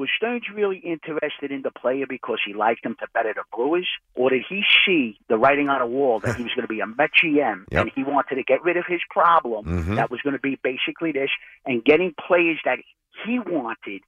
Was 0.00 0.08
Stearns 0.16 0.44
really 0.54 0.78
interested 0.78 1.52
in 1.52 1.60
the 1.60 1.70
player 1.70 2.06
because 2.08 2.38
he 2.46 2.54
liked 2.54 2.86
him 2.86 2.96
to 3.00 3.06
better 3.12 3.34
the 3.34 3.42
Brewers, 3.54 3.86
or 4.14 4.30
did 4.30 4.42
he 4.48 4.62
see 4.86 5.18
the 5.28 5.36
writing 5.36 5.68
on 5.68 5.78
the 5.80 5.86
wall 5.86 6.20
that 6.20 6.36
he 6.36 6.42
was 6.42 6.52
going 6.56 6.66
to 6.66 6.72
be 6.72 6.80
a 6.80 6.86
Met 6.86 7.10
GM 7.22 7.64
Yep. 7.70 7.82
and 7.82 7.90
he 7.94 8.02
wanted 8.02 8.36
to 8.36 8.42
get 8.42 8.62
rid 8.64 8.78
of 8.78 8.84
his 8.88 9.00
problem 9.10 9.66
Mhm. 9.66 9.96
that 9.96 10.10
was 10.10 10.20
going 10.22 10.32
to 10.32 10.40
be 10.40 10.58
basically 10.62 11.12
this 11.12 11.28
and 11.66 11.84
getting 11.84 12.14
players 12.26 12.58
that 12.64 12.78
he 13.26 13.38
wanted 13.40 14.00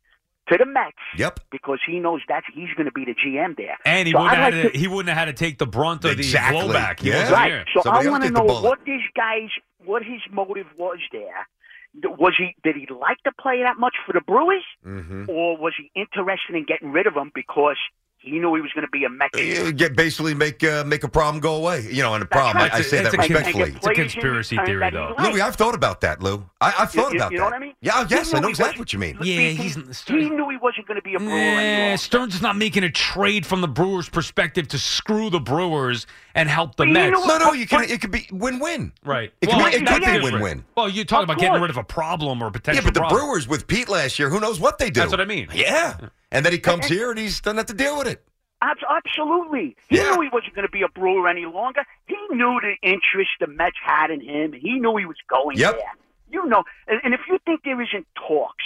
to 0.48 0.57
the 0.59 0.64
Mets. 0.64 0.96
Yep. 1.18 1.40
Because 1.50 1.78
he 1.87 2.00
knows 2.00 2.22
that 2.28 2.42
he's 2.55 2.72
going 2.74 2.87
to 2.87 2.92
be 2.92 3.05
the 3.05 3.14
GM 3.14 3.55
there. 3.57 3.76
And 3.85 4.09
he 4.09 4.12
So 4.12 4.20
wouldn't 4.22 4.35
have 4.38 4.44
like 4.46 4.55
had 4.55 4.62
to, 4.62 4.70
to- 4.72 4.78
he 4.78 4.88
wouldn't 4.88 5.09
have 5.14 5.18
had 5.28 5.37
to 5.37 5.44
take 5.44 5.59
the 5.59 5.66
brunt 5.66 6.05
of 6.07 6.12
Exactly. 6.12 6.66
the 6.68 6.72
blowback. 6.72 7.00
He 7.00 7.11
Yeah. 7.11 7.31
Right. 7.31 7.50
here. 7.50 7.64
So 7.74 7.83
Somebody 7.83 8.09
I 8.09 8.11
want 8.11 8.24
to 8.24 8.31
know 8.31 8.44
what 8.44 8.78
this 8.87 9.02
guy's 9.14 9.50
what 9.85 10.02
his 10.02 10.20
motive 10.31 10.66
was 10.78 10.98
there. 11.12 11.46
Was 11.94 12.35
he 12.38 12.55
did 12.64 12.76
he 12.76 12.87
like 12.92 13.18
to 13.24 13.33
play 13.40 13.62
that 13.62 13.78
much 13.78 13.94
for 14.07 14.12
the 14.12 14.20
Brewers, 14.20 14.64
Mm-hmm. 14.87 15.24
or 15.28 15.57
was 15.59 15.74
he 15.76 15.90
interested 15.94 16.57
in 16.57 16.64
getting 16.64 16.90
rid 16.92 17.07
of 17.07 17.14
him 17.14 17.31
because 17.35 17.76
he 18.23 18.39
knew 18.39 18.55
he 18.55 18.61
was 18.61 18.71
going 18.73 18.87
to 18.87 18.91
be 18.91 19.05
a 19.05 19.09
Met? 19.09 19.31
Uh, 19.35 19.73
Get 19.73 19.97
basically 19.97 20.35
make 20.35 20.63
uh, 20.65 20.85
make 20.85 21.03
a 21.05 21.09
problem 21.09 21.41
go 21.41 21.57
away. 21.57 21.87
You 21.91 22.03
know, 22.03 22.15
and 22.15 22.23
a 22.23 22.27
problem. 22.27 22.57
right. 22.57 22.73
I, 22.73 22.79
I 22.79 22.81
say 22.83 22.99
it's 23.01 23.11
that 23.11 23.15
a 23.15 23.19
respectfully. 23.19 23.73
It's 23.77 23.87
a 23.87 23.95
conspiracy 23.95 24.57
theory, 24.65 24.91
though. 24.91 25.15
likes. 25.19 25.29
Louis, 25.33 25.41
I've 25.41 25.57
thought 25.57 25.75
about 25.75 26.01
that, 26.03 26.23
Lou. 26.23 26.45
I, 26.61 26.73
I've 26.79 26.93
thought 26.93 27.13
You- 27.13 27.19
about 27.19 27.33
you 27.33 27.39
that. 27.39 27.45
know 27.45 27.45
what 27.51 27.55
I 27.55 27.59
mean? 27.59 27.75
Yeah, 27.81 28.07
yes, 28.09 28.33
I 28.33 28.39
know 28.41 28.49
exactly 28.49 28.79
what 28.79 28.93
you 28.93 28.99
mean. 28.99 29.19
Yeah, 29.23 29.51
he, 29.51 29.55
he's- 29.55 30.05
he 30.07 30.31
knew 30.31 30.49
he 30.49 30.57
wasn't 30.57 30.87
going 30.87 30.97
to 30.97 31.03
be 31.03 31.15
a 31.15 31.19
Brewer 31.19 31.31
Nah, 31.31 31.59
anymore. 31.59 31.97
Stearns 31.97 32.35
is 32.35 32.43
not 32.43 32.57
making 32.57 32.85
a 32.85 32.91
trade 32.91 33.45
from 33.45 33.61
the 33.61 33.69
Brewers' 33.69 34.09
perspective 34.09 34.69
to 34.69 34.79
screw 34.79 35.29
the 35.31 35.41
Brewers 35.41 36.07
and 36.35 36.49
help 36.49 36.77
the 36.77 36.87
You 36.87 36.93
Mets. 36.93 37.27
No, 37.27 37.39
no, 37.39 37.53
you 37.53 37.67
can. 37.67 37.85
It 37.85 38.01
could 38.01 38.11
be 38.13 38.29
win-win. 38.31 38.93
Right. 39.05 39.33
It 39.41 39.47
could 39.47 39.57
Well, 39.57 39.71
be, 39.71 39.77
it 39.79 39.87
could 39.87 40.03
be 40.05 40.21
win-win. 40.21 40.65
Well, 40.77 40.89
you're 40.89 41.05
talking 41.05 41.25
Of 41.25 41.31
about 41.31 41.41
getting 41.41 41.61
rid 41.61 41.71
of 41.71 41.77
a 41.77 41.85
problem 41.85 42.43
or 42.43 42.51
potential. 42.51 42.85
Yeah, 42.85 42.89
potential 42.89 43.03
but 43.11 43.17
the. 43.17 43.23
Brewers 43.25 43.49
with 43.49 43.67
Pete 43.67 43.89
last 43.89 44.19
year, 44.19 44.31
who 44.31 44.39
knows 44.41 44.61
what 44.61 44.79
they 44.79 44.91
do? 44.91 45.01
That's 45.01 45.11
what 45.11 45.21
I 45.21 45.25
mean. 45.25 45.49
Yeah, 45.53 45.97
and 46.33 46.45
then 46.45 46.53
he 46.53 46.59
comes 46.59 46.87
here 46.87 47.11
and 47.11 47.18
he's 47.18 47.40
doesn't 47.40 47.57
have 47.59 47.66
to 47.66 47.75
deal 47.75 47.97
with 47.99 48.09
it. 48.09 48.25
Absolutely. 48.62 49.77
He 49.88 49.97
Yeah. 49.97 50.11
knew 50.14 50.23
he 50.23 50.29
wasn't 50.29 50.55
going 50.55 50.66
to 50.66 50.71
be 50.73 50.83
a 50.83 50.88
Brewer 50.88 51.29
any 51.29 51.47
longer. 51.47 51.83
He 52.07 52.16
knew 52.31 52.61
the 52.61 52.75
interest 52.83 53.31
the 53.40 53.47
Mets 53.47 53.77
had 53.83 54.11
in 54.11 54.21
him. 54.21 54.53
He 54.53 54.79
knew 54.79 54.97
he 54.97 55.05
was 55.07 55.16
going 55.29 55.59
Yep. 55.59 55.73
there. 55.79 55.92
You 56.31 56.47
know, 56.47 56.64
and, 56.88 57.01
and 57.05 57.12
if 57.14 57.21
you 57.29 57.38
think 57.45 57.62
there 57.64 57.81
isn't 57.81 58.07
talks, 58.16 58.64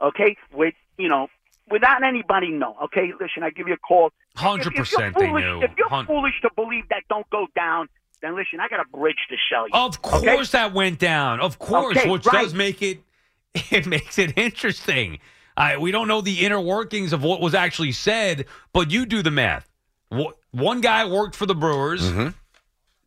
okay, 0.00 0.36
with 0.52 0.74
you 0.98 1.08
know, 1.08 1.28
without 1.70 2.02
anybody 2.02 2.50
know, 2.50 2.76
okay, 2.84 3.12
listen, 3.20 3.42
I 3.42 3.50
give 3.50 3.68
you 3.68 3.74
a 3.74 3.78
call. 3.78 4.08
If- 4.34 4.40
Hundred 4.40 4.68
if 4.68 4.74
you're 4.74 4.84
percent, 4.84 5.16
they 5.18 5.30
knew. 5.32 5.62
If 5.62 5.70
you're 5.78 5.88
Hun- 5.88 6.06
foolish 6.06 6.34
to 6.42 6.50
believe 6.54 6.88
that 6.90 7.02
don't 7.08 7.28
go 7.30 7.46
down, 7.56 7.88
then 8.20 8.34
listen, 8.36 8.60
I 8.60 8.68
got 8.68 8.80
a 8.80 8.88
bridge 8.96 9.18
to 9.30 9.36
sell 9.50 9.66
you. 9.66 9.72
Of 9.74 10.02
course, 10.02 10.22
okay? 10.22 10.42
that 10.52 10.72
went 10.74 10.98
down. 10.98 11.40
Of 11.40 11.58
course, 11.58 11.96
Okay, 11.96 12.08
which 12.10 12.26
right. 12.26 12.42
does 12.42 12.54
make 12.54 12.82
it 12.82 13.00
it 13.70 13.86
makes 13.86 14.18
it 14.18 14.36
interesting. 14.36 15.18
I, 15.58 15.76
we 15.76 15.90
don't 15.90 16.06
know 16.08 16.20
the 16.20 16.44
inner 16.46 16.60
workings 16.60 17.12
of 17.12 17.22
what 17.22 17.40
was 17.40 17.52
actually 17.54 17.92
said, 17.92 18.46
but 18.72 18.90
you 18.90 19.04
do 19.06 19.22
the 19.22 19.30
math. 19.30 19.68
One 20.52 20.80
guy 20.80 21.04
worked 21.04 21.34
for 21.36 21.46
the 21.46 21.54
Brewers 21.54 22.02
Mm-hmm. 22.02 22.28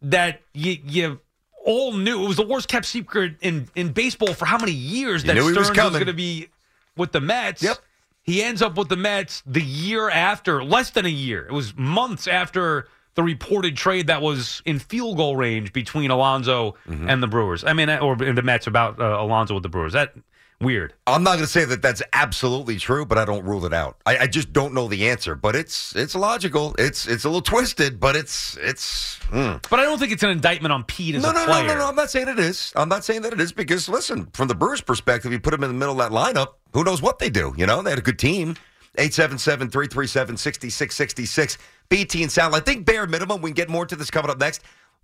that 0.09 0.41
you, 0.53 0.77
you 0.85 1.19
all 1.65 1.93
knew 1.93 2.23
it 2.23 2.27
was 2.27 2.37
the 2.37 2.45
worst 2.45 2.67
kept 2.67 2.85
secret 2.85 3.35
in, 3.41 3.67
in 3.75 3.93
baseball 3.93 4.33
for 4.33 4.45
how 4.45 4.57
many 4.57 4.71
years 4.71 5.23
You 5.23 5.27
that 5.27 5.33
knew 5.35 5.47
he 5.47 5.57
was 5.57 5.69
going 5.71 6.05
to 6.05 6.13
be 6.13 6.49
with 6.97 7.11
the 7.11 7.21
Mets. 7.21 7.63
Yep. 7.63 7.77
He 8.23 8.43
ends 8.43 8.61
up 8.61 8.75
with 8.77 8.89
the 8.89 8.97
Mets 8.97 9.41
the 9.45 9.61
year 9.61 10.09
after, 10.09 10.63
less 10.63 10.91
than 10.91 11.05
a 11.05 11.09
year. 11.09 11.45
It 11.47 11.53
was 11.53 11.75
months 11.75 12.27
after 12.27 12.87
the 13.15 13.23
reported 13.23 13.75
trade 13.75 14.07
that 14.07 14.21
was 14.21 14.61
in 14.65 14.79
field 14.79 15.17
goal 15.17 15.35
range 15.35 15.73
between 15.73 16.11
Alonso 16.11 16.75
Mm-hmm. 16.87 17.09
and 17.09 17.23
the 17.23 17.27
Brewers. 17.27 17.63
I 17.63 17.73
mean, 17.73 17.89
or 17.89 18.15
the 18.15 18.41
Mets 18.43 18.67
about 18.67 18.99
uh, 18.99 19.17
Alonso 19.19 19.53
with 19.55 19.63
the 19.63 19.69
Brewers. 19.69 19.93
That 19.93 20.13
weird. 20.61 20.93
I'm 21.07 21.23
not 21.23 21.31
going 21.31 21.41
to 21.41 21.47
say 21.47 21.65
that 21.65 21.81
that's 21.81 22.01
absolutely 22.13 22.77
true, 22.77 23.05
but 23.05 23.17
I 23.17 23.25
don't 23.25 23.43
rule 23.45 23.65
it 23.65 23.73
out. 23.73 23.97
I, 24.05 24.19
I 24.19 24.27
just 24.27 24.53
don't 24.53 24.73
know 24.73 24.87
the 24.87 25.09
answer, 25.09 25.35
but 25.35 25.55
it's 25.55 25.95
it's 25.95 26.15
logical. 26.15 26.75
It's 26.79 27.07
it's 27.07 27.23
a 27.25 27.29
little 27.29 27.41
twisted, 27.41 27.99
but 27.99 28.15
it's 28.15 28.57
it's. 28.61 29.17
hmm. 29.29 29.55
But 29.69 29.79
I 29.79 29.83
don't 29.83 29.97
think 29.99 30.11
it's 30.11 30.23
an 30.23 30.29
indictment 30.29 30.71
on 30.71 30.83
Pete 30.85 31.15
as 31.15 31.23
No, 31.23 31.31
a 31.31 31.33
no, 31.33 31.45
player. 31.45 31.67
no, 31.67 31.73
no, 31.73 31.79
no. 31.79 31.87
I'm 31.87 31.95
not 31.95 32.09
saying 32.11 32.27
it 32.29 32.39
is. 32.39 32.71
I'm 32.75 32.89
not 32.89 33.03
saying 33.03 33.23
that 33.23 33.33
it 33.33 33.41
is 33.41 33.51
because 33.51 33.89
listen, 33.89 34.27
from 34.33 34.47
the 34.47 34.55
Brewers' 34.55 34.81
perspective, 34.81 35.31
you 35.31 35.39
put 35.39 35.51
them 35.51 35.63
in 35.63 35.69
the 35.69 35.75
middle 35.77 35.99
of 35.99 36.11
that 36.11 36.15
lineup. 36.15 36.53
Who 36.73 36.83
knows 36.83 37.01
what 37.01 37.19
they 37.19 37.29
do? 37.29 37.53
You 37.57 37.65
know, 37.65 37.81
they 37.81 37.89
had 37.89 37.99
a 37.99 38.03
good 38.03 38.19
team. 38.19 38.55
877-337-6666. 38.97 41.57
BT 41.89 42.23
and 42.23 42.31
Sal. 42.31 42.53
I 42.55 42.59
think 42.59 42.85
bare 42.85 43.07
minimum. 43.07 43.41
We 43.41 43.49
can 43.51 43.55
get 43.55 43.69
more 43.69 43.85
to 43.85 43.95
this 43.95 44.11
coming 44.11 44.29
up 44.31 44.37
next. 44.39 44.61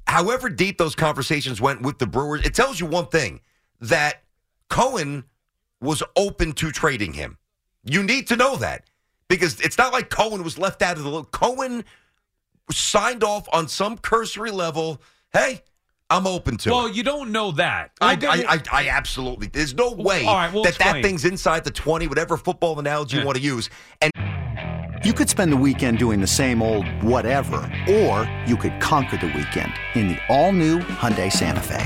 However 0.07 0.49
deep 0.49 0.77
those 0.77 0.95
conversations 0.95 1.59
went 1.59 1.81
with 1.81 1.99
the 1.99 2.07
Brewers, 2.07 2.45
it 2.45 2.53
tells 2.53 2.79
you 2.79 2.85
one 2.85 3.07
thing 3.07 3.41
that 3.81 4.23
Cohen 4.69 5.25
was 5.81 6.01
open 6.15 6.53
to 6.53 6.71
trading 6.71 7.13
him. 7.13 7.37
You 7.83 8.03
need 8.03 8.27
to 8.27 8.35
know 8.35 8.55
that 8.57 8.85
because 9.27 9.59
it's 9.61 9.77
not 9.77 9.93
like 9.93 10.09
Cohen 10.09 10.43
was 10.43 10.57
left 10.57 10.81
out 10.81 10.97
of 10.97 11.03
the 11.03 11.09
loop. 11.09 11.31
Cohen 11.31 11.83
signed 12.71 13.23
off 13.23 13.47
on 13.53 13.67
some 13.67 13.97
cursory 13.97 14.51
level. 14.51 15.01
Hey, 15.31 15.63
I'm 16.09 16.25
open 16.27 16.57
to 16.57 16.69
Well, 16.71 16.85
it. 16.87 16.95
you 16.95 17.03
don't 17.03 17.31
know 17.31 17.51
that. 17.51 17.91
I, 18.01 18.13
I, 18.13 18.55
I, 18.55 18.61
I 18.85 18.89
absolutely. 18.89 19.47
There's 19.47 19.73
no 19.73 19.91
way 19.93 20.25
all 20.25 20.35
right, 20.35 20.53
we'll 20.53 20.63
that 20.63 20.77
that 20.79 21.01
thing's 21.03 21.25
inside 21.25 21.63
the 21.63 21.71
20, 21.71 22.07
whatever 22.07 22.37
football 22.37 22.79
analogy 22.79 23.17
you 23.17 23.25
want 23.25 23.37
to 23.37 23.43
use. 23.43 23.69
And 24.01 24.11
You 25.05 25.13
could 25.13 25.29
spend 25.29 25.51
the 25.51 25.57
weekend 25.57 25.99
doing 25.99 26.19
the 26.21 26.27
same 26.27 26.61
old 26.61 26.85
whatever, 27.03 27.57
or 27.89 28.29
you 28.47 28.57
could 28.57 28.79
conquer 28.81 29.17
the 29.17 29.27
weekend 29.27 29.73
in 29.95 30.07
the 30.09 30.17
all-new 30.29 30.79
Hyundai 30.79 31.31
Santa 31.31 31.61
Fe. 31.61 31.85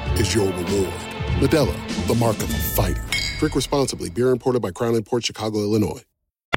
is 0.19 0.33
your 0.35 0.47
reward. 0.47 0.93
Modelo, 1.39 1.75
the 2.07 2.15
mark 2.15 2.37
of 2.37 2.49
a 2.49 2.57
fighter. 2.57 3.03
Drink 3.39 3.55
responsibly. 3.55 4.09
Beer 4.09 4.29
imported 4.29 4.61
by 4.61 4.71
Crown 4.71 5.01
Port 5.03 5.25
Chicago, 5.25 5.59
Illinois. 5.59 6.01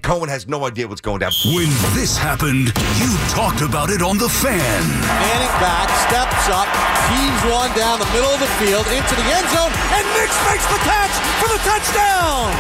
Cohen 0.05 0.29
has 0.29 0.45
no 0.45 0.69
idea 0.69 0.85
what's 0.85 1.01
going 1.01 1.25
down. 1.25 1.33
When 1.49 1.73
this 1.97 2.13
happened, 2.13 2.69
you 3.01 3.11
talked 3.33 3.65
about 3.65 3.89
it 3.89 4.05
on 4.05 4.21
The 4.21 4.29
Fan. 4.29 4.85
Manning 5.01 5.57
back, 5.65 5.89
steps 6.05 6.45
up, 6.53 6.69
heaves 7.09 7.43
one 7.49 7.73
down 7.73 7.97
the 7.97 8.11
middle 8.13 8.29
of 8.29 8.37
the 8.37 8.53
field 8.61 8.85
into 8.93 9.15
the 9.17 9.27
end 9.33 9.49
zone, 9.49 9.73
and 9.73 10.05
Nix 10.13 10.29
makes 10.45 10.69
the 10.69 10.77
catch 10.85 11.15
for 11.41 11.49
the 11.49 11.61
touchdown! 11.65 12.53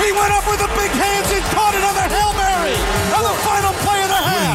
He 0.00 0.16
went 0.16 0.32
up 0.32 0.48
with 0.48 0.64
the 0.64 0.72
big 0.80 0.88
hands 0.96 1.28
and 1.28 1.44
caught 1.52 1.76
it 1.76 1.84
on 1.84 1.92
the 1.92 2.08
Hail 2.08 2.32
Mary 2.32 2.78
on 3.12 3.20
the 3.20 3.36
final 3.44 3.76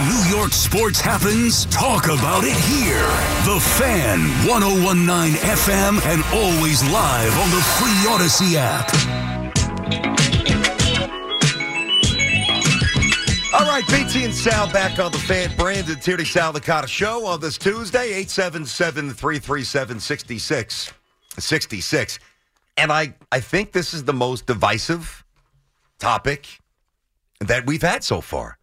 New 0.06 0.22
York 0.30 0.54
sports 0.54 1.02
happens, 1.02 1.66
talk 1.66 2.06
about 2.06 2.44
it 2.44 2.54
here. 2.54 3.10
The 3.52 3.60
Fan, 3.60 4.20
1019 4.48 5.34
FM, 5.42 6.00
and 6.06 6.24
always 6.32 6.84
live 6.92 7.36
on 7.40 7.50
the 7.50 7.62
free 7.74 8.06
Audacy 8.06 8.54
app. 8.56 8.94
All 13.52 13.66
right, 13.66 13.84
BT 13.88 14.26
and 14.26 14.34
Sal 14.34 14.72
back 14.72 15.00
on 15.00 15.12
the 15.12 15.18
fan. 15.18 15.50
Brandon 15.58 16.00
Tierney, 16.00 16.26
Sal 16.26 16.54
Licata 16.54 16.88
show 16.88 17.26
on 17.26 17.42
this 17.42 17.58
Tuesday, 17.58 18.14
877 18.14 19.12
337 19.12 20.00
66. 20.00 20.94
And 22.78 22.92
I, 22.92 23.16
I 23.32 23.40
think 23.40 23.72
this 23.72 23.96
is 23.96 24.04
the 24.04 24.14
most 24.14 24.46
divisive 24.46 25.26
topic 25.98 26.60
that 27.40 27.66
we've 27.66 27.82
had 27.82 28.04
so 28.04 28.22
far. 28.22 28.60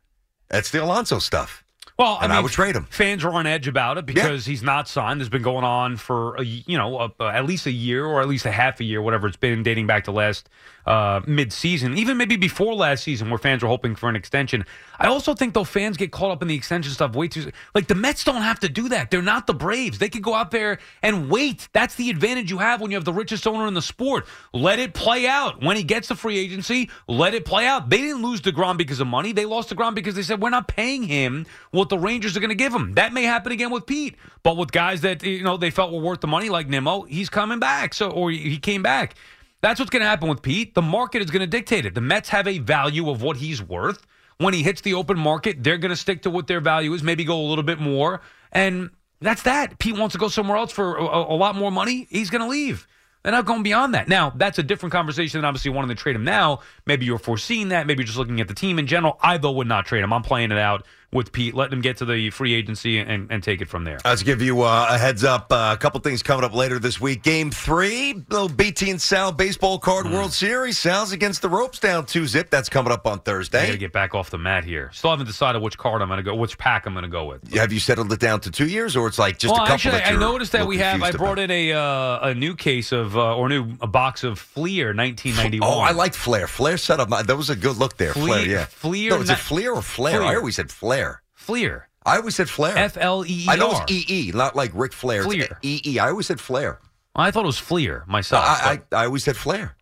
That's 0.53 0.71
the 0.71 0.83
Alonso 0.85 1.19
stuff. 1.19 1.65
Well, 1.98 2.18
I 2.20 2.24
and 2.24 2.33
I, 2.33 2.37
mean, 2.37 2.44
would 2.44 2.52
trade 2.52 2.74
him. 2.74 2.85
Fans 2.90 3.22
are 3.24 3.33
on 3.33 3.46
edge 3.46 3.68
about 3.68 3.98
it 3.98 4.07
because 4.07 4.46
he's 4.46 4.62
not 4.62 4.88
signed. 4.88 5.20
It's 5.20 5.28
been 5.28 5.42
going 5.42 5.64
on 5.64 5.96
for 5.96 6.37
a, 6.37 6.42
you 6.42 6.78
know 6.78 7.12
a, 7.20 7.24
at 7.24 7.44
least 7.44 7.66
a 7.66 7.70
year 7.70 8.07
or 8.07 8.20
at 8.20 8.28
least 8.28 8.46
a 8.46 8.50
half 8.50 8.81
a 8.81 8.85
year, 8.85 9.02
whatever 9.02 9.26
it's 9.26 9.37
been, 9.37 9.62
dating 9.62 9.87
back 9.87 10.05
to 10.05 10.12
last 10.12 10.48
uh, 10.87 11.20
mid-season, 11.26 11.96
even 11.96 12.16
maybe 12.16 12.37
before 12.37 12.75
last 12.75 13.04
season, 13.04 13.31
where 13.31 13.38
fans 13.38 13.62
were 13.62 13.69
hoping 13.69 13.94
for 13.94 14.08
an 14.08 14.17
extension. 14.17 14.64
I 14.98 15.06
also 15.06 15.35
think 15.35 15.54
though 15.54 15.64
fans 15.64 15.96
get 15.96 16.12
caught 16.12 16.31
up 16.31 16.42
in 16.42 16.48
the 16.48 16.54
extension 16.54 16.92
stuff 16.92 17.14
way 17.14 17.29
too. 17.29 17.52
Like 17.75 17.88
the 17.88 17.94
Mets 17.94 18.25
don't 18.25 18.42
have 18.42 18.60
to 18.60 18.69
do 18.69 18.88
that. 18.88 19.10
They're 19.10 19.23
not 19.23 19.46
the 19.46 19.54
Braves. 19.54 19.98
They 19.98 20.08
could 20.08 20.23
go 20.23 20.35
out 20.35 20.50
there 20.50 20.79
and 21.02 21.31
wait. 21.31 21.69
That's 21.73 21.94
the 21.94 22.10
advantage 22.10 22.50
you 22.50 22.58
have 22.58 22.81
when 22.81 22.90
you 22.90 22.96
have 22.96 23.04
the 23.04 23.12
richest 23.12 23.46
owner 23.46 23.67
in 23.67 23.75
the 23.75 23.83
sport. 23.83 24.27
Let 24.52 24.79
it 24.79 24.94
play 24.94 25.27
out. 25.27 25.62
When 25.62 25.77
he 25.77 25.85
gets 25.85 26.08
the 26.08 26.17
free 26.17 26.38
agency, 26.38 26.90
let 27.06 27.35
it 27.35 27.44
play 27.44 27.67
out. 27.67 27.90
They 27.90 27.98
didn't 27.98 28.23
lose 28.23 28.40
deGrom 28.40 28.77
because 28.77 29.00
of 29.00 29.06
money. 29.06 29.33
They 29.33 29.44
lost 29.44 29.71
deGrom 29.71 29.94
because 29.94 30.14
they 30.14 30.23
said 30.23 30.40
we're 30.40 30.50
not 30.50 30.69
paying 30.69 31.02
him 31.02 31.46
what 31.83 31.88
the 31.88 31.98
Rangers 31.98 32.37
are 32.37 32.40
going 32.40 32.50
to 32.50 32.54
give 32.54 32.72
him. 32.72 32.94
That 32.94 33.12
may 33.12 33.24
happen 33.24 33.50
again 33.50 33.72
with 33.72 33.87
Pete, 33.87 34.14
but 34.44 34.56
with 34.56 34.70
guys 34.70 35.00
that 35.00 35.24
you 35.24 35.42
know 35.42 35.56
they 35.56 35.70
felt 35.70 35.92
were 35.92 36.00
worth 36.00 36.20
the 36.20 36.28
money, 36.28 36.48
like 36.48 36.68
Nimmo, 36.68 37.02
he's 37.02 37.28
coming 37.28 37.58
back. 37.58 37.92
So 37.92 38.08
or 38.08 38.30
he 38.30 38.56
came 38.58 38.85
back. 38.85 39.16
That's 39.62 39.80
what's 39.80 39.90
going 39.90 40.02
to 40.02 40.08
happen 40.08 40.28
with 40.28 40.42
Pete. 40.42 40.76
The 40.76 40.83
market 40.83 41.22
is 41.22 41.30
going 41.33 41.40
to 41.40 41.46
dictate 41.48 41.85
it. 41.85 41.94
The 41.94 42.00
Mets 42.00 42.28
have 42.28 42.46
a 42.46 42.58
value 42.58 43.10
of 43.10 43.20
what 43.20 43.37
he's 43.37 43.60
worth. 43.60 44.06
When 44.38 44.54
he 44.54 44.62
hits 44.62 44.80
the 44.80 44.94
open 44.94 45.18
market, 45.18 45.64
they're 45.64 45.78
going 45.78 45.90
to 45.90 45.96
stick 45.96 46.22
to 46.22 46.30
what 46.30 46.46
their 46.46 46.60
value 46.60 46.92
is, 46.94 47.02
maybe 47.02 47.24
go 47.24 47.40
a 47.40 47.46
little 47.46 47.64
bit 47.64 47.80
more. 47.80 48.20
And 48.52 48.90
that's 49.20 49.42
that. 49.42 49.80
Pete 49.80 49.98
wants 49.98 50.12
to 50.12 50.18
go 50.20 50.28
somewhere 50.28 50.56
else 50.56 50.70
for 50.70 50.96
a, 50.96 51.04
a 51.04 51.37
lot 51.37 51.56
more 51.56 51.72
money. 51.72 52.06
He's 52.10 52.30
going 52.30 52.42
to 52.42 52.48
leave. 52.48 52.87
They're 53.22 53.33
not 53.33 53.44
going 53.44 53.62
beyond 53.62 53.94
that. 53.94 54.08
Now, 54.08 54.30
that's 54.30 54.58
a 54.58 54.62
different 54.62 54.92
conversation 54.92 55.38
than 55.38 55.44
obviously 55.44 55.70
wanting 55.70 55.94
to 55.94 56.00
trade 56.00 56.16
him 56.16 56.24
now. 56.24 56.60
Maybe 56.87 57.06
you're 57.06 57.18
foreseeing 57.18 57.68
that. 57.68 57.87
Maybe 57.87 58.00
you're 58.00 58.06
just 58.06 58.18
looking 58.18 58.40
at 58.40 58.48
the 58.48 58.54
team 58.54 58.78
in 58.78 58.87
general. 58.87 59.18
I, 59.22 59.38
though, 59.38 59.52
would 59.52 59.68
not 59.68 59.87
trade 59.87 60.02
him. 60.02 60.12
I'm 60.12 60.22
playing 60.22 60.50
it 60.50 60.58
out 60.58 60.87
with 61.13 61.31
Pete, 61.33 61.54
letting 61.54 61.75
him 61.75 61.83
get 61.83 61.98
to 61.98 62.04
the 62.06 62.31
free 62.31 62.54
agency 62.54 62.98
and, 62.98 63.31
and 63.31 63.42
take 63.42 63.60
it 63.60 63.69
from 63.69 63.85
there. 63.85 63.98
Let's 64.04 64.23
give 64.23 64.40
you 64.40 64.63
uh, 64.63 64.87
a 64.90 64.96
heads 64.98 65.25
up. 65.25 65.52
Uh, 65.52 65.71
a 65.75 65.77
couple 65.77 66.00
things 66.00 66.23
coming 66.23 66.44
up 66.44 66.54
later 66.54 66.79
this 66.79 67.00
week. 67.00 67.23
Game 67.23 67.50
three, 67.50 68.15
little 68.31 68.48
BT 68.48 68.90
and 68.90 69.00
Sal 69.00 69.31
baseball 69.33 69.79
card 69.79 70.06
Hmm. 70.06 70.15
World 70.15 70.33
Series. 70.33 70.79
Sal's 70.79 71.13
against 71.13 71.42
the 71.42 71.48
ropes 71.48 71.79
down 71.79 72.06
two 72.06 72.27
zip. 72.27 72.50
That's 72.50 72.69
coming 72.69 72.92
up 72.92 73.06
on 73.06 73.21
Thursday. 73.21 73.63
I 73.63 73.67
got 73.67 73.73
to 73.73 73.79
get 73.79 73.92
back 73.92 74.15
off 74.15 74.31
the 74.31 74.38
mat 74.38 74.65
here. 74.65 74.90
Still 74.92 75.10
haven't 75.10 75.27
decided 75.27 75.60
which 75.63 75.77
card 75.79 76.00
I'm 76.02 76.08
going 76.08 76.17
to 76.19 76.23
go, 76.23 76.35
which 76.35 76.56
pack 76.58 76.87
I'm 76.87 76.94
going 76.94 77.02
to 77.04 77.08
go 77.10 77.27
with. 77.27 77.52
Have 77.54 77.73
you 77.73 77.79
settled 77.81 78.10
it 78.13 78.21
down 78.21 78.40
to 78.40 78.50
two 78.50 78.67
years, 78.67 78.96
or 78.96 79.06
it's 79.06 79.19
like 79.19 79.38
just 79.38 79.52
well, 79.52 79.65
a 79.65 79.67
couple? 79.67 79.92
actually, 79.92 80.02
I 80.02 80.19
noticed 80.19 80.52
that 80.52 80.67
we 80.67 80.79
have. 80.79 81.02
I 81.02 81.10
brought 81.13 81.38
about? 81.38 81.50
in 81.50 81.50
a 81.50 81.73
uh, 81.73 82.29
a 82.31 82.35
new 82.35 82.54
case 82.56 82.90
of 82.92 83.17
uh, 83.17 83.37
or 83.37 83.48
new 83.48 83.75
a 83.81 83.87
box 83.87 84.25
of 84.25 84.38
Fleer 84.38 84.94
1991. 84.94 85.69
Oh, 85.69 85.81
I 85.81 85.90
like 85.92 86.15
Flair. 86.15 86.46
Flair 86.46 86.77
set 86.79 87.00
up. 87.00 87.08
My, 87.08 87.23
that 87.23 87.37
was 87.37 87.50
a 87.50 87.56
good 87.56 87.77
look 87.77 87.96
there. 87.98 88.15
Fleer- 88.15 88.27
Flair, 88.27 88.46
yeah. 88.46 88.65
Fleer 88.65 89.10
No, 89.10 89.21
is 89.21 89.31
it 89.31 89.37
Fleer 89.38 89.73
or 89.75 89.83
Flair? 89.83 90.23
I 90.23 90.37
always 90.37 90.56
said 90.56 90.71
Flair. 90.71 91.02
Fleer. 91.43 91.88
I 92.05 92.17
always 92.17 92.35
said 92.35 92.49
Flair. 92.49 92.77
F 92.77 92.97
L 92.97 93.25
E 93.27 93.45
E 93.45 93.47
I 93.49 93.57
know 93.57 93.71
it's 93.73 93.93
E 93.93 94.05
E, 94.09 94.33
not 94.33 94.57
like 94.57 94.71
Ric 94.75 94.93
Flair. 94.93 95.23
Fleer. 95.25 95.59
E 95.63 95.81
E. 95.85 95.99
I 95.99 96.09
always 96.09 96.27
said 96.27 96.40
Flair. 96.40 96.81
I 97.15 97.31
thought 97.31 97.45
it 97.45 97.47
was 97.47 97.59
Fleer 97.59 98.05
myself. 98.07 98.45
I, 98.45 98.81
I, 98.93 99.03
I 99.03 99.05
always 99.07 99.23
said 99.25 99.37
Flair. 99.37 99.77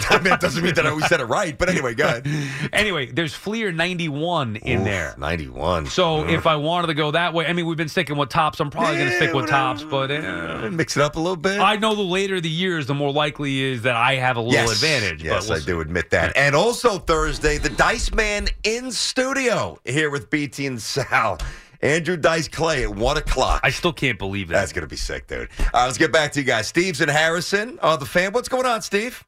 I 0.10 0.20
mean, 0.20 0.32
it 0.32 0.40
doesn't 0.40 0.62
mean 0.62 0.74
that 0.74 0.86
I 0.86 0.90
always 0.90 1.06
said 1.06 1.20
it 1.20 1.24
right, 1.24 1.56
but 1.56 1.68
anyway, 1.68 1.94
go 1.94 2.04
ahead. 2.04 2.26
anyway, 2.72 3.06
there's 3.06 3.34
Fleer 3.34 3.72
91 3.72 4.56
in 4.56 4.80
Oof, 4.80 4.84
there. 4.84 5.14
91. 5.18 5.86
So 5.86 6.26
if 6.26 6.46
I 6.46 6.56
wanted 6.56 6.88
to 6.88 6.94
go 6.94 7.10
that 7.10 7.34
way, 7.34 7.46
I 7.46 7.52
mean, 7.52 7.66
we've 7.66 7.76
been 7.76 7.88
sticking 7.88 8.16
with 8.16 8.28
Topps. 8.28 8.60
I'm 8.60 8.70
probably 8.70 8.96
going 8.96 9.10
to 9.10 9.16
stick 9.16 9.34
with 9.34 9.48
Topps, 9.48 9.84
but 9.84 10.10
uh, 10.10 10.70
Mix 10.70 10.96
it 10.96 11.02
up 11.02 11.16
a 11.16 11.20
little 11.20 11.36
bit. 11.36 11.60
I 11.60 11.76
know 11.76 11.94
the 11.94 12.02
later 12.02 12.40
the 12.40 12.48
years, 12.48 12.86
the 12.86 12.94
more 12.94 13.12
likely 13.12 13.60
is 13.60 13.82
that 13.82 13.96
I 13.96 14.14
have 14.16 14.36
a 14.36 14.40
little 14.40 14.54
yes. 14.54 14.72
advantage. 14.72 15.22
Yes, 15.22 15.46
but 15.46 15.54
we'll 15.54 15.62
I 15.62 15.66
do 15.66 15.80
admit 15.80 16.10
that. 16.10 16.36
And 16.36 16.54
also 16.54 16.98
Thursday, 16.98 17.58
the 17.58 17.70
Dice 17.70 18.12
Man 18.12 18.48
in 18.64 18.90
studio 18.90 19.78
here 19.84 20.10
with 20.10 20.30
BT 20.30 20.66
and 20.66 20.80
Sal. 20.80 21.38
Andrew 21.82 22.16
Dice 22.16 22.46
Clay 22.46 22.84
at 22.84 22.94
1 22.94 23.16
o'clock. 23.16 23.60
I 23.64 23.70
still 23.70 23.92
can't 23.92 24.18
believe 24.18 24.48
that. 24.48 24.54
That's 24.54 24.72
going 24.72 24.82
to 24.82 24.88
be 24.88 24.96
sick, 24.96 25.26
dude. 25.26 25.48
Uh, 25.74 25.84
let's 25.86 25.98
get 25.98 26.12
back 26.12 26.32
to 26.32 26.40
you 26.40 26.46
guys. 26.46 26.68
Steve's 26.68 27.00
in 27.00 27.08
Harrison. 27.08 27.78
Uh, 27.82 27.96
the 27.96 28.06
fan. 28.06 28.32
What's 28.32 28.48
going 28.48 28.66
on, 28.66 28.82
Steve? 28.82 29.24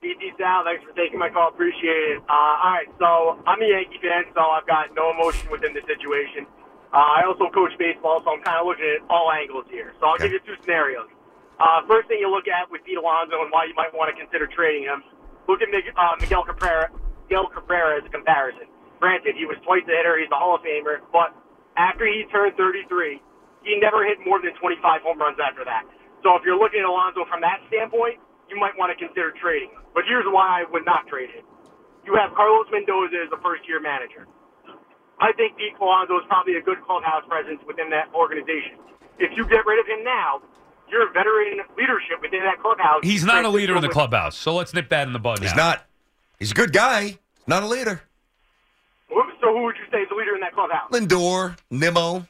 BT 0.00 0.32
Sal, 0.40 0.64
thanks 0.64 0.80
for 0.80 0.96
taking 0.96 1.20
my 1.20 1.28
call. 1.28 1.52
Appreciate 1.52 2.16
it. 2.16 2.24
Uh, 2.24 2.32
all 2.32 2.72
right, 2.72 2.88
so 2.96 3.36
I'm 3.44 3.60
a 3.60 3.68
Yankee 3.68 4.00
fan, 4.00 4.24
so 4.32 4.40
I've 4.40 4.64
got 4.64 4.96
no 4.96 5.12
emotion 5.12 5.52
within 5.52 5.76
the 5.76 5.84
situation. 5.84 6.48
Uh, 6.88 7.20
I 7.20 7.28
also 7.28 7.52
coach 7.52 7.76
baseball, 7.76 8.24
so 8.24 8.32
I'm 8.32 8.40
kind 8.40 8.56
of 8.56 8.64
looking 8.64 8.88
at 8.88 9.04
all 9.12 9.28
angles 9.28 9.68
here. 9.68 9.92
So 10.00 10.08
I'll 10.08 10.16
give 10.16 10.32
you 10.32 10.40
two 10.40 10.56
scenarios. 10.64 11.04
Uh, 11.60 11.84
first 11.84 12.08
thing 12.08 12.16
you 12.16 12.32
look 12.32 12.48
at 12.48 12.72
with 12.72 12.80
Pete 12.88 12.96
Alonso 12.96 13.44
and 13.44 13.52
why 13.52 13.68
you 13.68 13.76
might 13.76 13.92
want 13.92 14.08
to 14.08 14.16
consider 14.16 14.48
trading 14.48 14.88
him, 14.88 15.04
look 15.44 15.60
at 15.60 15.68
Mig- 15.68 15.92
uh, 15.92 16.16
Miguel 16.16 16.48
Cabrera, 16.48 16.88
Miguel 17.28 17.52
Cabrera 17.52 18.00
as 18.00 18.04
a 18.08 18.12
comparison. 18.12 18.72
Granted, 19.04 19.36
he 19.36 19.44
was 19.44 19.60
twice 19.68 19.84
a 19.84 19.92
hitter, 19.92 20.16
he's 20.16 20.32
a 20.32 20.40
Hall 20.40 20.56
of 20.56 20.64
Famer, 20.64 21.04
but 21.12 21.36
after 21.76 22.08
he 22.08 22.24
turned 22.32 22.56
33, 22.56 23.20
he 23.68 23.76
never 23.76 24.08
hit 24.08 24.16
more 24.24 24.40
than 24.40 24.56
25 24.56 24.80
home 25.04 25.20
runs 25.20 25.36
after 25.36 25.60
that. 25.68 25.84
So 26.24 26.40
if 26.40 26.42
you're 26.48 26.56
looking 26.56 26.80
at 26.80 26.88
Alonso 26.88 27.28
from 27.28 27.44
that 27.44 27.60
standpoint, 27.68 28.16
you 28.50 28.58
might 28.58 28.76
want 28.76 28.90
to 28.90 28.98
consider 28.98 29.32
trading. 29.40 29.70
But 29.94 30.04
here's 30.06 30.26
why 30.26 30.62
I 30.62 30.70
would 30.70 30.84
not 30.84 31.06
trade 31.06 31.30
him. 31.30 31.44
You 32.04 32.18
have 32.18 32.34
Carlos 32.34 32.66
Mendoza 32.70 33.26
as 33.26 33.30
a 33.32 33.40
first-year 33.42 33.80
manager. 33.80 34.26
I 35.20 35.32
think 35.36 35.56
Pete 35.56 35.76
Alonso 35.80 36.18
is 36.18 36.24
probably 36.28 36.56
a 36.56 36.62
good 36.62 36.80
clubhouse 36.84 37.22
presence 37.28 37.60
within 37.66 37.90
that 37.90 38.08
organization. 38.14 38.80
If 39.18 39.36
you 39.36 39.44
get 39.46 39.66
rid 39.66 39.78
of 39.78 39.86
him 39.86 40.02
now, 40.02 40.40
your 40.90 41.12
veteran 41.12 41.60
leadership 41.76 42.18
within 42.22 42.40
that 42.40 42.60
clubhouse. 42.60 43.00
He's 43.02 43.24
not 43.24 43.44
a 43.44 43.48
leader 43.48 43.76
in 43.76 43.82
the 43.82 43.88
clubhouse, 43.88 44.36
so 44.36 44.54
let's 44.54 44.74
nip 44.74 44.88
that 44.88 45.06
in 45.06 45.12
the 45.12 45.18
bud. 45.18 45.40
He's 45.40 45.54
now. 45.54 45.68
not. 45.68 45.86
He's 46.38 46.50
a 46.50 46.54
good 46.54 46.72
guy. 46.72 47.18
Not 47.46 47.62
a 47.62 47.66
leader. 47.66 48.02
So 49.40 49.54
who 49.54 49.62
would 49.64 49.76
you 49.76 49.84
say 49.90 50.02
is 50.02 50.08
the 50.10 50.14
leader 50.16 50.34
in 50.34 50.40
that 50.40 50.52
clubhouse? 50.52 50.90
Lindor, 50.90 51.56
Nimmo. 51.70 52.26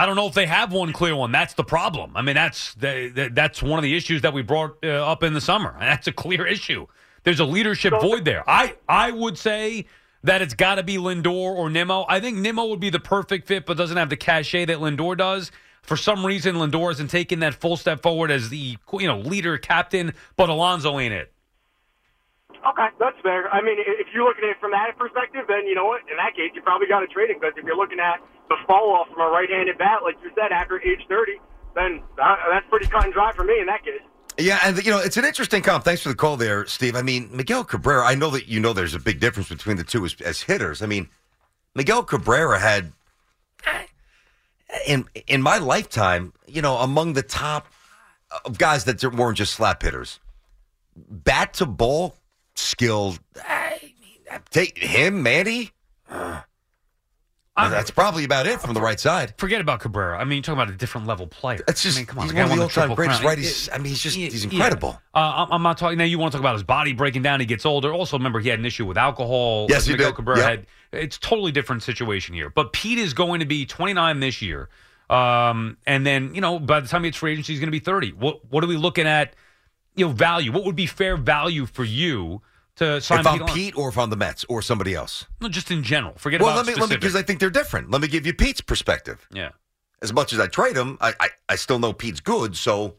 I 0.00 0.06
don't 0.06 0.16
know 0.16 0.26
if 0.26 0.32
they 0.32 0.46
have 0.46 0.72
one 0.72 0.94
clear 0.94 1.14
one. 1.14 1.30
That's 1.30 1.52
the 1.52 1.62
problem. 1.62 2.12
I 2.16 2.22
mean, 2.22 2.34
that's 2.34 2.72
the, 2.72 3.30
that's 3.34 3.62
one 3.62 3.78
of 3.78 3.82
the 3.82 3.94
issues 3.94 4.22
that 4.22 4.32
we 4.32 4.40
brought 4.40 4.78
uh, 4.82 4.88
up 4.88 5.22
in 5.22 5.34
the 5.34 5.42
summer. 5.42 5.76
That's 5.78 6.06
a 6.06 6.12
clear 6.12 6.46
issue. 6.46 6.86
There's 7.22 7.38
a 7.38 7.44
leadership 7.44 7.92
void 8.00 8.24
there. 8.24 8.42
I 8.48 8.76
I 8.88 9.10
would 9.10 9.36
say 9.36 9.84
that 10.24 10.40
it's 10.40 10.54
got 10.54 10.76
to 10.76 10.82
be 10.82 10.96
Lindor 10.96 11.54
or 11.54 11.68
Nimmo. 11.68 12.06
I 12.08 12.18
think 12.18 12.38
Nimmo 12.38 12.64
would 12.68 12.80
be 12.80 12.88
the 12.88 12.98
perfect 12.98 13.46
fit, 13.46 13.66
but 13.66 13.76
doesn't 13.76 13.98
have 13.98 14.08
the 14.08 14.16
cachet 14.16 14.64
that 14.64 14.78
Lindor 14.78 15.18
does. 15.18 15.52
For 15.82 15.98
some 15.98 16.24
reason, 16.24 16.54
Lindor 16.54 16.88
hasn't 16.88 17.10
taken 17.10 17.40
that 17.40 17.52
full 17.52 17.76
step 17.76 18.00
forward 18.00 18.30
as 18.30 18.48
the 18.48 18.78
you 18.94 19.06
know 19.06 19.18
leader, 19.18 19.58
captain, 19.58 20.14
but 20.34 20.48
Alonso 20.48 20.98
ain't 20.98 21.12
it. 21.12 21.30
Okay, 22.60 22.88
that's 22.98 23.16
fair. 23.22 23.48
I 23.48 23.62
mean, 23.62 23.76
if 23.80 24.08
you're 24.12 24.28
looking 24.28 24.44
at 24.44 24.50
it 24.50 24.60
from 24.60 24.72
that 24.72 24.92
perspective, 24.98 25.46
then 25.48 25.66
you 25.66 25.74
know 25.74 25.86
what? 25.86 26.02
In 26.10 26.16
that 26.16 26.36
case, 26.36 26.52
you 26.54 26.60
probably 26.60 26.86
got 26.86 27.00
to 27.00 27.06
trade 27.06 27.30
him 27.30 27.40
because 27.40 27.54
if 27.56 27.64
you're 27.64 27.76
looking 27.76 28.00
at 28.00 28.20
the 28.48 28.56
fall 28.66 28.92
off 28.92 29.08
from 29.08 29.20
a 29.22 29.30
right-handed 29.30 29.78
bat, 29.78 30.02
like 30.04 30.16
you 30.22 30.30
said, 30.36 30.52
after 30.52 30.76
age 30.82 31.00
30, 31.08 31.40
then 31.74 32.02
that, 32.16 32.36
that's 32.50 32.66
pretty 32.68 32.86
cut 32.86 33.04
and 33.04 33.14
dry 33.14 33.32
for 33.32 33.44
me 33.44 33.60
in 33.60 33.66
that 33.66 33.82
case. 33.82 34.04
Yeah, 34.38 34.60
and 34.64 34.76
you 34.84 34.90
know 34.90 34.98
it's 34.98 35.16
an 35.16 35.24
interesting 35.24 35.62
comp. 35.62 35.84
Thanks 35.84 36.02
for 36.02 36.08
the 36.08 36.14
call 36.14 36.36
there, 36.36 36.64
Steve. 36.66 36.96
I 36.96 37.02
mean, 37.02 37.28
Miguel 37.32 37.64
Cabrera. 37.64 38.06
I 38.06 38.14
know 38.14 38.30
that 38.30 38.46
you 38.46 38.60
know 38.60 38.72
there's 38.72 38.94
a 38.94 38.98
big 38.98 39.20
difference 39.20 39.48
between 39.48 39.76
the 39.76 39.84
two 39.84 40.04
as, 40.04 40.14
as 40.20 40.42
hitters. 40.42 40.82
I 40.82 40.86
mean, 40.86 41.08
Miguel 41.74 42.04
Cabrera 42.04 42.58
had 42.58 42.92
in 44.86 45.04
in 45.26 45.42
my 45.42 45.58
lifetime, 45.58 46.32
you 46.46 46.62
know, 46.62 46.76
among 46.76 47.14
the 47.14 47.22
top 47.22 47.66
of 48.44 48.58
guys 48.58 48.84
that 48.84 49.02
weren't 49.14 49.36
just 49.36 49.54
slap 49.54 49.82
hitters, 49.82 50.20
bat 50.96 51.52
to 51.54 51.66
ball 51.66 52.14
skill. 52.60 53.16
I 53.44 53.92
mean, 54.00 54.40
take 54.50 54.78
him, 54.78 55.22
Manny. 55.22 55.70
Uh, 57.56 57.68
that's 57.68 57.90
probably 57.90 58.24
about 58.24 58.46
it 58.46 58.58
from 58.58 58.72
the 58.72 58.80
right 58.80 58.98
side. 58.98 59.34
Forget 59.36 59.60
about 59.60 59.80
Cabrera. 59.80 60.18
I 60.18 60.24
mean, 60.24 60.36
you're 60.36 60.42
talking 60.42 60.62
about 60.62 60.72
a 60.72 60.76
different 60.76 61.06
level 61.06 61.26
player. 61.26 61.60
That's 61.66 61.82
just 61.82 61.98
I 61.98 62.00
mean, 62.00 62.06
come 62.06 62.18
on, 62.20 62.24
he's 62.24 62.32
the 62.32 62.36
guy 62.36 62.42
one 62.44 62.52
of 62.52 62.56
the 62.58 62.62
all-time 62.80 62.94
greatest, 62.94 63.20
Crown. 63.20 63.36
right? 63.36 63.68
I 63.72 63.78
mean, 63.78 63.86
he's 63.86 64.00
just- 64.02 64.16
he's 64.16 64.44
Yeah. 64.46 64.50
incredible. 64.52 64.98
Uh, 65.14 65.18
I'm, 65.44 65.52
I'm 65.54 65.62
not 65.62 65.76
talking 65.76 65.98
now. 65.98 66.04
You 66.04 66.18
want 66.18 66.32
to 66.32 66.38
talk 66.38 66.42
about 66.42 66.54
his 66.54 66.62
body 66.62 66.94
breaking 66.94 67.20
down? 67.22 67.38
He 67.40 67.44
gets 67.46 67.66
older. 67.66 67.92
Also, 67.92 68.16
remember 68.16 68.40
he 68.40 68.48
had 68.48 68.58
an 68.60 68.64
issue 68.64 68.86
with 68.86 68.96
alcohol. 68.96 69.66
Yes, 69.68 69.84
he 69.84 69.92
Miguel 69.92 70.10
did. 70.10 70.16
Cabrera 70.16 70.38
Yep. 70.38 70.48
had. 70.48 70.66
It's 70.92 71.18
totally 71.18 71.52
different 71.52 71.82
situation 71.82 72.34
here. 72.34 72.48
But 72.48 72.72
Pete 72.72 72.98
is 72.98 73.12
going 73.12 73.40
to 73.40 73.46
be 73.46 73.66
29 73.66 74.20
this 74.20 74.40
year, 74.40 74.70
um, 75.10 75.76
and 75.86 76.06
then 76.06 76.34
you 76.34 76.40
know 76.40 76.58
by 76.58 76.80
the 76.80 76.88
time 76.88 77.02
he 77.02 77.08
hits 77.08 77.18
free 77.18 77.32
agency, 77.32 77.52
he's 77.52 77.60
going 77.60 77.66
to 77.68 77.72
be 77.72 77.78
30. 77.80 78.12
What 78.12 78.50
what 78.50 78.64
are 78.64 78.68
we 78.68 78.76
looking 78.78 79.06
at? 79.06 79.34
You 79.96 80.06
know, 80.06 80.12
value. 80.12 80.50
What 80.50 80.64
would 80.64 80.76
be 80.76 80.86
fair 80.86 81.16
value 81.18 81.66
for 81.66 81.84
you 81.84 82.40
to 82.80 83.00
sign 83.00 83.20
if 83.20 83.26
I'm 83.26 83.46
Pete? 83.46 83.76
Or 83.76 83.88
if 83.88 83.96
I'm 83.96 84.10
the 84.10 84.16
Mets 84.16 84.44
or 84.48 84.60
somebody 84.60 84.94
else. 84.94 85.26
No, 85.40 85.48
just 85.48 85.70
in 85.70 85.82
general. 85.82 86.14
Forget 86.18 86.40
well, 86.40 86.50
about 86.50 86.66
let 86.66 86.66
me, 86.66 86.72
let 86.72 86.76
me 86.76 86.82
specific. 86.96 87.00
because 87.00 87.16
I 87.16 87.22
think 87.22 87.38
they're 87.40 87.48
different. 87.50 87.90
Let 87.90 88.02
me 88.02 88.08
give 88.08 88.26
you 88.26 88.34
Pete's 88.34 88.60
perspective. 88.60 89.26
yeah. 89.32 89.50
As 90.02 90.12
much 90.14 90.32
as 90.32 90.40
I 90.40 90.46
trade 90.46 90.76
him, 90.76 90.96
I, 91.02 91.12
I, 91.20 91.28
I 91.50 91.56
still 91.56 91.78
know 91.78 91.92
Pete's 91.92 92.20
good. 92.20 92.56
So 92.56 92.94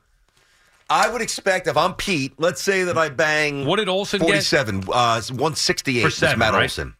I 0.87 1.09
would 1.09 1.21
expect 1.23 1.65
if 1.67 1.75
I'm 1.75 1.95
Pete, 1.95 2.33
let's 2.37 2.61
say 2.61 2.83
that 2.83 2.95
I 2.97 3.09
bang 3.09 3.65
What 3.65 3.77
did 3.77 3.89
Olson 3.89 4.19
get? 4.19 4.27
47, 4.27 4.83
uh, 4.87 5.19
168 5.21 5.99
For 6.01 6.05
was 6.05 6.15
seven, 6.15 6.37
Matt 6.37 6.53
right? 6.53 6.61
Olson. 6.63 6.93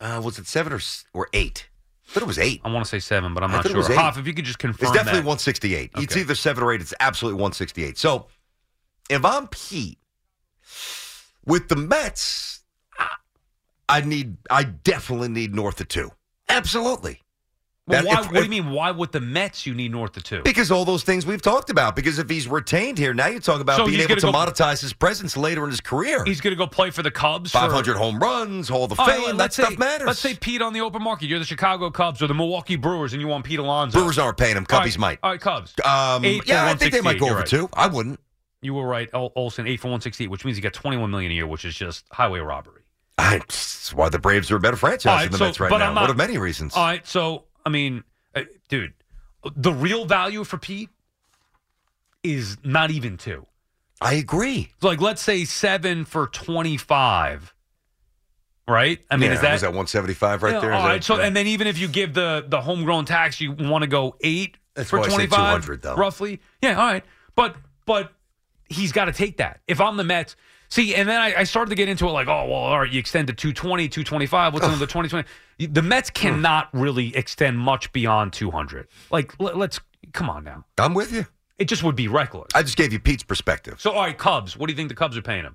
Uh, 0.00 0.20
was 0.24 0.38
it 0.38 0.46
seven 0.46 0.72
or 0.72 0.80
or 1.12 1.28
eight? 1.34 1.68
I 2.08 2.12
thought 2.12 2.22
it 2.22 2.26
was 2.26 2.38
eight. 2.38 2.60
I 2.64 2.72
want 2.72 2.84
to 2.86 2.88
say 2.88 3.00
seven, 3.00 3.34
but 3.34 3.42
I'm 3.42 3.50
I 3.50 3.56
not 3.56 3.66
sure. 3.68 3.94
Hoff, 3.94 4.16
if 4.18 4.26
you 4.26 4.32
could 4.32 4.44
just 4.46 4.58
confirm 4.58 4.86
It's 4.86 4.92
definitely 4.96 5.20
that. 5.20 5.26
168. 5.26 5.90
It's 5.96 6.12
Okay. 6.12 6.20
either 6.20 6.34
seven 6.34 6.62
or 6.64 6.72
eight. 6.72 6.80
It's 6.80 6.94
absolutely 7.00 7.36
168. 7.40 7.98
So 7.98 8.28
if 9.10 9.24
I'm 9.26 9.46
Pete 9.48 9.98
with 11.46 11.68
the 11.68 11.76
Mets, 11.76 12.60
I- 13.88 14.00
need, 14.00 14.36
I 14.50 14.64
definitely 14.64 15.28
need 15.28 15.54
north 15.54 15.80
of 15.80 15.88
two. 15.88 16.10
Absolutely. 16.48 17.20
Well, 17.86 18.02
why, 18.06 18.12
if- 18.20 18.26
what 18.32 18.34
do 18.36 18.42
you 18.44 18.48
mean? 18.48 18.70
Why 18.70 18.92
with 18.92 19.12
the 19.12 19.20
Mets 19.20 19.66
you 19.66 19.74
need 19.74 19.92
north 19.92 20.16
of 20.16 20.24
two? 20.24 20.40
Because 20.42 20.70
all 20.70 20.86
those 20.86 21.02
things 21.02 21.26
we've 21.26 21.42
talked 21.42 21.68
about. 21.68 21.94
Because 21.94 22.18
if 22.18 22.30
he's 22.30 22.48
retained 22.48 22.96
here, 22.96 23.12
now 23.12 23.26
you 23.26 23.38
talk 23.40 23.60
about 23.60 23.76
So 23.76 23.84
being 23.86 24.00
able 24.00 24.16
to 24.16 24.20
go- 24.22 24.32
monetize 24.32 24.80
his 24.80 24.94
presence 24.94 25.36
later 25.36 25.64
in 25.64 25.70
his 25.70 25.82
career. 25.82 26.24
He's 26.24 26.40
going 26.40 26.52
to 26.52 26.56
go 26.56 26.66
play 26.66 26.88
for 26.90 27.02
the 27.02 27.10
Cubs. 27.10 27.50
for- 27.50 27.58
500 27.58 27.98
home 27.98 28.18
runs, 28.18 28.70
Hall 28.70 28.84
of 28.90 28.98
All 28.98 29.06
right, 29.06 29.16
Fame. 29.18 29.26
that 29.26 29.34
let's 29.36 29.56
stuff 29.56 29.68
say, 29.68 29.76
matters. 29.76 30.06
Let's 30.06 30.18
say 30.18 30.34
Pete 30.34 30.62
on 30.62 30.72
the 30.72 30.80
open 30.80 31.02
market. 31.02 31.26
You're 31.26 31.38
the 31.40 31.44
Chicago 31.44 31.90
Cubs 31.90 32.22
or 32.22 32.26
the 32.26 32.32
Milwaukee 32.32 32.76
Brewers, 32.76 33.12
and 33.12 33.20
you 33.20 33.28
want 33.28 33.44
Pete 33.44 33.58
Alonso. 33.58 33.98
Brewers 33.98 34.18
aren't 34.18 34.38
paying 34.38 34.56
him. 34.56 34.64
All 34.72 34.80
Cubbies 34.80 34.84
right, 34.92 34.98
might. 34.98 35.18
All 35.22 35.32
right, 35.32 35.40
Cubs. 35.42 35.74
Um, 35.84 36.24
Eight 36.24 36.44
yeah, 36.46 36.64
I 36.64 36.74
think 36.76 36.90
they 36.94 37.02
might 37.02 37.20
go 37.20 37.26
over 37.26 37.40
right. 37.40 37.46
two. 37.46 37.68
I 37.74 37.88
wouldn't. 37.88 38.18
You 38.64 38.72
were 38.74 38.86
right, 38.86 39.10
Ol- 39.12 39.32
Olson, 39.36 39.66
eight 39.66 39.78
for 39.80 39.90
one 39.90 40.00
sixty 40.00 40.24
eight, 40.24 40.28
which 40.28 40.44
means 40.44 40.56
he 40.56 40.62
got 40.62 40.72
twenty 40.72 40.96
one 40.96 41.10
million 41.10 41.30
a 41.30 41.34
year, 41.34 41.46
which 41.46 41.64
is 41.66 41.74
just 41.74 42.06
highway 42.10 42.40
robbery. 42.40 42.80
I, 43.18 43.38
that's 43.38 43.92
why 43.92 44.08
the 44.08 44.18
Braves 44.18 44.50
are 44.50 44.56
a 44.56 44.60
better 44.60 44.76
franchise 44.76 45.06
right, 45.06 45.22
than 45.24 45.32
the 45.32 45.38
so- 45.38 45.44
Mets 45.44 45.60
right 45.60 45.70
now. 45.70 45.94
One 45.94 46.08
of 46.10 46.16
many 46.16 46.38
reasons. 46.38 46.74
All 46.74 46.84
right, 46.84 47.06
so 47.06 47.44
I 47.66 47.68
mean, 47.68 48.04
uh, 48.34 48.44
dude, 48.68 48.94
the 49.54 49.70
real 49.72 50.06
value 50.06 50.44
for 50.44 50.56
Pete 50.56 50.88
is 52.22 52.56
not 52.64 52.90
even 52.90 53.16
two. 53.18 53.46
I 54.00 54.14
agree. 54.14 54.70
Like, 54.82 55.00
let's 55.00 55.22
say 55.22 55.44
seven 55.44 56.04
for 56.06 56.26
twenty 56.28 56.76
five. 56.76 57.52
Right? 58.66 58.98
I 59.10 59.16
mean, 59.18 59.28
Yeah, 59.28 59.34
is 59.34 59.40
that 59.42 59.60
that 59.60 59.66
175 59.68 60.42
right 60.42 60.54
Yeah, 60.54 60.60
there? 60.60 60.72
All 60.72 60.82
that- 60.84 60.88
right. 60.88 61.04
So, 61.04 61.20
and 61.20 61.36
then 61.36 61.46
even 61.48 61.66
if 61.66 61.76
you 61.78 61.86
give 61.86 62.14
the 62.14 62.46
the 62.48 62.62
homegrown 62.62 63.04
tax, 63.04 63.38
you 63.38 63.52
want 63.52 63.82
to 63.82 63.86
go 63.88 64.16
eight 64.22 64.56
That's 64.72 64.88
for 64.88 65.00
why 65.00 65.08
twenty 65.08 65.26
five, 65.26 65.68
roughly. 65.98 66.40
Yeah. 66.62 66.80
All 66.80 66.86
right. 66.86 67.04
But 67.36 67.56
but 67.84 68.10
he's 68.68 68.92
got 68.92 69.06
to 69.06 69.12
take 69.12 69.38
that. 69.38 69.60
If 69.66 69.80
I'm 69.80 69.96
the 69.96 70.04
Mets, 70.04 70.36
see, 70.68 70.94
and 70.94 71.08
then 71.08 71.20
I, 71.20 71.40
I 71.40 71.44
started 71.44 71.70
to 71.70 71.76
get 71.76 71.88
into 71.88 72.06
it 72.06 72.10
like, 72.10 72.28
oh 72.28 72.46
well, 72.46 72.54
all 72.54 72.80
right, 72.80 72.90
you 72.90 72.98
extend 72.98 73.28
to 73.28 73.34
220, 73.34 73.88
225. 73.88 74.52
What's 74.52 74.66
another 74.66 74.86
2020? 74.86 75.28
The 75.72 75.82
Mets 75.82 76.10
cannot 76.10 76.68
really 76.72 77.14
extend 77.16 77.58
much 77.58 77.92
beyond 77.92 78.32
two 78.32 78.50
hundred. 78.50 78.88
Like, 79.10 79.38
let, 79.40 79.56
let's 79.56 79.80
come 80.12 80.28
on 80.28 80.44
now. 80.44 80.64
I'm 80.78 80.94
with 80.94 81.12
you. 81.12 81.26
It 81.58 81.66
just 81.66 81.84
would 81.84 81.94
be 81.94 82.08
reckless. 82.08 82.48
I 82.54 82.62
just 82.62 82.76
gave 82.76 82.92
you 82.92 82.98
Pete's 82.98 83.22
perspective. 83.22 83.80
So, 83.80 83.92
all 83.92 84.02
right, 84.02 84.18
Cubs. 84.18 84.56
What 84.56 84.66
do 84.66 84.72
you 84.72 84.76
think 84.76 84.88
the 84.88 84.96
Cubs 84.96 85.16
are 85.16 85.22
paying 85.22 85.44
him? 85.44 85.54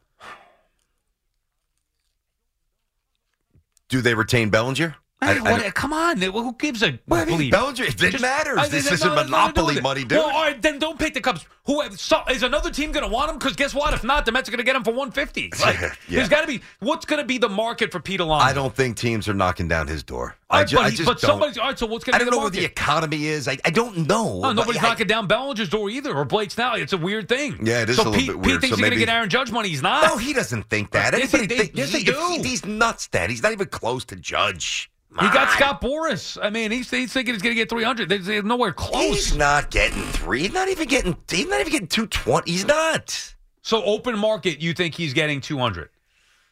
Do 3.90 4.02
they 4.02 4.14
retain 4.14 4.50
Bellinger? 4.50 4.96
I- 5.22 5.34
I 5.38 5.40
what- 5.42 5.62
don't- 5.62 5.76
come 5.76 5.92
on, 5.92 6.22
who 6.22 6.56
gives 6.58 6.82
a 6.82 6.98
Well, 7.08 7.22
I 7.22 7.26
mean? 7.26 7.50
Bellinger, 7.52 7.84
it 7.84 7.98
Just- 7.98 8.22
matters. 8.22 8.58
I- 8.58 8.68
This 8.70 8.86
no, 8.86 8.92
isn't 8.94 9.08
no, 9.10 9.16
no, 9.16 9.22
no, 9.24 9.30
monopoly 9.30 9.76
no, 9.76 9.80
no. 9.82 9.84
money, 9.84 10.02
dude. 10.06 10.18
Well, 10.18 10.30
all 10.30 10.44
right, 10.44 10.62
then 10.62 10.80
don't 10.80 10.98
pick 10.98 11.14
the 11.14 11.20
Cubs. 11.22 11.46
Who 11.66 11.84
so, 11.98 12.24
is 12.32 12.42
another 12.42 12.72
team 12.72 12.92
going 12.92 13.04
to 13.06 13.12
want 13.12 13.30
him? 13.30 13.38
Because 13.38 13.56
guess 13.56 13.76
what? 13.76 13.94
If 13.94 14.04
not, 14.04 14.26
the 14.26 14.32
Mets 14.32 14.48
are 14.50 14.52
going 14.52 14.58
to 14.60 14.64
get 14.64 14.76
him 14.76 14.84
for 14.84 14.92
one 14.94 15.12
fifty. 15.12 15.52
Like, 15.60 15.80
Yeah. 15.80 15.92
There's 16.08 16.30
got 16.30 16.42
to 16.42 16.48
be 16.48 16.62
what's 16.80 17.06
going 17.06 17.20
to 17.22 17.26
be 17.28 17.38
the 17.38 17.50
market 17.50 17.92
for 17.92 18.00
Pete 18.00 18.22
Alonso. 18.22 18.44
I 18.46 18.54
don't 18.54 18.74
think 18.74 18.96
teams 18.98 19.28
are 19.28 19.34
knocking 19.36 19.68
down 19.68 19.88
his 19.88 20.02
door. 20.02 20.36
I, 20.50 20.64
ju- 20.64 20.78
but 20.78 20.86
I 20.86 20.90
just 20.90 21.06
but 21.06 21.20
don't. 21.20 21.30
somebody's 21.30 21.58
all 21.60 21.68
right. 21.68 21.78
So 21.78 21.86
what's 21.86 22.06
going 22.06 22.16
I 22.16 22.20
to 22.20 22.26
be 22.26 22.32
don't 22.32 22.40
know 22.40 22.44
what 22.46 22.54
the 22.54 22.66
economy 22.66 23.28
is. 23.28 23.48
I, 23.48 23.58
I 23.66 23.70
don't 23.70 24.08
know. 24.08 24.40
No, 24.40 24.52
nobody's 24.54 24.82
I- 24.82 24.88
knocking 24.88 25.06
down 25.06 25.28
Bellinger's 25.28 25.70
door 25.70 25.90
either, 25.92 26.12
or 26.16 26.26
Blake 26.26 26.50
Snell. 26.50 26.74
It's 26.76 26.94
a 26.94 26.98
weird 26.98 27.28
thing. 27.30 27.60
Yeah, 27.62 27.82
it 27.84 27.90
is 27.92 27.98
so 27.98 28.04
a 28.04 28.10
little 28.10 28.20
Pete, 28.20 28.28
bit 28.30 28.36
Pete 28.42 28.62
thinks 28.62 28.70
So 28.70 28.76
he's 28.78 28.80
going 28.80 28.92
to 28.94 28.98
get 29.06 29.10
Aaron 29.10 29.30
Judge 29.30 29.52
money. 29.52 29.70
He's 29.70 29.84
not. 29.84 30.08
No, 30.08 30.18
he 30.18 30.34
doesn't 30.34 30.64
think 30.70 30.90
that. 30.92 31.14
Yes, 31.16 31.32
Anybody 31.34 31.46
they- 31.56 31.64
think, 31.66 31.78
yes, 31.78 31.92
they 31.92 32.00
he- 32.00 32.06
do. 32.06 32.40
He's 32.42 32.66
nuts, 32.66 33.08
Dad. 33.10 33.30
He's 33.30 33.44
not 33.44 33.52
even 33.52 33.68
close 33.68 34.06
to 34.06 34.16
Judge. 34.16 34.90
He 35.12 35.26
got 35.30 35.50
Scott 35.52 35.82
Boras. 35.82 36.38
I 36.42 36.50
mean, 36.52 36.72
he's, 36.72 36.90
he's 36.92 37.12
thinking 37.12 37.34
he's 37.34 37.42
going 37.42 37.56
to 37.56 37.60
get 37.60 37.70
300. 37.70 38.10
There's, 38.10 38.26
there's 38.28 38.44
nowhere 38.44 38.72
close. 38.72 39.04
He's 39.30 39.36
not 39.36 39.72
getting 39.72 40.04
three. 40.04 40.42
He's 40.44 40.54
not 40.54 40.68
even 40.70 40.88
getting. 40.88 41.18
He's 41.30 41.48
not 41.48 41.60
even 41.62 41.72
getting 41.72 41.88
two 41.88 42.06
twenty. 42.08 42.52
He's 42.52 42.66
not. 42.66 43.34
So 43.64 43.84
open 43.84 44.18
market, 44.20 44.62
you 44.62 44.74
think 44.74 44.94
he's 44.96 45.14
getting 45.14 45.42
200? 45.42 45.90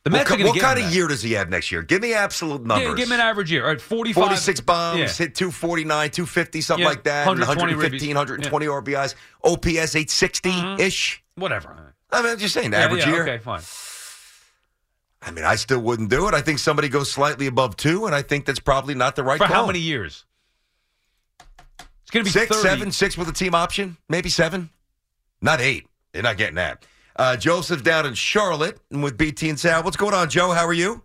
The 0.04 0.10
What, 0.10 0.18
Mets 0.20 0.32
ki- 0.32 0.42
are 0.44 0.48
what 0.48 0.60
kind 0.60 0.80
of 0.80 0.86
that. 0.86 0.94
year 0.94 1.08
does 1.08 1.22
he 1.22 1.34
have 1.34 1.50
next 1.50 1.72
year? 1.72 1.82
Give 1.84 2.02
me 2.02 2.14
absolute 2.14 2.66
numbers. 2.66 2.88
Yeah, 2.90 2.96
give 2.96 3.08
him 3.08 3.14
an 3.14 3.20
average 3.20 3.52
year. 3.52 3.64
All 3.64 3.70
right, 3.70 3.80
45. 3.82 4.24
46 4.24 4.62
bombs, 4.62 5.00
Yeah. 5.00 5.06
hit 5.08 5.36
249, 5.36 6.10
250, 6.12 6.62
something 6.62 6.82
Yeah, 6.84 6.90
like 6.90 7.04
that. 7.04 7.28
120 7.28 7.74
115, 7.76 8.10
ribbies. 8.10 8.16
120 8.16 8.66
RBIs. 8.66 9.16
OPS 9.44 9.96
860 9.96 10.84
ish. 10.84 11.24
Whatever. 11.36 11.94
I 12.12 12.22
mean, 12.22 12.32
I'm 12.32 12.38
just 12.40 12.54
saying, 12.54 12.72
Mm-hmm. 12.72 12.74
Yeah, 12.74 12.86
average 12.86 13.06
yeah, 13.06 13.12
year. 13.12 13.24
Okay, 13.24 13.38
fine. 13.38 13.62
I 15.28 15.32
mean, 15.32 15.44
I 15.44 15.56
still 15.56 15.82
wouldn't 15.82 16.10
do 16.10 16.28
it. 16.30 16.34
I 16.34 16.40
think 16.42 16.58
somebody 16.58 16.88
goes 16.88 17.12
slightly 17.12 17.48
above 17.48 17.76
two, 17.76 18.06
and 18.06 18.16
I 18.16 18.22
think 18.22 18.46
that's 18.46 18.62
probably 18.62 18.96
not 18.96 19.18
the 19.18 19.24
right 19.24 19.38
For 19.38 19.46
call. 19.46 19.56
how 19.56 19.68
many 19.68 19.80
years? 19.80 20.24
It's 22.04 22.12
going 22.12 22.24
to 22.26 22.30
be 22.30 22.32
Six, 22.32 22.48
30. 22.56 22.62
seven, 22.62 22.92
six 22.94 23.18
with 23.18 23.28
a 23.28 23.34
team 23.34 23.54
option, 23.54 23.98
maybe 24.08 24.30
seven, 24.30 24.70
not 25.42 25.60
eight. 25.60 25.86
They're 26.14 26.24
not 26.24 26.38
getting 26.38 26.56
that. 26.56 26.86
Uh, 27.18 27.36
Joseph 27.36 27.84
down 27.84 28.06
in 28.06 28.14
Charlotte 28.14 28.80
and 28.90 29.04
with 29.04 29.18
BT 29.18 29.50
and 29.50 29.60
Sal. 29.60 29.84
What's 29.84 29.98
going 29.98 30.14
on, 30.14 30.30
Joe? 30.30 30.52
How 30.52 30.66
are 30.66 30.72
you? 30.74 31.02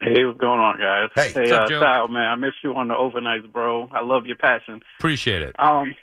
Hey, 0.00 0.24
what's 0.24 0.40
going 0.40 0.60
on, 0.60 0.78
guys? 0.78 1.10
Hey. 1.14 1.30
hey, 1.32 1.40
What's 1.40 1.52
up, 1.52 1.62
uh, 1.64 1.68
Joe? 1.68 1.80
Sal, 1.80 2.08
man, 2.08 2.22
I 2.30 2.34
miss 2.36 2.54
you 2.62 2.74
on 2.74 2.88
the 2.88 2.94
overnights, 2.94 3.52
bro. 3.52 3.88
I 3.92 4.02
love 4.02 4.24
your 4.26 4.36
passion. 4.36 4.80
Appreciate 4.98 5.42
it. 5.42 5.54
Um, 5.58 5.94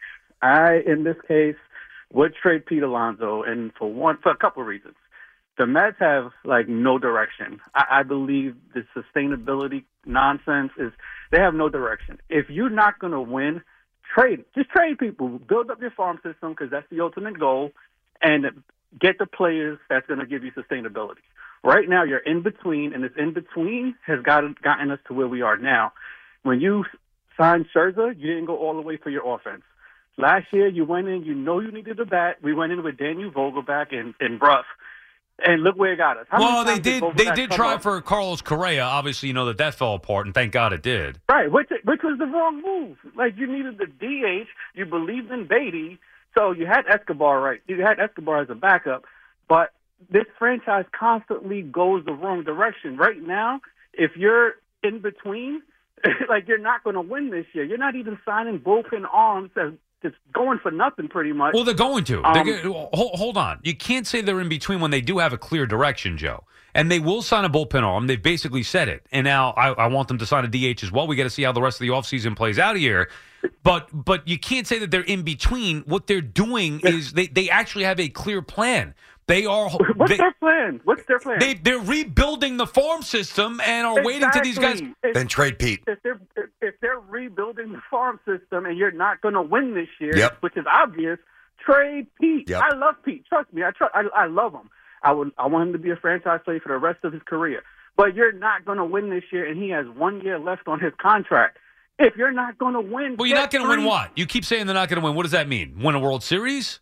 I, 0.44 0.82
in 0.86 1.04
this 1.04 1.18
case, 1.28 1.56
would 2.14 2.36
trade 2.36 2.68
Pete 2.68 2.84
Alonso, 2.84 3.42
and 3.42 3.72
for 3.80 3.92
one, 3.92 4.18
for 4.22 4.32
a 4.32 4.38
couple 4.38 4.62
of 4.62 4.68
reasons. 4.68 4.94
The 5.58 5.68
Mets 5.68 5.98
have 6.00 6.32
like 6.44 6.68
no 6.68 6.98
direction. 6.98 7.60
I, 7.76 8.00
I 8.00 8.04
believe 8.04 8.56
the 8.74 8.86
sustainability 8.96 9.84
nonsense 10.06 10.72
is 10.78 10.92
they 11.32 11.40
have 11.40 11.54
no 11.54 11.70
direction. 11.70 12.20
If 12.30 12.50
you're 12.50 12.70
not 12.70 13.00
going 13.00 13.14
to 13.14 13.22
win, 13.22 13.62
trade. 14.16 14.44
Just 14.56 14.70
trade 14.70 14.98
people. 14.98 15.40
Build 15.40 15.70
up 15.70 15.82
your 15.82 15.92
farm 15.92 16.20
system 16.24 16.52
because 16.52 16.70
that's 16.72 16.90
the 16.90 17.02
ultimate 17.02 17.40
goal, 17.40 17.72
and 18.22 18.46
get 19.00 19.18
the 19.20 19.26
players 19.26 19.80
that's 19.90 20.08
going 20.08 20.20
to 20.20 20.26
give 20.26 20.44
you 20.44 20.52
sustainability. 20.52 21.24
Right 21.64 21.88
now, 21.88 22.04
you're 22.04 22.20
in 22.20 22.42
between, 22.42 22.94
and 22.94 23.04
this 23.04 23.12
in 23.18 23.34
between 23.34 23.96
has 24.06 24.22
gotten 24.24 24.56
gotten 24.64 24.90
us 24.90 25.00
to 25.08 25.14
where 25.14 25.28
we 25.28 25.42
are 25.42 25.58
now. 25.58 25.94
When 26.44 26.60
you 26.60 26.86
signed 27.38 27.68
Scherzer, 27.76 28.18
you 28.18 28.28
didn't 28.28 28.46
go 28.46 28.58
all 28.58 28.76
the 28.76 28.82
way 28.82 28.98
for 28.98 29.10
your 29.10 29.36
offense. 29.36 29.62
Last 30.18 30.48
year, 30.52 30.68
you 30.68 30.86
went 30.86 31.08
in, 31.08 31.24
you 31.24 31.34
know 31.34 31.60
you 31.60 31.72
needed 31.72 32.00
a 32.00 32.06
bat. 32.06 32.38
We 32.44 32.54
went 32.54 32.72
in 32.72 32.84
with 32.84 32.98
Daniel 32.98 33.32
Vogelbach 33.32 33.96
and, 33.96 34.14
and 34.20 34.40
Bruff. 34.40 34.66
And 35.44 35.64
look 35.64 35.76
where 35.76 35.94
it 35.94 35.98
got 35.98 36.18
us. 36.18 36.28
How 36.30 36.40
Well, 36.40 36.66
they 36.66 36.80
did. 36.80 37.04
They 37.16 37.32
did 37.32 37.52
try 37.52 37.74
up- 37.74 37.82
for 37.82 38.00
Carlos 38.02 38.42
Correa. 38.42 38.84
Obviously, 38.84 39.28
you 39.28 39.34
know 39.34 39.46
that 39.46 39.58
that 39.58 39.74
fell 39.76 39.96
apart, 39.96 40.28
and 40.28 40.36
thank 40.36 40.52
God 40.52 40.72
it 40.72 40.84
did. 40.84 41.20
Right, 41.28 41.52
which 41.52 41.70
which 41.84 42.02
was 42.04 42.20
the 42.20 42.28
wrong 42.28 42.62
move. 42.62 42.98
Like 43.16 43.38
you 43.38 43.48
needed 43.48 43.78
the 43.78 43.88
DH, 43.88 44.48
you 44.76 44.86
believed 44.86 45.32
in 45.32 45.48
Baty, 45.48 46.00
so 46.38 46.52
you 46.52 46.66
had 46.66 46.86
Escobar 46.88 47.42
right. 47.42 47.62
You 47.68 47.82
had 47.82 48.00
Escobar 48.00 48.42
as 48.42 48.50
a 48.50 48.56
backup, 48.56 49.06
but 49.48 49.74
this 50.10 50.26
franchise 50.38 50.86
constantly 50.92 51.62
goes 51.62 52.06
the 52.06 52.14
wrong 52.14 52.44
direction. 52.44 52.98
Right 52.98 53.22
now, 53.22 53.62
if 53.94 54.16
you're 54.16 54.56
in 54.84 55.00
between, 55.00 55.62
like 56.30 56.48
you're 56.48 56.58
not 56.58 56.84
going 56.84 56.96
to 56.96 57.02
win 57.02 57.30
this 57.30 57.46
year. 57.54 57.64
You're 57.64 57.78
not 57.78 57.96
even 57.96 58.18
signing 58.26 58.60
bullpen 58.60 59.06
arms 59.12 59.52
as 59.56 59.74
just 60.02 60.16
going 60.34 60.60
for 60.60 60.72
nothing, 60.72 61.08
pretty 61.08 61.32
much. 61.34 61.54
Well, 61.54 61.64
they're 61.64 61.74
going 61.74 62.04
to. 62.06 62.24
Um, 62.24 62.46
They're 62.46 62.62
hold, 62.64 63.16
hold 63.16 63.38
on. 63.38 63.60
You 63.64 63.76
can't 63.76 64.08
say 64.08 64.22
they're 64.22 64.42
in 64.42 64.50
between 64.50 64.80
when 64.80 64.92
they 64.92 65.02
do 65.02 65.20
have 65.20 65.34
a 65.34 65.38
clear 65.38 65.66
direction, 65.66 66.18
Joe. 66.18 66.44
And 66.74 66.90
they 66.90 67.00
will 67.00 67.22
sign 67.22 67.44
a 67.44 67.50
bullpen 67.50 67.84
arm. 67.84 68.08
They've 68.08 68.22
basically 68.22 68.64
said 68.64 68.88
it. 68.88 69.06
And 69.12 69.26
now 69.26 69.52
I, 69.52 69.72
I 69.72 69.88
want 69.88 70.08
them 70.08 70.18
to 70.20 70.26
sign 70.26 70.46
a 70.46 70.48
DH 70.48 70.84
as 70.84 70.92
well. 70.92 71.06
We 71.06 71.18
got 71.18 71.24
to 71.24 71.30
see 71.30 71.44
how 71.44 71.52
the 71.52 71.62
rest 71.62 71.82
of 71.82 71.86
the 71.88 71.94
offseason 71.94 72.36
plays 72.36 72.60
out 72.60 72.78
here. 72.78 73.10
But 73.64 73.90
but 73.92 74.28
you 74.28 74.40
can't 74.40 74.66
say 74.68 74.80
that 74.80 74.90
they're 74.92 75.02
in 75.02 75.24
between. 75.24 75.82
What 75.82 76.08
they're 76.08 76.22
doing 76.22 76.80
is 76.82 77.14
they, 77.14 77.28
they 77.28 77.50
actually 77.50 77.84
have 77.84 78.00
a 78.00 78.08
clear 78.08 78.42
plan. 78.42 78.94
They 79.28 79.46
are. 79.46 79.70
What's 79.70 80.12
they, 80.12 80.18
their 80.18 80.34
plan? 80.34 80.82
What's 80.84 81.06
their 81.06 81.20
plan? 81.20 81.40
They, 81.40 81.54
they're 81.54 81.80
rebuilding 81.80 82.58
the 82.58 82.68
farm 82.68 83.02
system 83.02 83.62
and 83.66 83.88
are 83.88 84.04
waiting 84.04 84.30
to 84.30 84.42
these 84.42 84.58
guys. 84.58 84.82
Exactly. 84.82 84.96
If- 85.10 85.14
Then 85.14 85.28
trade 85.28 85.60
Pete. 85.60 85.84
if 85.88 86.02
they're 86.04 86.14
if, 86.14 86.20
if 86.20 86.20
they're 86.20 86.21
rebuilding 87.32 87.74
the 87.74 87.82
farm 87.90 88.20
system 88.26 88.66
and 88.66 88.78
you're 88.78 88.92
not 88.92 89.22
going 89.22 89.34
to 89.34 89.42
win 89.42 89.74
this 89.74 89.88
year, 90.00 90.16
Yep. 90.18 90.38
which 90.42 90.58
is 90.58 90.66
obvious, 90.72 91.18
trade 91.66 92.08
Pete. 92.20 92.50
Yep. 92.50 92.62
I 92.62 92.76
love 92.76 92.96
Pete. 93.04 93.26
Trust 93.28 93.54
me, 93.54 93.64
I 93.64 93.72
trust. 93.72 93.94
I, 93.96 94.04
I 94.16 94.28
love 94.28 94.54
him. 94.54 94.70
I 95.04 95.12
would. 95.14 95.32
I 95.38 95.48
want 95.48 95.68
him 95.68 95.74
to 95.74 95.80
be 95.80 95.90
a 95.90 95.96
franchise 95.96 96.42
player 96.46 96.60
for 96.60 96.70
the 96.70 96.78
rest 96.78 97.04
of 97.04 97.14
his 97.14 97.22
career. 97.24 97.64
But 97.98 98.16
you're 98.16 98.32
not 98.32 98.66
going 98.66 98.78
to 98.78 98.86
win 98.86 99.10
this 99.10 99.24
year, 99.32 99.46
and 99.50 99.62
he 99.62 99.70
has 99.72 99.86
one 99.88 100.22
year 100.22 100.40
left 100.40 100.68
on 100.68 100.80
his 100.80 100.94
contract. 101.02 101.58
If 102.00 102.16
you're 102.16 102.32
not 102.32 102.58
going 102.58 102.74
to 102.74 102.82
win, 102.82 103.16
Well, 103.18 103.28
you're 103.28 103.38
not 103.38 103.52
going 103.52 103.64
to 103.64 103.70
win 103.70 103.84
what? 103.84 104.12
You 104.18 104.26
keep 104.26 104.46
saying 104.46 104.66
they're 104.66 104.74
not 104.74 104.90
going 104.90 105.00
to 105.02 105.06
win. 105.06 105.16
What 105.16 105.24
does 105.24 105.34
that 105.34 105.48
mean? 105.48 105.80
Win 105.84 105.96
a 105.96 106.00
World 106.00 106.24
Series? 106.24 106.80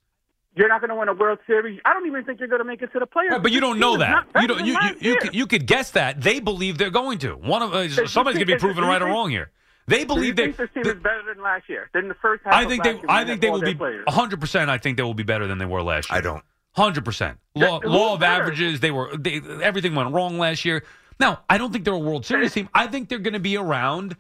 You're 0.56 0.68
not 0.70 0.82
going 0.82 0.90
to 0.90 0.96
win 0.96 1.08
a 1.08 1.14
World 1.14 1.40
Series. 1.48 1.80
I 1.86 1.94
don't 1.94 2.08
even 2.08 2.24
think 2.26 2.40
you're 2.40 2.48
going 2.48 2.60
to 2.62 2.66
make 2.66 2.82
it 2.82 2.92
to 2.94 3.00
the 3.00 3.06
playoffs. 3.06 3.32
Right, 3.32 3.44
but 3.44 3.52
you 3.52 3.60
don't 3.60 3.80
know 3.80 3.98
that. 3.98 4.28
You 4.40 4.48
don't. 4.48 4.58
than 4.58 4.68
You 4.68 4.74
you, 4.82 4.96
you, 5.00 5.18
could, 5.18 5.36
you 5.36 5.48
could 5.48 5.66
guess 5.66 5.92
that 5.92 6.22
they 6.22 6.40
believe 6.40 6.78
they're 6.78 6.90
going 6.90 7.20
to. 7.20 7.34
One 7.34 7.62
of 7.62 7.74
uh, 7.74 7.88
somebody's 8.08 8.38
going 8.38 8.48
to 8.48 8.54
be 8.56 8.58
proven 8.58 8.84
right 8.84 9.02
or 9.02 9.06
wrong 9.06 9.30
here. 9.30 9.52
They 9.90 9.96
Do 9.98 10.02
you 10.02 10.06
believe 10.08 10.36
they. 10.36 10.44
think 10.52 10.58
this 10.58 10.70
team 10.74 10.86
is 10.86 11.02
better 11.02 11.22
than 11.34 11.44
last 11.44 11.68
year? 11.68 11.90
Than 11.94 12.08
the 12.08 12.14
first 12.16 12.44
half 12.46 12.54
I 12.54 12.64
of 12.64 12.70
think 12.70 12.86
last 12.86 12.94
they. 12.94 13.00
year 13.00 13.06
I 13.10 13.26
think 13.26 13.42
they 13.42 13.50
will 13.50 13.62
be 13.62 13.76
players? 13.76 14.06
hundred 14.08 14.40
percent. 14.40 14.70
I 14.70 14.78
think 14.78 14.98
they 14.98 15.04
will 15.04 15.14
be 15.14 15.24
better 15.24 15.48
than 15.48 15.58
they 15.58 15.66
were 15.66 15.82
last 15.82 16.10
year. 16.10 16.18
I 16.18 16.22
don't. 16.22 16.44
Hundred 16.76 17.04
percent. 17.06 17.40
Law, 17.56 17.80
law 17.84 18.14
of 18.14 18.20
better? 18.22 18.44
averages. 18.44 18.80
They 18.80 18.92
were. 18.92 19.16
They, 19.18 19.42
everything 19.62 19.96
went 19.96 20.14
wrong 20.14 20.38
last 20.38 20.64
year. 20.66 20.84
Now 21.20 21.42
I 21.50 21.58
don't 21.58 21.72
think 21.74 21.84
they're 21.86 21.94
a 21.94 21.98
World 22.00 22.26
Series 22.26 22.54
team. 22.54 22.70
I 22.74 22.88
think 22.88 23.10
they're 23.10 23.20
going 23.20 23.34
to 23.34 23.40
be 23.40 23.58
around. 23.58 24.16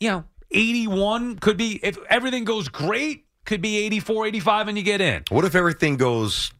You 0.00 0.10
know, 0.10 0.24
eighty-one 0.50 1.38
could 1.38 1.56
be 1.56 1.78
if 1.82 1.98
everything 2.08 2.44
goes 2.44 2.68
great. 2.68 3.24
Could 3.46 3.62
be 3.62 3.78
84, 3.78 4.26
85, 4.26 4.68
and 4.68 4.76
you 4.78 4.84
get 4.84 5.00
in. 5.00 5.24
What 5.30 5.44
if 5.46 5.54
everything 5.54 5.96
goes 5.96 6.52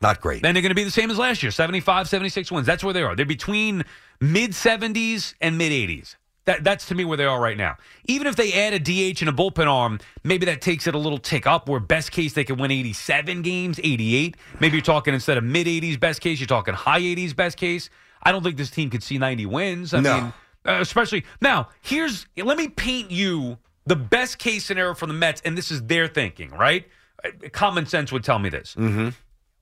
not 0.00 0.20
great? 0.20 0.42
Then 0.42 0.54
they're 0.54 0.62
going 0.62 0.70
to 0.70 0.74
be 0.74 0.82
the 0.82 0.90
same 0.90 1.10
as 1.10 1.18
last 1.18 1.42
year 1.42 1.52
75, 1.52 2.08
76 2.08 2.50
wins. 2.50 2.66
That's 2.66 2.82
where 2.82 2.94
they 2.94 3.02
are. 3.02 3.14
They're 3.14 3.26
between 3.26 3.84
mid 4.20 4.52
70s 4.52 5.34
and 5.42 5.58
mid 5.58 5.72
80s. 5.72 6.16
That 6.44 6.64
that's 6.64 6.86
to 6.86 6.94
me 6.96 7.04
where 7.04 7.16
they 7.16 7.24
are 7.24 7.40
right 7.40 7.56
now. 7.56 7.76
Even 8.06 8.26
if 8.26 8.34
they 8.34 8.52
add 8.52 8.72
a 8.72 8.78
DH 8.80 9.20
and 9.20 9.28
a 9.28 9.32
bullpen 9.32 9.66
arm, 9.68 10.00
maybe 10.24 10.44
that 10.46 10.60
takes 10.60 10.86
it 10.88 10.94
a 10.94 10.98
little 10.98 11.18
tick 11.18 11.46
up. 11.46 11.68
Where 11.68 11.78
best 11.78 12.10
case 12.10 12.32
they 12.32 12.42
can 12.44 12.56
win 12.58 12.70
87 12.72 13.42
games, 13.42 13.78
88. 13.82 14.36
Maybe 14.58 14.76
you're 14.76 14.82
talking 14.82 15.14
instead 15.14 15.38
of 15.38 15.44
mid 15.44 15.66
80s 15.68 16.00
best 16.00 16.20
case, 16.20 16.40
you're 16.40 16.48
talking 16.48 16.74
high 16.74 17.00
80s 17.00 17.34
best 17.36 17.56
case. 17.56 17.90
I 18.24 18.32
don't 18.32 18.42
think 18.42 18.56
this 18.56 18.70
team 18.70 18.90
could 18.90 19.02
see 19.02 19.18
90 19.18 19.46
wins. 19.46 19.94
I 19.94 20.00
No. 20.00 20.14
mean, 20.20 20.32
uh, 20.66 20.78
especially 20.80 21.24
now. 21.40 21.68
Here's 21.80 22.26
let 22.36 22.56
me 22.58 22.68
paint 22.68 23.10
you 23.12 23.58
the 23.86 23.96
best 23.96 24.38
case 24.38 24.64
scenario 24.64 24.94
for 24.94 25.06
the 25.06 25.12
Mets, 25.14 25.42
and 25.44 25.56
this 25.56 25.70
is 25.70 25.82
their 25.84 26.08
thinking, 26.08 26.50
right? 26.50 26.86
Uh, 27.24 27.30
Common 27.52 27.86
sense 27.86 28.10
would 28.12 28.24
tell 28.24 28.38
me 28.40 28.48
this. 28.48 28.74
Mm-hmm. 28.76 29.10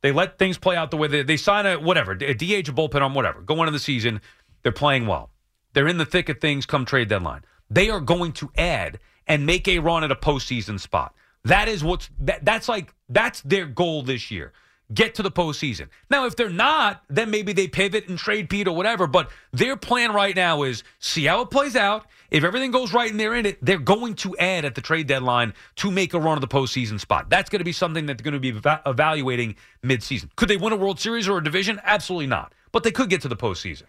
They 0.03 0.13
let 0.13 0.39
things 0.39 0.57
play 0.57 0.77
out 0.77 0.91
the 0.91 0.97
way 0.97 1.09
they, 1.09 1.23
they 1.23 1.37
sign 1.37 1.67
a 1.67 1.79
whatever, 1.79 2.13
a 2.13 2.33
DH, 2.35 2.69
a 2.69 2.73
bullpen 2.73 3.03
arm, 3.03 3.13
whatever. 3.15 3.43
Go 3.43 3.55
into 3.61 3.71
the 3.73 3.79
season, 3.79 4.23
they're 4.63 4.73
playing 4.73 5.07
well. 5.07 5.31
They're 5.73 5.89
in 5.89 5.99
the 5.99 6.05
thick 6.05 6.29
of 6.29 6.41
things 6.41 6.67
come 6.67 6.85
trade 6.85 7.09
deadline. 7.09 7.43
They 7.71 7.91
are 7.91 8.01
going 8.01 8.33
to 8.33 8.51
add 8.57 8.99
and 9.27 9.47
make 9.47 9.69
a 9.69 9.79
run 9.79 10.05
at 10.05 10.11
a 10.11 10.17
postseason 10.17 10.81
spot. 10.81 11.15
That 11.45 11.69
is 11.69 11.83
what's 11.83 12.11
that, 12.21 12.45
that's 12.45 12.69
like 12.69 12.93
that's 13.09 13.41
their 13.43 13.67
goal 13.67 14.03
this 14.03 14.31
year. 14.31 14.53
Get 14.93 15.15
to 15.15 15.23
the 15.23 15.31
postseason. 15.31 15.89
Now, 16.11 16.27
if 16.27 16.35
they're 16.35 16.51
not, 16.51 17.05
then 17.09 17.31
maybe 17.31 17.53
they 17.53 17.69
pivot 17.69 18.09
and 18.09 18.19
trade 18.19 18.51
Pete 18.51 18.67
or 18.67 18.75
whatever. 18.75 19.07
But 19.07 19.31
their 19.53 19.77
plan 19.77 20.13
right 20.13 20.35
now 20.35 20.65
is 20.65 20.83
see 20.99 21.27
how 21.27 21.43
it 21.43 21.51
plays 21.51 21.77
out. 21.77 22.07
If 22.33 22.43
everything 22.43 22.73
goes 22.73 22.93
right 22.93 23.09
and 23.09 23.19
they're 23.19 23.37
in 23.37 23.47
it, 23.47 23.65
they're 23.65 23.79
going 23.79 24.15
to 24.17 24.37
add 24.39 24.65
at 24.65 24.75
the 24.75 24.81
trade 24.81 25.07
deadline 25.07 25.55
to 25.77 25.93
make 25.93 26.13
a 26.13 26.19
run 26.19 26.37
of 26.37 26.41
the 26.41 26.49
postseason 26.49 26.99
spot. 26.99 27.31
That's 27.31 27.49
going 27.49 27.61
to 27.61 27.65
be 27.65 27.73
something 27.73 28.07
that 28.07 28.19
they're 28.19 28.25
going 28.25 28.35
to 28.35 28.41
be 28.41 28.49
eva- 28.49 28.83
evaluating 28.85 29.55
midseason. 29.85 30.29
Could 30.35 30.49
they 30.49 30.57
win 30.57 30.73
a 30.73 30.77
World 30.77 30.99
Series 30.99 31.29
or 31.29 31.39
a 31.39 31.45
division? 31.45 31.81
Absolutely 31.85 32.27
not. 32.27 32.53
But 32.73 32.83
they 32.83 32.91
could 32.91 33.11
get 33.11 33.23
to 33.23 33.29
the 33.29 33.37
postseason. 33.37 33.85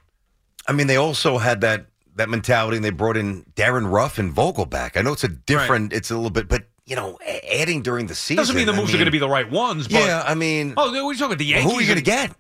I 0.67 0.73
mean, 0.73 0.87
they 0.87 0.95
also 0.97 1.37
had 1.37 1.61
that 1.61 1.87
that 2.15 2.29
mentality, 2.29 2.75
and 2.77 2.83
they 2.85 2.89
brought 2.89 3.17
in 3.17 3.45
Darin 3.55 3.87
Ruf 3.87 4.17
and 4.19 4.33
Vogelbach. 4.35 4.97
I 4.97 5.01
know 5.01 5.13
it's 5.13 5.23
a 5.23 5.27
different, 5.29 5.93
it's 5.93 6.11
a 6.11 6.15
little 6.15 6.29
bit, 6.29 6.47
but 6.49 6.67
you 6.85 6.95
know, 6.95 7.17
adding 7.51 7.81
during 7.81 8.07
the 8.07 8.15
season 8.15 8.37
Doesn't 8.37 8.55
mean 8.55 8.65
the 8.65 8.73
I 8.73 8.75
moves 8.75 8.89
are 8.89 8.93
mean- 8.93 8.99
going 9.01 9.05
to 9.05 9.11
be 9.11 9.19
the 9.19 9.29
right 9.29 9.49
ones. 9.49 9.87
But, 9.87 9.99
Yeah, 10.01 10.23
I 10.25 10.35
mean, 10.35 10.73
oh, 10.75 10.91
what 10.91 10.97
are 10.97 11.11
you 11.11 11.17
talking 11.17 11.25
about? 11.27 11.37
The 11.37 11.45
Well, 11.45 11.59
Yankees? 11.61 11.71
who 11.71 11.77
are 11.77 11.81
you 11.81 11.87
gonna 11.87 12.01
get? 12.01 12.35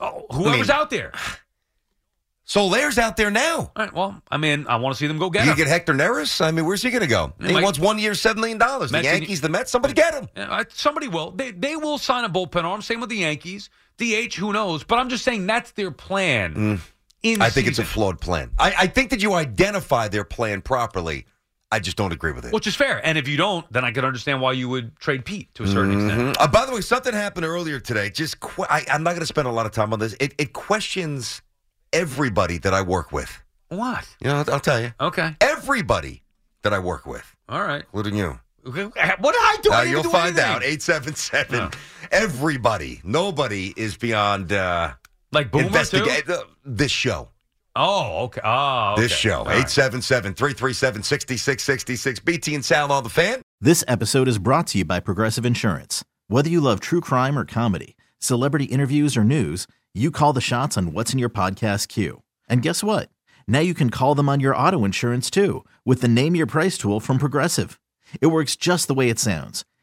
Oh, 0.00 0.26
whoever's 0.30 0.68
I 0.68 0.74
mean- 0.74 0.80
out 0.82 0.90
there. 0.90 1.12
Soler's 2.44 2.96
out 2.96 3.18
there 3.18 3.30
now. 3.30 3.58
All 3.58 3.70
right. 3.76 3.92
Well, 3.92 4.22
I 4.30 4.38
mean, 4.38 4.64
I 4.68 4.76
want 4.76 4.94
to 4.94 4.98
see 4.98 5.06
them 5.06 5.18
go 5.18 5.28
get 5.28 5.44
you 5.44 5.50
him. 5.50 5.56
get 5.58 5.66
Hector 5.66 5.92
Neris. 5.92 6.40
I 6.42 6.50
mean, 6.50 6.64
where's 6.64 6.80
he 6.80 6.88
going 6.90 7.02
to 7.02 7.06
go? 7.06 7.34
He 7.44 7.52
wants 7.52 7.78
one 7.78 7.98
year, 7.98 8.14
seven 8.14 8.40
million 8.40 8.56
dollars. 8.56 8.90
The 8.90 9.02
Yankees, 9.02 9.42
the 9.42 9.50
Mets, 9.50 9.70
somebody 9.70 9.92
get 9.92 10.14
him. 10.14 10.28
Somebody 10.70 11.08
will. 11.08 11.30
They 11.32 11.50
they 11.50 11.76
will 11.76 11.98
sign 11.98 12.24
a 12.24 12.30
bullpen 12.30 12.64
arm. 12.64 12.80
Same 12.80 13.00
with 13.00 13.10
the 13.10 13.16
Yankees. 13.18 13.68
DH, 13.98 14.34
who 14.36 14.54
knows? 14.54 14.82
But 14.82 14.98
I'm 14.98 15.10
just 15.10 15.24
saying 15.24 15.46
that's 15.46 15.72
their 15.72 15.90
plan. 15.90 16.54
Mm. 16.54 16.80
In. 17.22 17.42
I 17.42 17.50
think 17.50 17.66
it's 17.66 17.78
a 17.80 17.84
flawed 17.84 18.20
plan. 18.20 18.50
I, 18.58 18.74
I 18.78 18.86
think 18.86 19.10
that 19.10 19.20
you 19.22 19.34
identify 19.34 20.08
their 20.08 20.24
plan 20.24 20.62
properly. 20.62 21.26
I 21.70 21.80
just 21.80 21.96
don't 21.98 22.12
agree 22.12 22.32
with 22.32 22.46
it. 22.46 22.52
which 22.54 22.66
is 22.66 22.74
fair. 22.76 23.04
And 23.04 23.18
if 23.18 23.28
you 23.28 23.36
don't, 23.36 23.70
then 23.70 23.84
I 23.84 23.90
can 23.90 24.04
understand 24.04 24.40
why 24.40 24.52
you 24.52 24.68
would 24.70 24.96
trade 24.98 25.24
Pete 25.26 25.52
to 25.54 25.64
a 25.64 25.66
certain 25.66 25.92
extent. 26.00 26.20
Mhm. 26.20 26.36
Uh, 26.40 26.46
by 26.48 26.64
the 26.64 26.72
way, 26.72 26.80
something 26.80 27.12
happened 27.12 27.44
earlier 27.44 27.78
today. 27.78 28.08
Just 28.08 28.40
que- 28.40 28.64
I, 28.70 28.86
I'm 28.90 29.02
not 29.02 29.10
going 29.10 29.20
to 29.20 29.26
spend 29.26 29.46
a 29.48 29.50
lot 29.50 29.66
of 29.66 29.72
time 29.72 29.92
on 29.92 29.98
this. 29.98 30.14
It, 30.18 30.34
it 30.38 30.54
questions 30.54 31.42
everybody 31.92 32.56
that 32.58 32.72
I 32.72 32.80
work 32.80 33.12
with. 33.12 33.42
What? 33.68 34.08
You 34.20 34.28
know, 34.28 34.36
I'll, 34.38 34.54
I'll 34.54 34.60
tell 34.60 34.80
you. 34.80 34.94
Okay. 34.98 35.36
Everybody 35.42 36.22
that 36.62 36.72
I 36.72 36.78
work 36.78 37.04
with, 37.04 37.36
All 37.50 37.60
right. 37.62 37.82
including 37.82 38.16
you. 38.16 38.38
Okay. 38.66 38.84
What 38.84 39.32
did 39.32 39.42
I 39.42 39.56
do? 39.62 39.72
Uh, 39.72 39.82
you'll 39.82 40.02
do 40.02 40.08
find 40.10 40.38
anything. 40.38 40.44
out. 40.44 40.62
877. 40.62 41.70
Everybody. 42.10 43.00
Nobody 43.04 43.74
is 43.76 43.96
beyond 43.98 44.52
uh, 44.52 44.92
Like 45.32 45.50
Boomer, 45.50 45.66
investigate 45.66 46.26
too? 46.26 46.42
this 46.64 46.90
show. 46.90 47.28
Oh, 47.76 48.24
okay. 48.24 48.40
Oh, 48.42 48.92
okay. 48.92 49.02
This 49.02 49.12
show. 49.12 49.38
All 49.40 49.44
right. 49.44 49.58
877 49.58 50.34
337 50.34 51.02
6666. 51.02 52.20
BT 52.20 52.54
and 52.54 52.64
Sal 52.64 52.90
on 52.90 53.04
the 53.04 53.10
fan. 53.10 53.42
This 53.60 53.84
episode 53.86 54.26
is 54.26 54.38
brought 54.38 54.66
to 54.68 54.78
you 54.78 54.84
by 54.84 55.00
Progressive 55.00 55.46
Insurance. 55.46 56.04
Whether 56.28 56.50
you 56.50 56.60
love 56.60 56.80
true 56.80 57.00
crime 57.00 57.38
or 57.38 57.44
comedy, 57.44 57.96
celebrity 58.18 58.64
interviews 58.64 59.16
or 59.16 59.24
news, 59.24 59.66
you 59.94 60.10
call 60.10 60.32
the 60.32 60.40
shots 60.40 60.76
on 60.76 60.92
what's 60.92 61.12
in 61.12 61.18
your 61.18 61.30
podcast 61.30 61.88
queue. 61.88 62.22
And 62.48 62.62
guess 62.62 62.82
what? 62.82 63.10
Now 63.46 63.60
you 63.60 63.74
can 63.74 63.90
call 63.90 64.14
them 64.14 64.28
on 64.28 64.40
your 64.40 64.56
auto 64.56 64.84
insurance 64.84 65.30
too 65.30 65.64
with 65.84 66.00
the 66.00 66.08
Name 66.08 66.34
Your 66.34 66.46
Price 66.46 66.78
tool 66.78 67.00
from 67.00 67.18
Progressive. 67.18 67.78
It 68.20 68.28
works 68.28 68.56
just 68.56 68.88
the 68.88 68.94
way 68.94 69.08
it 69.08 69.18
sounds. 69.18 69.64